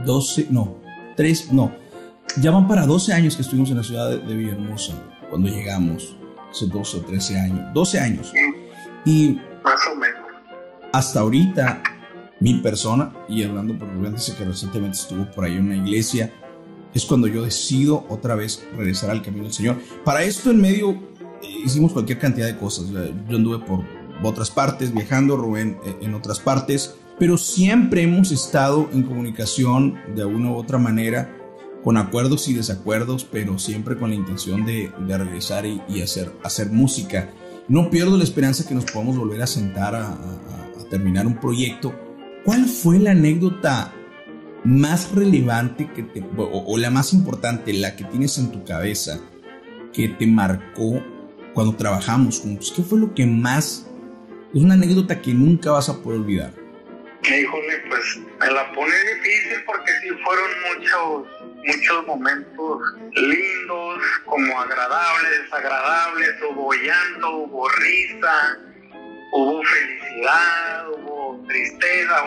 12, 0.04 0.48
no, 0.50 0.78
3, 1.16 1.52
no. 1.52 1.72
Ya 2.40 2.50
van 2.50 2.66
para 2.66 2.84
12 2.84 3.12
años 3.12 3.36
que 3.36 3.42
estuvimos 3.42 3.70
en 3.70 3.76
la 3.76 3.84
ciudad 3.84 4.10
de, 4.10 4.34
Villahermosa 4.34 4.94
cuando 5.30 5.48
llegamos, 5.48 6.16
hace 6.50 6.66
12 6.66 6.96
o 6.96 7.00
13 7.02 7.38
años, 7.38 7.60
12 7.72 8.00
años. 8.00 8.32
Y 9.04 9.38
Más 9.62 9.80
o 9.92 9.96
menos. 9.96 10.20
hasta 10.92 11.20
ahorita, 11.20 11.82
mi 12.40 12.54
persona, 12.54 13.12
y 13.28 13.44
hablando 13.44 13.78
por 13.78 13.88
Rubén, 13.92 14.14
dice 14.14 14.34
que 14.36 14.44
recientemente 14.44 14.98
estuvo 14.98 15.30
por 15.30 15.44
ahí 15.44 15.54
en 15.54 15.66
una 15.66 15.76
iglesia, 15.76 16.32
es 16.94 17.04
cuando 17.04 17.26
yo 17.26 17.42
decido 17.42 18.04
otra 18.08 18.34
vez 18.34 18.64
regresar 18.76 19.10
al 19.10 19.22
camino 19.22 19.44
del 19.44 19.52
Señor. 19.52 19.76
Para 20.04 20.22
esto 20.22 20.50
en 20.50 20.60
medio 20.60 20.90
eh, 20.90 21.62
hicimos 21.64 21.92
cualquier 21.92 22.18
cantidad 22.18 22.46
de 22.46 22.56
cosas. 22.56 22.86
Yo 23.28 23.36
anduve 23.36 23.58
por 23.64 23.84
otras 24.22 24.50
partes, 24.50 24.92
viajando, 24.92 25.36
Rubén 25.36 25.78
eh, 25.84 25.96
en 26.02 26.14
otras 26.14 26.40
partes, 26.40 26.94
pero 27.18 27.36
siempre 27.36 28.02
hemos 28.02 28.30
estado 28.30 28.88
en 28.92 29.02
comunicación 29.02 29.96
de 30.14 30.24
una 30.24 30.50
u 30.50 30.56
otra 30.56 30.78
manera, 30.78 31.36
con 31.82 31.96
acuerdos 31.96 32.48
y 32.48 32.54
desacuerdos, 32.54 33.24
pero 33.24 33.58
siempre 33.58 33.96
con 33.96 34.10
la 34.10 34.16
intención 34.16 34.64
de, 34.64 34.92
de 35.06 35.18
regresar 35.18 35.66
y, 35.66 35.80
y, 35.88 36.00
hacer, 36.00 36.32
hacer 36.44 36.70
música. 36.70 37.30
No 37.68 37.90
pierdo 37.90 38.16
la 38.16 38.24
esperanza 38.24 38.66
que 38.66 38.74
nos 38.74 38.84
podamos 38.84 39.16
volver 39.16 39.42
a 39.42 39.46
sentar 39.46 39.94
a, 39.94 40.08
a, 40.08 40.80
a 40.80 40.88
terminar 40.90 41.26
un 41.26 41.38
proyecto. 41.40 41.92
¿Cuál 42.44 42.66
fue 42.66 42.98
la 42.98 43.12
anécdota 43.12 43.92
más 44.64 45.12
relevante 45.14 45.90
que 45.92 46.02
te, 46.02 46.20
o, 46.36 46.64
o, 46.66 46.78
la 46.78 46.90
más 46.90 47.12
importante, 47.12 47.72
la 47.72 47.96
que 47.96 48.04
tienes 48.04 48.38
en 48.38 48.52
tu 48.52 48.64
cabeza, 48.64 49.20
que 49.92 50.08
te 50.08 50.26
marcó 50.26 51.02
cuando 51.54 51.76
trabajamos 51.76 52.40
juntos? 52.40 52.72
¿Qué 52.74 52.82
fue 52.82 52.98
lo 52.98 53.14
que 53.14 53.26
más... 53.26 53.88
Es 54.54 54.62
una 54.62 54.74
anécdota 54.74 55.20
que 55.20 55.32
nunca 55.32 55.70
vas 55.72 55.88
a 55.88 56.02
poder 56.02 56.20
olvidar. 56.20 56.52
Híjole, 57.24 57.78
pues 57.88 58.20
me 58.40 58.50
la 58.50 58.72
pone 58.72 58.92
difícil 59.14 59.62
porque 59.64 59.92
sí 60.02 60.08
fueron 60.24 60.50
muchos, 60.68 61.26
muchos 61.64 62.06
momentos 62.06 62.82
lindos, 63.14 64.02
como 64.26 64.60
agradables, 64.60 65.42
desagradables, 65.44 66.30
hubo 66.50 66.74
llanto, 66.74 67.36
hubo 67.36 67.68
risa, 67.68 68.58
hubo 69.32 69.62
felicidad, 69.62 70.88
hubo 70.90 71.44
tristeza, 71.46 72.24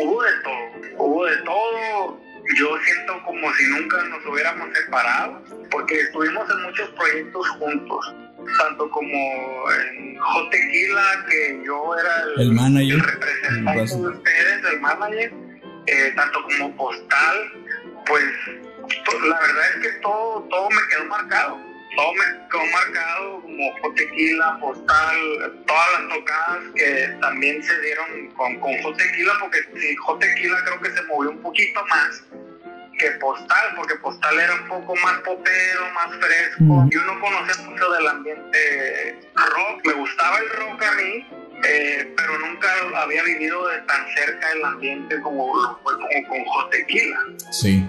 hubo 0.00 0.22
de 0.22 0.30
todo, 0.42 1.04
hubo 1.04 1.24
de 1.26 1.36
todo. 1.38 2.20
Yo 2.56 2.76
siento 2.84 3.22
como 3.24 3.52
si 3.54 3.64
nunca 3.70 4.02
nos 4.04 4.24
hubiéramos 4.26 4.68
separado, 4.76 5.42
porque 5.70 6.00
estuvimos 6.00 6.48
en 6.48 6.62
muchos 6.62 6.88
proyectos 6.90 7.48
juntos, 7.58 8.14
tanto 8.58 8.88
como 8.90 9.18
en 9.90 10.16
Hot 10.16 10.50
Tequila, 10.50 11.24
que 11.28 11.60
yo 11.66 11.96
era 11.98 12.22
el, 12.22 12.40
el 12.42 12.52
manager, 12.52 12.94
el 12.94 13.02
representante 13.02 13.80
el 13.80 14.02
de 14.02 14.08
ustedes, 14.08 14.64
el 14.72 14.80
manager, 14.80 15.32
eh, 15.86 16.12
tanto 16.14 16.42
como 16.44 16.76
Postal, 16.76 17.36
pues 18.06 18.24
la 19.28 19.40
verdad 19.40 19.70
es 19.74 19.82
que 19.82 19.98
todo, 20.00 20.46
todo 20.48 20.68
me 20.70 20.88
quedó 20.88 21.04
marcado 21.06 21.75
todo 21.96 22.12
me 22.14 22.48
quedó 22.50 22.66
marcado 22.72 23.40
como 23.40 23.94
Tequila, 23.94 24.58
Postal, 24.60 25.64
todas 25.66 25.92
las 25.92 26.14
tocadas 26.14 26.58
que 26.74 27.16
también 27.20 27.62
se 27.62 27.80
dieron 27.80 28.28
con, 28.36 28.60
con 28.60 28.96
Tequila, 28.96 29.32
porque 29.40 29.58
sí, 29.74 29.96
Tequila 30.20 30.58
creo 30.64 30.80
que 30.80 30.90
se 30.90 31.02
movió 31.04 31.30
un 31.30 31.42
poquito 31.42 31.84
más 31.86 32.22
que 32.98 33.10
Postal, 33.12 33.74
porque 33.76 33.94
Postal 33.96 34.38
era 34.38 34.54
un 34.54 34.68
poco 34.68 34.94
más 34.96 35.18
popero, 35.20 35.80
más 35.94 36.14
fresco. 36.16 36.86
Yo 36.90 37.02
no 37.04 37.20
conocía 37.20 37.64
mucho 37.64 37.90
del 37.92 38.06
ambiente 38.06 39.20
rock, 39.34 39.86
me 39.86 39.92
gustaba 39.94 40.38
el 40.38 40.48
rock 40.50 40.82
a 40.82 40.92
mí, 40.92 41.26
eh, 41.64 42.14
pero 42.16 42.38
nunca 42.38 42.68
había 42.96 43.22
vivido 43.22 43.68
de 43.68 43.78
tan 43.82 44.06
cerca 44.14 44.52
el 44.52 44.64
ambiente 44.64 45.20
como, 45.20 45.52
como 45.82 46.28
con 46.28 46.44
Hot 46.44 46.70
Tequila. 46.70 47.18
Sí. 47.50 47.86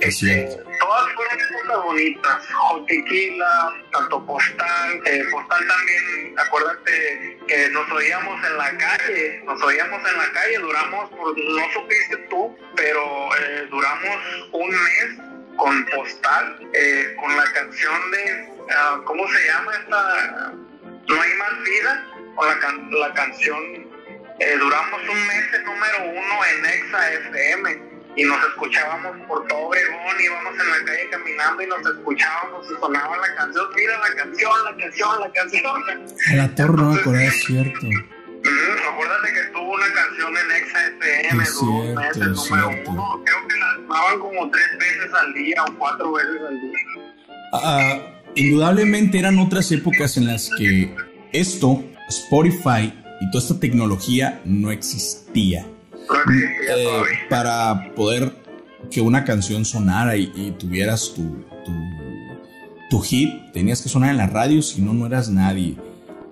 Este, 0.00 0.48
todas 0.78 1.12
fueron 1.14 1.38
cosas 1.38 1.84
bonitas, 1.84 2.48
Tequila, 2.86 3.74
tanto 3.90 4.24
Postal, 4.26 5.02
eh, 5.04 5.24
Postal 5.32 5.66
también, 5.66 6.38
acuérdate 6.38 7.38
que 7.48 7.68
nos 7.70 7.90
oíamos 7.90 8.46
en 8.46 8.58
la 8.58 8.78
calle, 8.78 9.42
nos 9.44 9.60
oíamos 9.60 9.98
en 10.08 10.18
la 10.18 10.32
calle, 10.32 10.58
duramos, 10.58 11.10
no 11.10 11.72
supiste 11.72 12.16
tú, 12.30 12.56
pero 12.76 13.36
eh, 13.40 13.66
duramos 13.70 14.16
un 14.52 14.70
mes 14.70 15.18
con 15.56 15.84
Postal, 15.86 16.68
eh, 16.74 17.16
con 17.18 17.36
la 17.36 17.52
canción 17.52 18.10
de, 18.12 18.48
uh, 18.52 19.02
¿cómo 19.02 19.26
se 19.28 19.46
llama 19.46 19.72
esta? 19.82 20.52
No 21.08 21.20
hay 21.20 21.34
más 21.34 21.62
vida, 21.64 22.06
con 22.36 22.46
la, 22.46 22.58
can 22.60 22.90
la 22.92 23.12
canción, 23.14 23.88
duramos 24.60 25.00
un 25.08 25.26
mes 25.26 25.44
en 25.54 25.64
número 25.64 26.04
uno 26.04 26.44
en 26.44 26.66
Exa 26.66 27.12
FM 27.14 27.87
y 28.18 28.24
nos 28.24 28.44
escuchábamos 28.48 29.16
por 29.28 29.46
todo 29.46 29.68
Obregón, 29.68 30.16
íbamos 30.20 30.52
en 30.52 30.70
la 30.70 30.84
calle 30.84 31.08
caminando 31.08 31.62
y 31.62 31.66
nos 31.68 31.78
escuchábamos 31.86 32.66
y 32.66 32.80
sonaba 32.80 33.16
la 33.16 33.34
canción, 33.36 33.66
mira 33.76 33.92
la 33.96 34.14
canción, 34.16 34.52
la 34.64 34.76
canción, 34.76 35.20
la 35.20 35.32
canción. 35.32 35.66
A 36.32 36.34
la 36.34 36.54
torre 36.56 36.72
no 36.76 37.12
me 37.12 37.26
es 37.26 37.44
cierto. 37.44 37.86
Mm, 37.86 38.88
acuérdate 38.92 39.32
que 39.34 39.42
tuvo 39.52 39.72
una 39.72 39.92
canción 39.92 40.34
en 40.36 40.50
Exa 40.50 40.86
FM, 40.88 41.42
es 41.44 41.58
cierto, 41.58 42.00
meses, 42.00 42.16
es 42.16 42.50
número 42.50 42.68
uno, 42.86 43.22
creo 43.24 43.48
que 43.48 43.56
la 43.56 43.74
tomaban 43.76 44.18
como 44.18 44.50
tres 44.50 44.78
veces 44.80 45.14
al 45.14 45.34
día 45.34 45.64
o 45.64 45.78
cuatro 45.78 46.12
veces 46.12 46.40
al 46.48 46.60
día. 46.60 46.78
Uh, 47.52 48.30
indudablemente 48.34 49.20
eran 49.20 49.38
otras 49.38 49.70
épocas 49.70 50.16
en 50.16 50.26
las 50.26 50.50
que 50.58 50.92
esto, 51.30 51.84
Spotify 52.08 52.92
y 53.20 53.30
toda 53.30 53.44
esta 53.44 53.60
tecnología 53.60 54.40
no 54.44 54.72
existía. 54.72 55.64
Eh, 56.10 57.02
para 57.28 57.92
poder 57.94 58.32
que 58.90 59.00
una 59.00 59.24
canción 59.24 59.64
sonara 59.64 60.16
y, 60.16 60.32
y 60.34 60.50
tuvieras 60.52 61.12
tu, 61.14 61.22
tu, 61.64 61.72
tu, 62.90 63.00
hit, 63.00 63.30
tenías 63.52 63.82
que 63.82 63.88
sonar 63.88 64.10
en 64.10 64.16
la 64.16 64.26
radio, 64.26 64.62
si 64.62 64.80
no, 64.80 64.94
no 64.94 65.06
eras 65.06 65.28
nadie. 65.28 65.76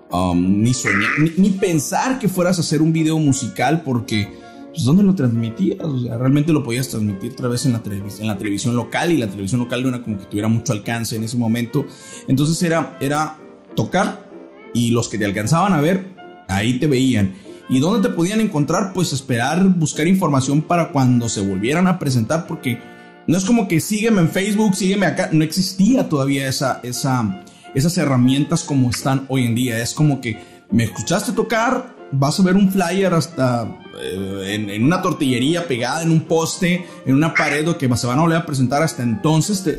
Um, 0.09 0.61
ni, 0.61 0.73
soñar, 0.73 1.11
ni, 1.19 1.31
ni, 1.35 1.49
pensar 1.49 2.17
que 2.17 2.29
fueras 2.29 2.57
a 2.57 2.61
hacer 2.61 2.81
un 2.81 2.93
video 2.93 3.19
musical 3.19 3.81
porque, 3.83 4.31
pues, 4.69 4.85
¿dónde 4.85 5.03
lo 5.03 5.13
transmitías? 5.13 5.81
O 5.81 5.99
sea, 5.99 6.17
realmente 6.17 6.53
lo 6.53 6.63
podías 6.63 6.87
transmitir 6.87 7.33
otra 7.33 7.49
vez 7.49 7.65
en 7.65 7.73
la, 7.73 7.81
en 7.85 8.27
la 8.27 8.37
televisión 8.37 8.75
local 8.75 9.11
y 9.11 9.17
la 9.17 9.27
televisión 9.27 9.59
local 9.59 9.83
no 9.83 9.89
era 9.89 10.01
como 10.01 10.17
que 10.17 10.25
tuviera 10.25 10.47
mucho 10.47 10.71
alcance 10.71 11.17
en 11.17 11.25
ese 11.25 11.37
momento. 11.37 11.85
Entonces 12.27 12.61
era, 12.63 12.97
era 13.01 13.37
tocar 13.75 14.29
y 14.73 14.91
los 14.91 15.09
que 15.09 15.17
te 15.17 15.25
alcanzaban 15.25 15.73
a 15.73 15.81
ver, 15.81 16.15
ahí 16.47 16.79
te 16.79 16.87
veían. 16.87 17.33
¿Y 17.69 17.79
dónde 17.79 18.07
te 18.07 18.15
podían 18.15 18.39
encontrar? 18.39 18.93
Pues 18.93 19.11
esperar, 19.11 19.63
buscar 19.63 20.07
información 20.07 20.61
para 20.61 20.91
cuando 20.91 21.27
se 21.27 21.41
volvieran 21.41 21.87
a 21.87 21.99
presentar, 21.99 22.47
porque 22.47 22.79
no 23.27 23.37
es 23.37 23.43
como 23.43 23.67
que 23.67 23.81
sígueme 23.81 24.21
en 24.21 24.29
Facebook, 24.29 24.75
sígueme 24.75 25.05
acá. 25.05 25.29
No 25.33 25.43
existía 25.43 26.07
todavía 26.07 26.47
esa, 26.47 26.79
esa, 26.83 27.41
esas 27.75 27.97
herramientas 27.97 28.63
como 28.63 28.89
están 28.89 29.25
hoy 29.27 29.45
en 29.45 29.55
día. 29.55 29.79
Es 29.79 29.93
como 29.93 30.21
que 30.21 30.39
me 30.71 30.85
escuchaste 30.85 31.33
tocar, 31.33 31.93
vas 32.11 32.39
a 32.39 32.43
ver 32.43 32.55
un 32.55 32.71
flyer 32.71 33.13
hasta 33.13 33.67
en, 33.99 34.69
en, 34.69 34.83
una 34.83 35.01
tortillería 35.01 35.67
pegada 35.67 36.01
en 36.03 36.11
un 36.11 36.21
poste, 36.21 36.85
en 37.05 37.15
una 37.15 37.33
pared 37.33 37.67
o 37.67 37.77
que 37.77 37.87
se 37.95 38.07
van 38.07 38.19
a 38.19 38.21
volver 38.21 38.37
a 38.37 38.45
presentar 38.45 38.83
hasta 38.83 39.03
entonces, 39.03 39.63
te, 39.63 39.73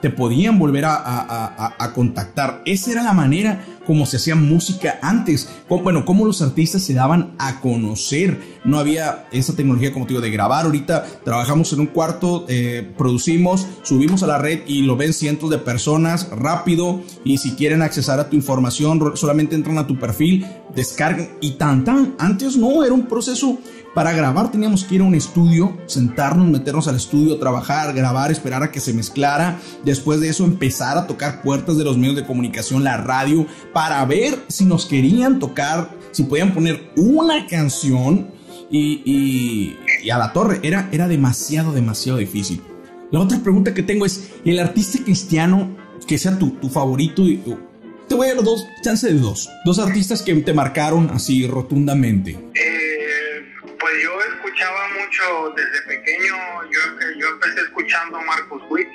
te, 0.00 0.10
podían 0.10 0.58
volver 0.58 0.84
a, 0.84 0.96
a, 0.96 1.74
a, 1.78 1.92
contactar. 1.92 2.62
Esa 2.64 2.92
era 2.92 3.02
la 3.02 3.12
manera 3.12 3.64
como 3.86 4.06
se 4.06 4.18
hacía 4.18 4.36
música 4.36 4.98
antes. 5.02 5.48
Bueno, 5.68 6.04
cómo 6.04 6.24
los 6.24 6.42
artistas 6.42 6.82
se 6.82 6.94
daban 6.94 7.34
a 7.38 7.60
conocer. 7.60 8.40
No 8.64 8.78
había 8.78 9.26
esa 9.32 9.56
tecnología, 9.56 9.92
como 9.92 10.06
te 10.06 10.10
digo, 10.10 10.20
de 10.20 10.30
grabar. 10.30 10.66
Ahorita 10.66 11.04
trabajamos 11.24 11.72
en 11.72 11.80
un 11.80 11.86
cuarto, 11.86 12.44
eh, 12.48 12.88
producimos, 12.96 13.66
subimos 13.82 14.22
a 14.22 14.28
la 14.28 14.38
red 14.38 14.60
y 14.66 14.82
lo 14.82 14.96
ven 14.96 15.12
cientos 15.12 15.50
de 15.50 15.58
personas 15.58 16.28
rápido. 16.30 17.00
Y 17.24 17.38
si 17.38 17.52
quieren 17.52 17.82
accesar 17.82 18.20
a 18.20 18.30
tu 18.30 18.36
información, 18.36 19.16
solamente 19.16 19.56
entran 19.56 19.78
a 19.78 19.86
tu 19.86 19.98
perfil, 19.98 20.46
descargan 20.74 21.30
y 21.40 21.52
tan 21.52 21.84
tan. 21.84 22.14
Antes 22.18 22.56
no, 22.56 22.84
era 22.84 22.94
un 22.94 23.06
proceso 23.06 23.49
para 23.94 24.12
grabar 24.12 24.52
teníamos 24.52 24.84
que 24.84 24.96
ir 24.96 25.00
a 25.00 25.04
un 25.04 25.16
estudio, 25.16 25.76
sentarnos, 25.86 26.48
meternos 26.48 26.86
al 26.86 26.96
estudio, 26.96 27.38
trabajar, 27.38 27.92
grabar, 27.92 28.30
esperar 28.30 28.62
a 28.62 28.70
que 28.70 28.78
se 28.78 28.92
mezclara. 28.92 29.58
Después 29.84 30.20
de 30.20 30.28
eso 30.28 30.44
empezar 30.44 30.96
a 30.96 31.06
tocar 31.06 31.42
puertas 31.42 31.76
de 31.76 31.84
los 31.84 31.98
medios 31.98 32.16
de 32.16 32.24
comunicación, 32.24 32.84
la 32.84 32.98
radio, 32.98 33.46
para 33.72 34.04
ver 34.04 34.38
si 34.48 34.64
nos 34.64 34.86
querían 34.86 35.40
tocar, 35.40 35.90
si 36.12 36.22
podían 36.22 36.54
poner 36.54 36.92
una 36.96 37.46
canción 37.48 38.30
y, 38.70 39.76
a 40.10 40.18
la 40.18 40.32
torre. 40.32 40.60
Era, 40.62 40.88
era 40.92 41.08
demasiado, 41.08 41.72
demasiado 41.72 42.18
difícil. 42.18 42.62
La 43.10 43.18
otra 43.18 43.40
pregunta 43.40 43.74
que 43.74 43.82
tengo 43.82 44.06
es, 44.06 44.30
¿el 44.44 44.60
artista 44.60 45.02
cristiano 45.02 45.76
que 46.06 46.16
sea 46.16 46.38
tu, 46.38 46.50
tu 46.50 46.68
favorito? 46.68 47.24
Te 48.08 48.14
voy 48.14 48.28
a 48.28 48.34
dar 48.36 48.44
dos, 48.44 48.64
chance 48.84 49.12
de 49.12 49.18
dos. 49.18 49.50
Dos 49.64 49.80
artistas 49.80 50.22
que 50.22 50.32
te 50.36 50.54
marcaron 50.54 51.10
así 51.10 51.44
rotundamente. 51.48 52.38
Eh 52.54 52.89
pues 53.90 54.02
yo 54.02 54.20
escuchaba 54.34 54.88
mucho 55.00 55.54
desde 55.56 55.82
pequeño, 55.82 56.34
yo, 56.70 56.80
yo 57.16 57.28
empecé 57.28 57.60
escuchando 57.62 58.20
Marcos 58.22 58.62
Witt, 58.70 58.88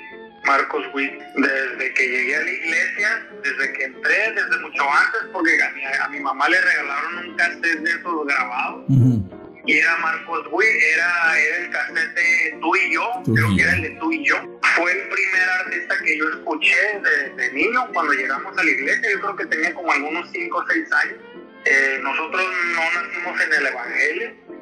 Marcos 0.44 0.84
Witt, 0.94 1.12
desde 1.34 1.94
que 1.94 2.08
llegué 2.08 2.36
a 2.36 2.42
la 2.42 2.50
iglesia, 2.50 3.26
desde 3.42 3.72
que 3.72 3.84
entré, 3.84 4.32
desde 4.32 4.58
mucho 4.58 4.82
antes, 4.90 5.20
porque 5.32 5.62
a 5.62 5.70
mi, 5.70 5.84
a 5.84 6.08
mi 6.08 6.20
mamá 6.20 6.48
le 6.48 6.60
regalaron 6.60 7.18
un 7.18 7.36
cassette 7.36 7.80
de 7.80 7.90
esos 7.90 8.26
grabados. 8.26 8.84
Uh 8.88 8.94
-huh. 8.94 9.62
y 9.66 9.78
era 9.78 9.96
Marcos 9.96 10.46
Witt, 10.50 10.68
era, 10.94 11.40
era 11.40 11.56
el 11.58 11.70
cassette 11.70 12.14
de 12.14 12.58
Tú 12.60 12.76
y 12.76 12.94
Yo, 12.94 13.22
creo 13.34 13.56
que 13.56 13.62
era 13.62 13.72
el 13.74 13.82
de 13.82 13.90
Tú 14.00 14.12
y 14.12 14.24
Yo. 14.24 14.36
Fue 14.76 14.92
el 14.92 15.08
primer 15.08 15.48
artista 15.60 15.94
que 16.04 16.18
yo 16.18 16.28
escuché 16.28 17.00
de, 17.36 17.52
niño 17.52 17.88
cuando 17.92 18.12
llegamos 18.12 18.56
a 18.56 18.62
la 18.62 18.70
iglesia, 18.70 19.10
yo 19.10 19.20
creo 19.20 19.36
que 19.36 19.46
tenía 19.46 19.74
como 19.74 19.92
algunos 19.92 20.30
5 20.32 20.56
o 20.56 20.66
6 20.66 20.92
años. 20.92 21.18
Eh, 21.64 21.98
nosotros 22.02 22.44
no 22.76 23.02
nacimos 23.02 23.40
en 23.40 23.52
el 23.52 23.66
Evangelio. 23.66 24.55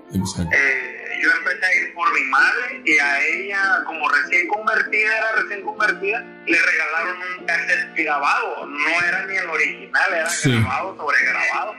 Eh, 0.52 1.18
yo 1.22 1.30
empecé 1.38 1.66
a 1.66 1.74
ir 1.74 1.94
por 1.94 2.12
mi 2.12 2.22
madre 2.24 2.82
y 2.84 2.98
a 2.98 3.20
ella, 3.26 3.82
como 3.86 4.08
recién 4.08 4.46
convertida, 4.48 5.18
era 5.18 5.32
recién 5.42 5.62
convertida, 5.62 6.24
le 6.46 6.58
regalaron 6.58 7.16
un 7.38 7.46
cassette 7.46 7.94
grabado. 7.94 8.66
No 8.66 9.06
era 9.06 9.26
ni 9.26 9.36
el 9.36 9.48
original, 9.48 10.12
era 10.12 10.28
grabado 10.44 10.96
sobre 10.96 11.24
grabado 11.24 11.74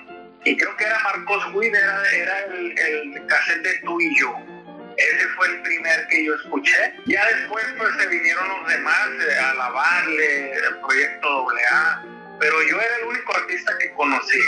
y 0.46 0.56
creo 0.56 0.78
que 0.78 0.84
era 0.86 1.00
Marcos 1.00 1.54
Witt, 1.54 1.74
era, 1.74 2.12
era 2.12 2.40
el, 2.46 2.78
el 2.78 3.26
cassette 3.28 3.64
de 3.64 3.80
Tú 3.80 4.00
y 4.00 4.20
Yo. 4.20 4.34
Ese 4.98 5.28
fue 5.36 5.48
el 5.48 5.62
primer 5.64 6.08
que 6.08 6.24
yo 6.24 6.36
escuché. 6.36 6.94
Ya 7.08 7.26
después 7.26 7.66
pues 7.78 7.90
se 7.98 8.08
vinieron 8.08 8.48
los 8.48 8.68
demás 8.68 9.10
eh, 9.28 9.40
a 9.40 9.52
alabarle, 9.52 10.54
el 10.54 10.80
proyecto 10.82 11.50
AA, 11.50 12.06
pero 12.40 12.64
yo 12.64 12.80
era 12.80 12.96
el 13.02 13.08
único 13.08 13.36
artista 13.36 13.74
que 13.80 13.92
conocí. 13.94 14.40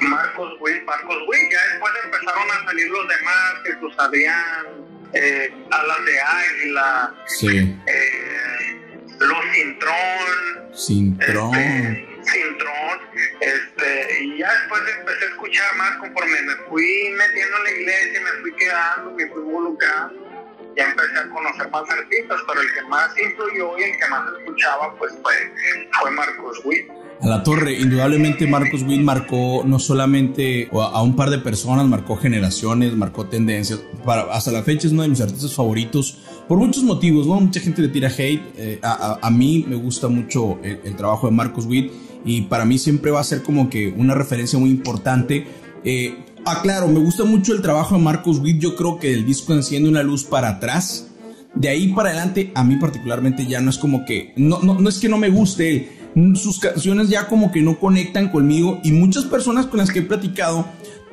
Marcos 0.00 0.54
Witt, 0.60 0.82
Marcos 0.84 1.16
Witt, 1.28 1.52
ya 1.52 1.58
después 1.72 1.92
empezaron 2.04 2.50
a 2.50 2.64
salir 2.64 2.88
los 2.88 3.08
demás, 3.08 3.54
Jesús 3.64 3.94
Adrián, 3.98 4.66
eh, 5.12 5.52
Alas 5.70 6.04
de 6.04 6.20
Águila, 6.20 7.14
sí. 7.26 7.78
eh, 7.86 9.04
Los 9.18 9.44
Cintrón, 9.54 10.74
Cintrón. 10.74 11.54
Este, 11.54 12.08
Cintrón, 12.22 13.00
este, 13.40 14.24
y 14.24 14.38
ya 14.38 14.52
después 14.52 14.82
empecé 14.98 15.24
a 15.24 15.28
escuchar 15.28 15.76
más 15.76 15.96
conforme 15.98 16.42
me 16.42 16.54
fui 16.68 17.14
metiendo 17.16 17.56
en 17.58 17.64
la 17.64 17.70
iglesia, 17.70 18.20
me 18.20 18.30
fui 18.42 18.52
quedando, 18.56 19.10
me 19.12 19.26
fui 19.28 19.42
involucrando, 19.42 20.74
ya 20.76 20.84
empecé 20.84 21.18
a 21.18 21.28
conocer 21.30 21.70
más 21.70 21.90
artistas, 21.90 22.40
pero 22.46 22.60
el 22.60 22.72
que 22.74 22.82
más 22.82 23.18
influyó 23.18 23.78
y 23.78 23.82
el 23.84 23.98
que 23.98 24.06
más 24.08 24.32
escuchaba 24.38 24.94
pues 24.96 25.12
fue, 25.22 25.52
fue 26.00 26.10
Marcos 26.12 26.60
Witt. 26.64 26.88
A 27.22 27.26
la 27.26 27.42
torre, 27.42 27.78
indudablemente 27.78 28.46
Marcos 28.46 28.82
Witt 28.82 29.02
marcó 29.02 29.62
no 29.66 29.78
solamente 29.78 30.70
a 30.72 31.02
un 31.02 31.16
par 31.16 31.28
de 31.28 31.38
personas, 31.38 31.86
marcó 31.86 32.16
generaciones, 32.16 32.96
marcó 32.96 33.26
tendencias. 33.26 33.80
Para, 34.04 34.22
hasta 34.32 34.50
la 34.50 34.62
fecha 34.62 34.86
es 34.86 34.94
uno 34.94 35.02
de 35.02 35.08
mis 35.08 35.20
artistas 35.20 35.52
favoritos 35.52 36.18
por 36.48 36.56
muchos 36.56 36.82
motivos, 36.82 37.26
¿no? 37.26 37.38
Mucha 37.38 37.60
gente 37.60 37.82
le 37.82 37.88
tira 37.88 38.08
hate. 38.08 38.42
Eh, 38.56 38.80
a, 38.82 39.18
a, 39.20 39.30
mí 39.30 39.66
me 39.68 39.76
gusta 39.76 40.08
mucho 40.08 40.58
el, 40.62 40.80
el 40.82 40.96
trabajo 40.96 41.26
de 41.26 41.34
Marcos 41.34 41.66
Witt 41.66 41.92
y 42.24 42.42
para 42.42 42.64
mí 42.64 42.78
siempre 42.78 43.10
va 43.10 43.20
a 43.20 43.24
ser 43.24 43.42
como 43.42 43.68
que 43.68 43.88
una 43.96 44.14
referencia 44.14 44.58
muy 44.58 44.70
importante. 44.70 45.46
Eh, 45.84 46.24
ah, 46.46 46.60
claro, 46.62 46.88
me 46.88 47.00
gusta 47.00 47.24
mucho 47.24 47.52
el 47.52 47.62
trabajo 47.62 47.96
de 47.96 48.02
Marcos 48.02 48.38
Witt, 48.38 48.60
yo 48.60 48.76
creo 48.76 48.98
que 48.98 49.12
el 49.12 49.26
disco 49.26 49.52
enciende 49.52 49.88
una 49.88 50.02
luz 50.02 50.24
para 50.24 50.48
atrás. 50.48 51.08
De 51.54 51.68
ahí 51.68 51.88
para 51.88 52.10
adelante, 52.10 52.52
a 52.54 52.62
mí 52.62 52.76
particularmente 52.76 53.46
ya 53.46 53.60
no 53.60 53.70
es 53.70 53.78
como 53.78 54.04
que, 54.04 54.32
no, 54.36 54.60
no, 54.62 54.78
no 54.78 54.88
es 54.88 54.98
que 54.98 55.08
no 55.08 55.18
me 55.18 55.28
guste 55.28 55.99
sus 56.34 56.58
canciones 56.58 57.08
ya 57.08 57.26
como 57.26 57.52
que 57.52 57.62
no 57.62 57.78
conectan 57.78 58.28
conmigo 58.30 58.80
y 58.82 58.92
muchas 58.92 59.24
personas 59.24 59.66
con 59.66 59.78
las 59.78 59.90
que 59.90 60.00
he 60.00 60.02
platicado 60.02 60.66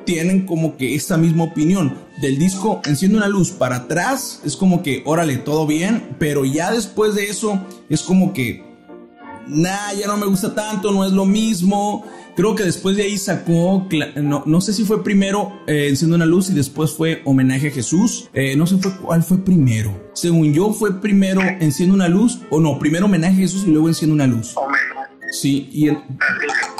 tienen 0.04 0.46
como 0.46 0.76
que 0.76 0.94
esta 0.94 1.18
misma 1.18 1.44
opinión 1.44 1.94
del 2.22 2.38
disco 2.38 2.80
Enciende 2.86 3.18
una 3.18 3.28
luz 3.28 3.50
para 3.50 3.76
atrás, 3.76 4.40
es 4.44 4.56
como 4.56 4.82
que, 4.82 5.02
órale, 5.04 5.36
todo 5.36 5.66
bien, 5.66 6.16
pero 6.18 6.44
ya 6.44 6.70
después 6.72 7.14
de 7.14 7.24
eso 7.24 7.60
es 7.90 8.02
como 8.02 8.32
que 8.32 8.68
nah, 9.48 9.92
ya 9.98 10.06
no 10.06 10.16
me 10.16 10.26
gusta 10.26 10.54
tanto, 10.54 10.92
no 10.92 11.04
es 11.04 11.12
lo 11.12 11.24
mismo. 11.24 12.04
Creo 12.36 12.54
que 12.54 12.62
después 12.62 12.96
de 12.96 13.02
ahí 13.02 13.18
sacó, 13.18 13.88
no, 14.16 14.44
no 14.46 14.60
sé 14.60 14.72
si 14.72 14.84
fue 14.84 15.02
primero 15.02 15.60
eh, 15.66 15.88
Enciendo 15.88 16.14
una 16.14 16.24
luz 16.24 16.50
y 16.50 16.54
después 16.54 16.92
fue 16.92 17.20
Homenaje 17.24 17.68
a 17.68 17.70
Jesús. 17.72 18.30
Eh, 18.32 18.54
no 18.54 18.66
sé 18.66 18.76
fue, 18.78 18.96
cuál 18.96 19.24
fue 19.24 19.38
primero. 19.38 20.10
Según 20.14 20.54
yo 20.54 20.72
fue 20.72 21.00
primero 21.00 21.40
Enciendo 21.60 21.94
una 21.94 22.08
luz 22.08 22.38
o 22.50 22.60
no, 22.60 22.78
primero 22.78 23.06
Homenaje 23.06 23.34
a 23.34 23.38
Jesús 23.38 23.64
y 23.66 23.70
luego 23.70 23.88
Enciendo 23.88 24.14
una 24.14 24.28
luz. 24.28 24.54
Sí, 25.30 25.68
y 25.72 25.88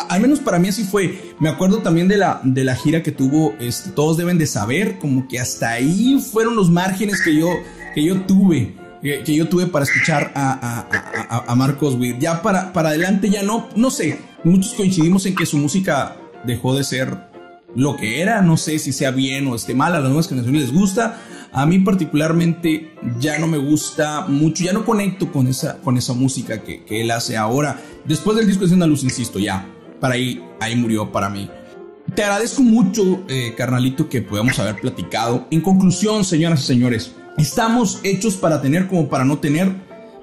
al 0.09 0.21
menos 0.21 0.41
para 0.41 0.59
mí 0.59 0.69
así 0.69 0.85
fue. 0.85 1.35
Me 1.39 1.49
acuerdo 1.49 1.79
también 1.79 2.09
de 2.09 2.17
la, 2.17 2.41
de 2.45 2.65
la 2.65 2.75
gira 2.75 3.03
que 3.03 3.13
tuvo, 3.13 3.55
este, 3.61 3.91
todos 3.91 4.17
deben 4.17 4.39
de 4.39 4.47
saber, 4.47 4.99
como 4.99 5.29
que 5.29 5.39
hasta 5.39 5.71
ahí 5.71 6.21
fueron 6.21 6.57
los 6.57 6.71
márgenes 6.71 7.21
que 7.23 7.35
yo, 7.35 7.49
que 7.95 8.03
yo 8.03 8.23
tuve 8.23 8.75
que, 9.03 9.35
yo 9.35 9.49
tuve 9.49 9.67
para 9.67 9.85
escuchar 9.85 10.33
a, 10.35 10.87
a, 11.31 11.45
a, 11.47 11.55
Marcos 11.55 11.95
Witt. 11.95 12.19
Ya 12.19 12.43
para, 12.43 12.73
para 12.73 12.91
adelante 12.91 13.31
ya 13.31 13.43
no, 13.43 13.69
no 13.77 13.91
sé, 13.91 14.19
muchos 14.45 14.75
coincidimos 14.75 15.27
en 15.27 15.35
que 15.35 15.47
su 15.47 15.57
música 15.57 16.17
dejó 16.45 16.77
de 16.77 16.85
ser 16.85 17.28
lo 17.75 17.97
que 17.97 18.21
era, 18.21 18.43
no 18.43 18.57
sé 18.57 18.79
si 18.79 18.93
sea 18.93 19.11
bien 19.11 19.47
o 19.47 19.55
esté 19.55 19.75
mal, 19.75 19.95
a 19.95 20.01
las 20.01 20.09
nuevas 20.09 20.29
generaciones 20.29 20.63
les 20.63 20.73
gusta, 20.73 21.21
a 21.53 21.67
mí 21.67 21.79
particularmente 21.79 22.95
ya 23.19 23.39
no 23.39 23.47
me 23.47 23.59
gusta 23.59 24.27
mucho, 24.27 24.65
ya 24.65 24.73
no 24.73 24.85
conecto 24.85 25.31
con 25.33 25.47
esa, 25.47 25.79
con 25.79 25.97
esa 25.97 26.13
música 26.13 26.63
que, 26.63 26.85
que 26.85 27.01
él 27.01 27.11
hace 27.11 27.37
ahora. 27.37 27.81
Después 28.05 28.37
del 28.37 28.47
disco 28.47 28.67
de 28.67 28.75
una 28.75 28.87
luz, 28.87 29.05
insisto, 29.05 29.39
ya, 29.39 29.67
para 30.01 30.15
ahí, 30.15 30.43
ahí 30.61 30.77
murió 30.77 31.11
para 31.13 31.29
mí. 31.29 31.51
Te 32.15 32.25
agradezco 32.25 32.63
mucho, 32.63 33.25
eh, 33.29 33.55
carnalito, 33.57 34.09
que 34.09 34.23
podamos 34.23 34.59
haber 34.59 34.81
platicado. 34.81 35.47
En 35.51 35.61
conclusión, 35.61 36.25
señoras 36.25 36.63
y 36.63 36.67
señores, 36.67 37.13
Estamos 37.39 38.01
hechos 38.03 38.35
para 38.35 38.61
tener 38.61 38.89
como 38.89 39.09
para 39.09 39.25
no 39.25 39.39
tener, 39.39 39.73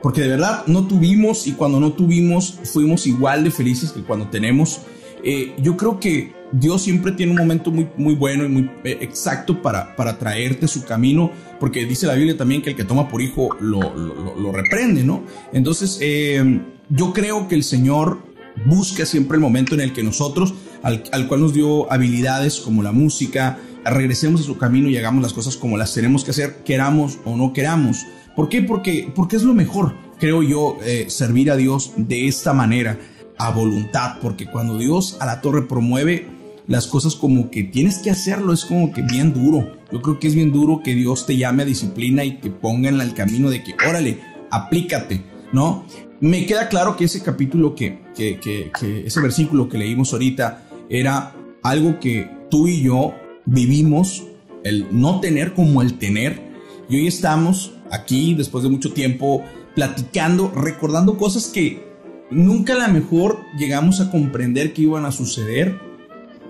porque 0.01 0.19
de 0.19 0.27
verdad 0.27 0.67
no 0.67 0.85
tuvimos 0.85 1.47
y 1.47 1.53
cuando 1.53 1.79
no 1.79 1.93
tuvimos 1.93 2.59
fuimos 2.65 3.07
igual 3.07 3.45
de 3.45 3.51
felices 3.51 3.93
que 3.93 4.01
cuando 4.01 4.27
tenemos. 4.27 4.81
Eh, 5.23 5.55
yo 5.59 5.77
creo 5.77 5.97
que 5.97 6.33
Dios 6.59 6.83
siempre 6.83 7.11
tiene 7.11 7.33
un 7.33 7.37
momento 7.37 7.69
muy, 7.69 7.87
muy 7.97 8.15
bueno 8.15 8.45
y 8.45 8.49
muy 8.49 8.71
eh, 8.85 8.99
exacto 9.01 9.61
para, 9.61 9.95
para 9.95 10.17
traerte 10.17 10.67
su 10.67 10.85
camino, 10.85 11.31
porque 11.59 11.85
dice 11.85 12.07
la 12.07 12.13
Biblia 12.13 12.37
también 12.37 12.61
que 12.61 12.69
el 12.69 12.75
que 12.77 12.85
toma 12.85 13.09
por 13.09 13.21
hijo 13.21 13.55
lo, 13.59 13.93
lo, 13.93 14.51
reprende, 14.53 15.03
¿no? 15.03 15.23
Entonces, 15.51 15.97
eh, 16.01 16.61
yo 16.89 17.11
creo 17.11 17.49
que 17.49 17.55
el 17.55 17.63
Señor 17.63 18.19
busca 18.65 19.05
siempre 19.05 19.35
el 19.35 19.41
momento 19.41 19.75
en 19.75 19.81
el 19.81 19.91
que 19.91 20.01
nosotros, 20.01 20.53
al, 20.81 21.03
al 21.11 21.27
cual 21.27 21.41
nos 21.41 21.53
dio 21.53 21.91
habilidades 21.91 22.59
como 22.59 22.83
la 22.83 22.93
música, 22.93 23.59
regresemos 23.83 24.39
a 24.41 24.43
su 24.45 24.57
camino 24.57 24.87
y 24.89 24.97
hagamos 24.97 25.21
las 25.21 25.33
cosas 25.33 25.57
como 25.57 25.77
las 25.77 25.93
tenemos 25.93 26.23
que 26.23 26.31
hacer, 26.31 26.63
queramos 26.63 27.19
o 27.25 27.35
no 27.35 27.51
queramos. 27.51 28.05
¿Por 28.33 28.47
qué? 28.47 28.61
Porque, 28.61 29.11
porque 29.13 29.35
es 29.35 29.43
lo 29.43 29.53
mejor, 29.53 29.93
creo 30.19 30.41
yo, 30.41 30.77
eh, 30.85 31.07
servir 31.09 31.51
a 31.51 31.57
Dios 31.57 31.91
de 31.97 32.27
esta 32.27 32.53
manera, 32.53 32.97
a 33.37 33.51
voluntad, 33.51 34.19
porque 34.21 34.45
cuando 34.45 34.77
Dios 34.77 35.17
a 35.19 35.25
la 35.25 35.41
torre 35.41 35.63
promueve 35.63 36.34
las 36.67 36.87
cosas 36.87 37.15
como 37.15 37.51
que 37.51 37.63
tienes 37.63 37.99
que 37.99 38.09
hacerlo, 38.09 38.53
es 38.53 38.65
como 38.65 38.91
que 38.91 39.01
bien 39.01 39.33
duro. 39.33 39.71
Yo 39.91 40.01
creo 40.01 40.19
que 40.19 40.27
es 40.27 40.35
bien 40.35 40.51
duro 40.51 40.81
que 40.83 40.95
Dios 40.95 41.25
te 41.25 41.37
llame 41.37 41.63
a 41.63 41.65
disciplina 41.65 42.23
y 42.23 42.37
que 42.37 42.49
ponga 42.49 42.89
en 42.89 42.99
el 42.99 43.13
camino 43.13 43.49
de 43.49 43.63
que, 43.63 43.75
órale, 43.87 44.19
aplícate, 44.49 45.21
¿no? 45.51 45.85
Me 46.19 46.45
queda 46.45 46.69
claro 46.69 46.95
que 46.95 47.05
ese 47.05 47.21
capítulo 47.21 47.75
que, 47.75 47.99
que, 48.15 48.39
que, 48.39 48.71
que 48.79 49.05
ese 49.05 49.21
versículo 49.21 49.69
que 49.69 49.77
leímos 49.77 50.13
ahorita 50.13 50.63
era 50.89 51.35
algo 51.61 51.99
que 51.99 52.29
tú 52.49 52.67
y 52.67 52.81
yo 52.81 53.13
vivimos 53.45 54.23
el 54.63 54.87
no 54.91 55.19
tener 55.19 55.53
como 55.53 55.81
el 55.81 55.97
tener. 55.97 56.41
Y 56.89 56.97
hoy 56.97 57.07
estamos 57.07 57.73
aquí, 57.91 58.33
después 58.33 58.63
de 58.63 58.69
mucho 58.69 58.93
tiempo, 58.93 59.43
platicando, 59.75 60.51
recordando 60.51 61.17
cosas 61.17 61.47
que 61.47 61.83
nunca 62.31 62.73
a 62.73 62.87
lo 62.87 62.93
mejor 62.93 63.39
llegamos 63.57 64.01
a 64.01 64.09
comprender 64.09 64.73
que 64.73 64.83
iban 64.83 65.05
a 65.05 65.11
suceder, 65.11 65.79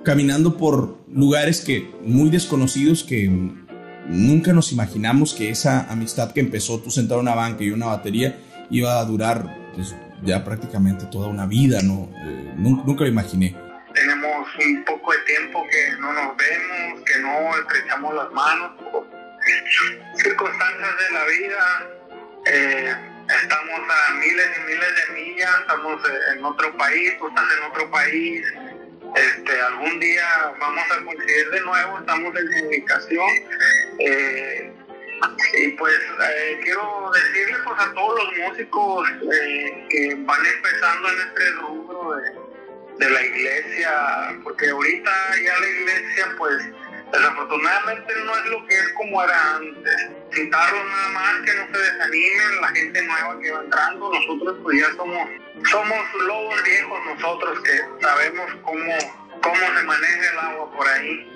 caminando 0.06 0.56
por 0.56 0.98
lugares 1.12 1.60
que 1.62 1.92
muy 2.02 2.30
desconocidos 2.30 3.04
que 3.04 3.28
nunca 4.08 4.54
nos 4.54 4.72
imaginamos 4.72 5.34
que 5.34 5.50
esa 5.50 5.92
amistad 5.92 6.32
que 6.32 6.40
empezó 6.40 6.80
tú 6.80 6.92
sentado 6.92 7.20
en 7.20 7.28
una 7.28 7.36
banca 7.36 7.64
y 7.64 7.72
una 7.72 7.88
batería 7.88 8.40
iba 8.70 9.00
a 9.00 9.06
durar 9.06 9.72
pues, 9.76 9.94
ya 10.24 10.46
prácticamente 10.46 11.08
toda 11.08 11.28
una 11.28 11.46
vida, 11.46 11.82
¿no? 11.82 12.10
Eh, 12.24 12.54
nunca 12.58 13.04
lo 13.04 13.10
imaginé 13.10 13.66
tenemos 13.96 14.48
un 14.60 14.84
poco 14.84 15.14
de 15.14 15.20
tiempo 15.20 15.66
que 15.72 15.92
no 16.00 16.12
nos 16.12 16.38
vemos, 16.38 17.04
que 17.06 17.20
no 17.20 17.58
estrechamos 17.58 18.14
las 18.14 18.32
manos 18.32 18.72
circunstancias 20.18 20.98
de 21.00 21.14
la 21.14 21.26
vida. 21.26 21.90
Eh, 22.46 22.96
estamos 23.42 23.80
a 23.90 24.14
miles 24.16 24.48
y 24.58 24.68
miles 24.68 24.90
de 24.96 25.14
millas, 25.14 25.52
estamos 25.62 26.02
en 26.36 26.46
otro 26.46 26.78
país, 26.78 27.18
tú 27.18 27.28
estás 27.28 27.46
en 27.58 27.72
otro 27.72 27.90
país. 27.90 28.46
Este, 29.16 29.62
algún 29.62 30.00
día 30.00 30.54
vamos 30.60 30.84
a 30.92 31.04
coincidir 31.06 31.50
de 31.50 31.62
nuevo, 31.62 32.00
estamos 32.00 32.36
en 32.36 32.48
comunicación. 32.48 33.30
Eh, 34.00 34.74
y 35.58 35.68
pues 35.70 35.96
eh, 35.96 36.60
quiero 36.64 37.12
decirle 37.14 37.58
pues, 37.64 37.80
a 37.80 37.94
todos 37.94 38.24
los 38.24 38.50
músicos 38.50 39.10
que 39.90 40.16
van 40.20 40.46
empezando 40.46 41.10
en 41.10 41.20
este 41.22 41.52
rubro 41.52 42.16
de 42.18 42.46
de 42.98 43.10
la 43.10 43.22
iglesia, 43.22 44.40
porque 44.44 44.70
ahorita 44.70 45.12
ya 45.44 45.60
la 45.60 45.68
iglesia 45.68 46.26
pues 46.38 46.70
desafortunadamente 47.12 48.14
no 48.26 48.38
es 48.38 48.46
lo 48.46 48.68
que 48.68 48.76
es 48.76 48.90
como 48.94 49.24
era 49.24 49.56
antes. 49.56 50.10
Citarlos 50.36 50.86
nada 50.86 51.10
más 51.10 51.42
que 51.46 51.54
no 51.54 51.66
se 51.72 51.78
desanimen, 51.78 52.62
la 52.62 52.68
gente 52.70 53.02
nueva 53.02 53.40
que 53.40 53.52
va 53.52 53.64
entrando, 53.64 54.12
nosotros 54.14 54.58
pues 54.64 54.80
ya 54.80 54.96
somos, 54.96 55.30
somos 55.72 56.00
lobos 56.28 56.64
viejos 56.64 57.00
nosotros 57.06 57.60
que 57.62 58.06
sabemos 58.06 58.52
cómo 58.64 58.92
cómo 59.42 59.78
se 59.78 59.84
maneja 59.84 60.32
el 60.32 60.40
agua 60.40 60.72
por 60.76 60.88
ahí. 60.88 61.32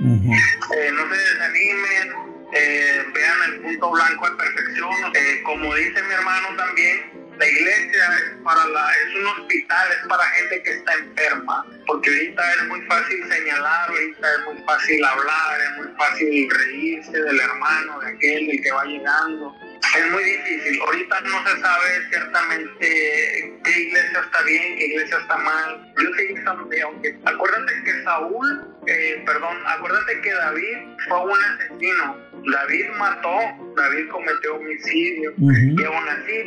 Eh, 0.75 0.91
no 0.93 1.09
se 1.09 1.17
desanimen, 1.17 2.13
eh, 2.53 3.05
vean 3.13 3.37
el 3.53 3.61
punto 3.61 3.91
blanco 3.91 4.29
de 4.29 4.35
perfección. 4.35 4.91
Eh, 5.13 5.41
como 5.43 5.75
dice 5.75 6.01
mi 6.03 6.13
hermano 6.13 6.47
también, 6.57 7.18
la 7.39 7.47
iglesia 7.47 8.03
es 8.17 8.43
para 8.43 8.65
la, 8.67 8.91
es 8.91 9.15
un 9.15 9.27
hospital, 9.27 9.87
es 9.91 10.07
para 10.07 10.23
gente 10.25 10.61
que 10.61 10.71
está 10.71 10.93
enferma, 10.93 11.65
porque 11.87 12.09
ahorita 12.09 12.53
es 12.53 12.63
muy 12.67 12.81
fácil 12.81 13.29
señalar, 13.29 13.89
ahorita 13.89 14.27
es 14.35 14.53
muy 14.53 14.63
fácil 14.63 15.05
hablar, 15.05 15.61
es 15.61 15.77
muy 15.77 15.95
fácil 15.95 16.49
reírse 16.49 17.11
del 17.11 17.39
hermano, 17.39 17.99
de 18.01 18.09
aquel, 18.09 18.47
del 18.47 18.61
que 18.61 18.71
va 18.71 18.83
llegando 18.83 19.55
es 19.97 20.11
muy 20.11 20.23
difícil. 20.23 20.81
Ahorita 20.81 21.21
no 21.21 21.47
se 21.47 21.61
sabe 21.61 22.09
ciertamente 22.09 23.59
qué 23.63 23.71
iglesia 23.71 24.19
está 24.19 24.41
bien, 24.43 24.77
qué 24.77 24.85
iglesia 24.85 25.17
está 25.17 25.37
mal. 25.37 25.93
Yo 25.97 26.09
sé 26.15 26.27
que 26.27 26.81
aunque 26.81 27.19
acuérdate 27.25 27.83
que 27.83 28.03
Saúl, 28.03 28.75
eh, 28.87 29.23
perdón, 29.25 29.57
acuérdate 29.65 30.21
que 30.21 30.33
David 30.33 30.77
fue 31.07 31.21
un 31.21 31.43
asesino. 31.43 32.29
David 32.51 32.85
mató, 32.97 33.37
David 33.75 34.09
cometió 34.09 34.55
homicidio 34.55 35.33
y 35.37 35.83
aún 35.83 36.09
así 36.09 36.43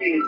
Dios 0.00 0.26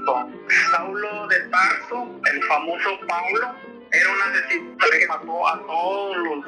Saulo 0.71 1.27
de 1.27 1.41
Tarso, 1.51 2.21
el 2.33 2.43
famoso 2.45 3.01
Pablo, 3.09 3.55
era 3.93 4.11
un 4.11 4.23
asesino 4.23 4.77
que 4.79 5.07
mató 5.07 5.49
a 5.49 5.67
todos 5.67 6.17
los, 6.17 6.47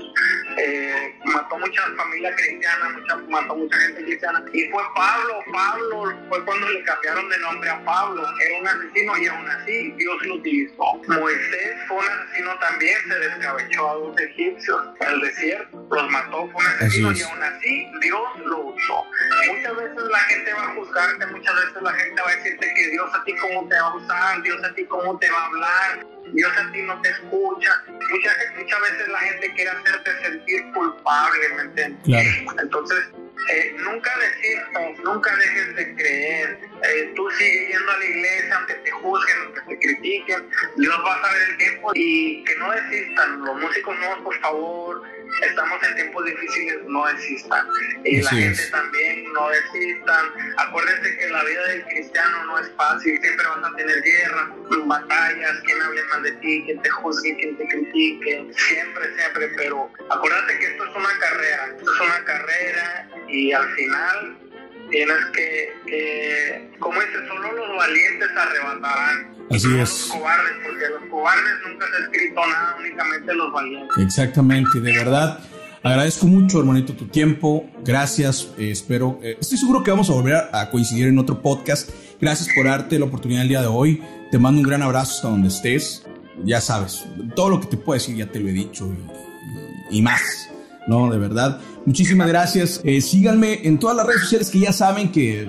eh, 0.59 1.14
mató 1.24 1.59
mucha 1.59 1.82
familia 1.97 2.34
cristiana, 2.36 2.88
mucha, 2.91 3.16
mató 3.16 3.57
mucha 3.57 3.76
gente 3.78 4.05
cristiana. 4.05 4.45
Y 4.53 4.64
fue 4.70 4.82
Pablo, 4.95 5.43
Pablo 5.53 6.18
fue 6.28 6.45
cuando 6.45 6.68
le 6.68 6.82
cambiaron 6.84 7.28
de 7.28 7.38
nombre 7.38 7.70
a 7.70 7.84
Pablo, 7.84 8.22
era 8.41 8.61
un 8.61 8.68
asesino 8.68 9.18
y 9.18 9.26
aún 9.26 9.49
así 9.49 9.93
Dios 9.93 10.26
lo 10.26 10.34
utilizó. 10.34 11.01
Moisés 11.09 11.76
fue 11.88 11.99
un 11.99 12.09
asesino 12.09 12.59
también, 12.59 12.99
se 13.09 13.18
descabechó 13.18 13.91
a 13.91 13.95
dos 13.95 14.20
egipcios 14.20 14.82
en 15.01 15.09
el 15.09 15.20
desierto, 15.20 15.86
los 15.91 16.11
mató, 16.11 16.49
fue 16.53 16.64
un 16.64 16.66
asesino 16.66 17.12
y 17.12 17.22
aún 17.22 17.43
así 17.43 17.86
Dios 18.01 18.22
lo 18.45 18.59
usó. 18.66 19.05
Muchas 19.49 19.76
veces 19.76 20.03
la 20.11 20.18
gente 20.18 20.53
va 20.53 20.62
a 20.62 20.74
juzgarte, 20.74 21.26
muchas 21.26 21.55
veces 21.55 21.82
la 21.82 21.93
gente 21.93 22.22
va 22.22 22.30
a 22.30 22.36
decirte 22.36 22.74
que 22.74 22.91
Dios 22.91 23.14
a 23.14 23.24
ti 23.24 23.34
cómo 23.36 23.68
te 23.68 23.74
va 23.80 23.88
a 23.88 23.97
usar, 23.97 24.43
Dios 24.43 24.64
a 24.64 24.74
ti 24.74 24.84
cómo 24.84 25.18
te 25.18 25.30
va 25.30 25.38
a 25.38 25.47
hablar 25.47 26.20
Dios 26.33 26.53
a 26.57 26.72
ti 26.72 26.83
no 26.83 27.01
te 27.03 27.11
escucha. 27.11 27.83
Muchas, 27.87 28.37
muchas 28.57 28.81
veces 28.81 29.09
la 29.09 29.18
gente 29.18 29.53
quiere 29.55 29.70
hacerte 29.70 30.11
sentir 30.22 30.72
culpable, 30.72 31.49
¿me 31.57 31.62
entiendes? 31.62 32.03
Claro. 32.05 32.61
Entonces, 32.62 33.11
eh, 33.49 33.74
nunca 33.78 34.11
desistas, 34.18 35.05
nunca 35.05 35.35
dejes 35.37 35.76
de 35.76 35.95
creer. 35.97 36.59
Eh, 36.83 37.12
tú 37.16 37.28
sigue 37.31 37.68
yendo 37.68 37.91
a 37.91 37.97
la 37.97 38.05
iglesia, 38.05 38.57
aunque 38.57 38.74
te 38.74 38.91
juzguen, 38.91 39.37
aunque 39.45 39.61
te 39.62 39.78
critiquen. 39.78 40.51
Dios 40.76 40.97
va 41.05 41.14
a 41.14 41.22
saber 41.22 41.43
el 41.51 41.57
tiempo 41.57 41.91
y 41.95 42.45
que 42.45 42.57
no 42.57 42.70
desistan. 42.72 43.45
Los 43.45 43.61
músicos 43.61 43.99
nuevos, 43.99 44.18
por 44.20 44.41
favor, 44.41 45.03
estamos 45.43 45.83
en 45.83 45.95
tiempos 45.95 46.24
difíciles, 46.24 46.78
no 46.87 47.09
existan. 47.09 47.66
Y 48.05 48.22
la 48.22 48.31
gente 48.31 48.62
también 48.70 49.33
no 49.33 49.49
desistan. 49.49 50.26
Acuérdense 50.57 51.16
que 51.16 51.28
la 51.28 51.45
vida 51.45 51.66
del 51.68 51.85
cristiano 51.87 52.45
no 52.47 52.59
es 52.59 52.70
fácil, 52.76 53.20
siempre 53.20 53.47
vas 53.47 53.72
a 53.72 53.76
tener 53.76 54.03
guerras, 54.03 54.49
batallas, 54.87 55.61
quien 55.64 55.83
hable 55.83 56.05
mal 56.05 56.22
de 56.22 56.33
ti, 56.33 56.62
quien 56.66 56.83
te 56.83 56.91
juzgue, 56.91 57.37
quien 57.37 57.57
te 57.57 57.68
critique, 57.68 58.47
siempre, 58.55 59.14
siempre, 59.16 59.49
pero 59.57 59.91
acuérdate 60.09 60.59
que 60.59 60.66
esto 60.66 60.85
es 60.85 60.97
una 60.97 61.18
carrera, 61.18 61.74
esto 61.76 61.95
es 61.95 62.01
una 62.01 62.24
carrera 62.24 63.09
y 63.28 63.53
al 63.53 63.68
final 63.74 64.50
tienes 64.91 65.16
que, 65.32 65.68
que 65.86 66.70
como 66.78 67.01
dice, 67.01 67.26
solo 67.28 67.53
los 67.53 67.76
valientes 67.76 68.28
arrebatarán. 68.36 69.41
Así 69.51 69.68
no 69.68 69.82
es. 69.82 69.91
Los 69.91 70.03
cobardes, 70.18 70.53
porque 70.64 70.88
los 70.88 71.11
cobardes 71.11 71.53
nunca 71.66 71.86
se 71.86 71.97
ha 71.97 72.05
escrito 72.05 72.41
nada, 72.47 72.76
únicamente 72.78 73.34
los 73.34 73.53
valientes. 73.53 73.99
Exactamente, 73.99 74.80
de 74.80 74.93
verdad. 74.93 75.41
Agradezco 75.82 76.26
mucho, 76.26 76.61
hermanito, 76.61 76.93
tu 76.93 77.07
tiempo. 77.07 77.68
Gracias. 77.84 78.53
Eh, 78.59 78.70
espero, 78.70 79.18
eh, 79.22 79.38
estoy 79.41 79.57
seguro 79.57 79.82
que 79.82 79.91
vamos 79.91 80.11
a 80.11 80.12
volver 80.12 80.34
a, 80.53 80.70
coincidir 80.70 81.07
en 81.07 81.18
otro 81.18 81.41
podcast. 81.41 81.91
Gracias 82.20 82.55
por 82.55 82.66
darte 82.66 82.99
la 82.99 83.07
oportunidad 83.07 83.43
el 83.43 83.49
día 83.49 83.62
de 83.62 83.68
hoy. 83.68 84.03
Te 84.30 84.38
mando 84.38 84.61
un 84.61 84.66
gran 84.66 84.82
abrazo 84.82 85.14
hasta 85.16 85.28
donde 85.28 85.49
estés. 85.49 86.07
Ya 86.45 86.61
sabes, 86.61 87.07
todo 87.34 87.51
lo 87.51 87.61
que 87.61 87.66
te 87.66 87.76
puedo 87.76 87.99
decir 87.99 88.16
ya 88.16 88.26
te 88.26 88.41
lo 88.41 88.49
he 88.49 88.53
dicho 88.53 88.91
y, 89.91 89.99
y 89.99 90.03
más. 90.03 90.51
No, 90.86 91.11
de 91.11 91.18
verdad. 91.18 91.61
Muchísimas 91.91 92.28
gracias. 92.28 92.80
Eh, 92.84 93.01
síganme 93.01 93.66
en 93.66 93.76
todas 93.76 93.97
las 93.97 94.07
redes 94.07 94.20
sociales 94.20 94.49
que 94.49 94.61
ya 94.61 94.72
saben 94.72 95.11
que 95.11 95.45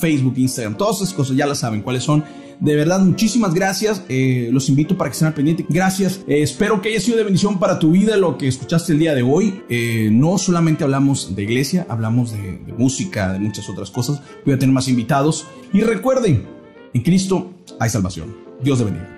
Facebook, 0.00 0.34
Instagram, 0.36 0.76
todas 0.76 0.96
esas 0.96 1.14
cosas 1.14 1.36
ya 1.36 1.46
las 1.46 1.58
saben 1.58 1.82
cuáles 1.82 2.02
son. 2.02 2.24
De 2.58 2.74
verdad, 2.74 2.98
muchísimas 2.98 3.54
gracias. 3.54 4.02
Eh, 4.08 4.48
los 4.52 4.68
invito 4.68 4.98
para 4.98 5.08
que 5.08 5.12
estén 5.12 5.28
al 5.28 5.34
pendiente. 5.34 5.64
Gracias. 5.68 6.22
Eh, 6.26 6.42
espero 6.42 6.82
que 6.82 6.88
haya 6.88 6.98
sido 6.98 7.16
de 7.16 7.22
bendición 7.22 7.60
para 7.60 7.78
tu 7.78 7.92
vida 7.92 8.16
lo 8.16 8.36
que 8.36 8.48
escuchaste 8.48 8.92
el 8.92 8.98
día 8.98 9.14
de 9.14 9.22
hoy. 9.22 9.62
Eh, 9.68 10.08
no 10.10 10.36
solamente 10.36 10.82
hablamos 10.82 11.36
de 11.36 11.44
iglesia, 11.44 11.86
hablamos 11.88 12.32
de, 12.32 12.60
música, 12.76 13.32
de 13.32 13.38
muchas 13.38 13.68
otras 13.68 13.92
cosas. 13.92 14.20
Voy 14.44 14.54
a 14.54 14.58
tener 14.58 14.74
más 14.74 14.88
invitados. 14.88 15.46
Y 15.72 15.82
recuerden, 15.82 16.44
en 16.92 17.02
Cristo 17.02 17.52
hay 17.78 17.88
salvación. 17.88 18.36
Dios 18.64 18.78
te 18.78 18.84
bendiga. 18.84 19.17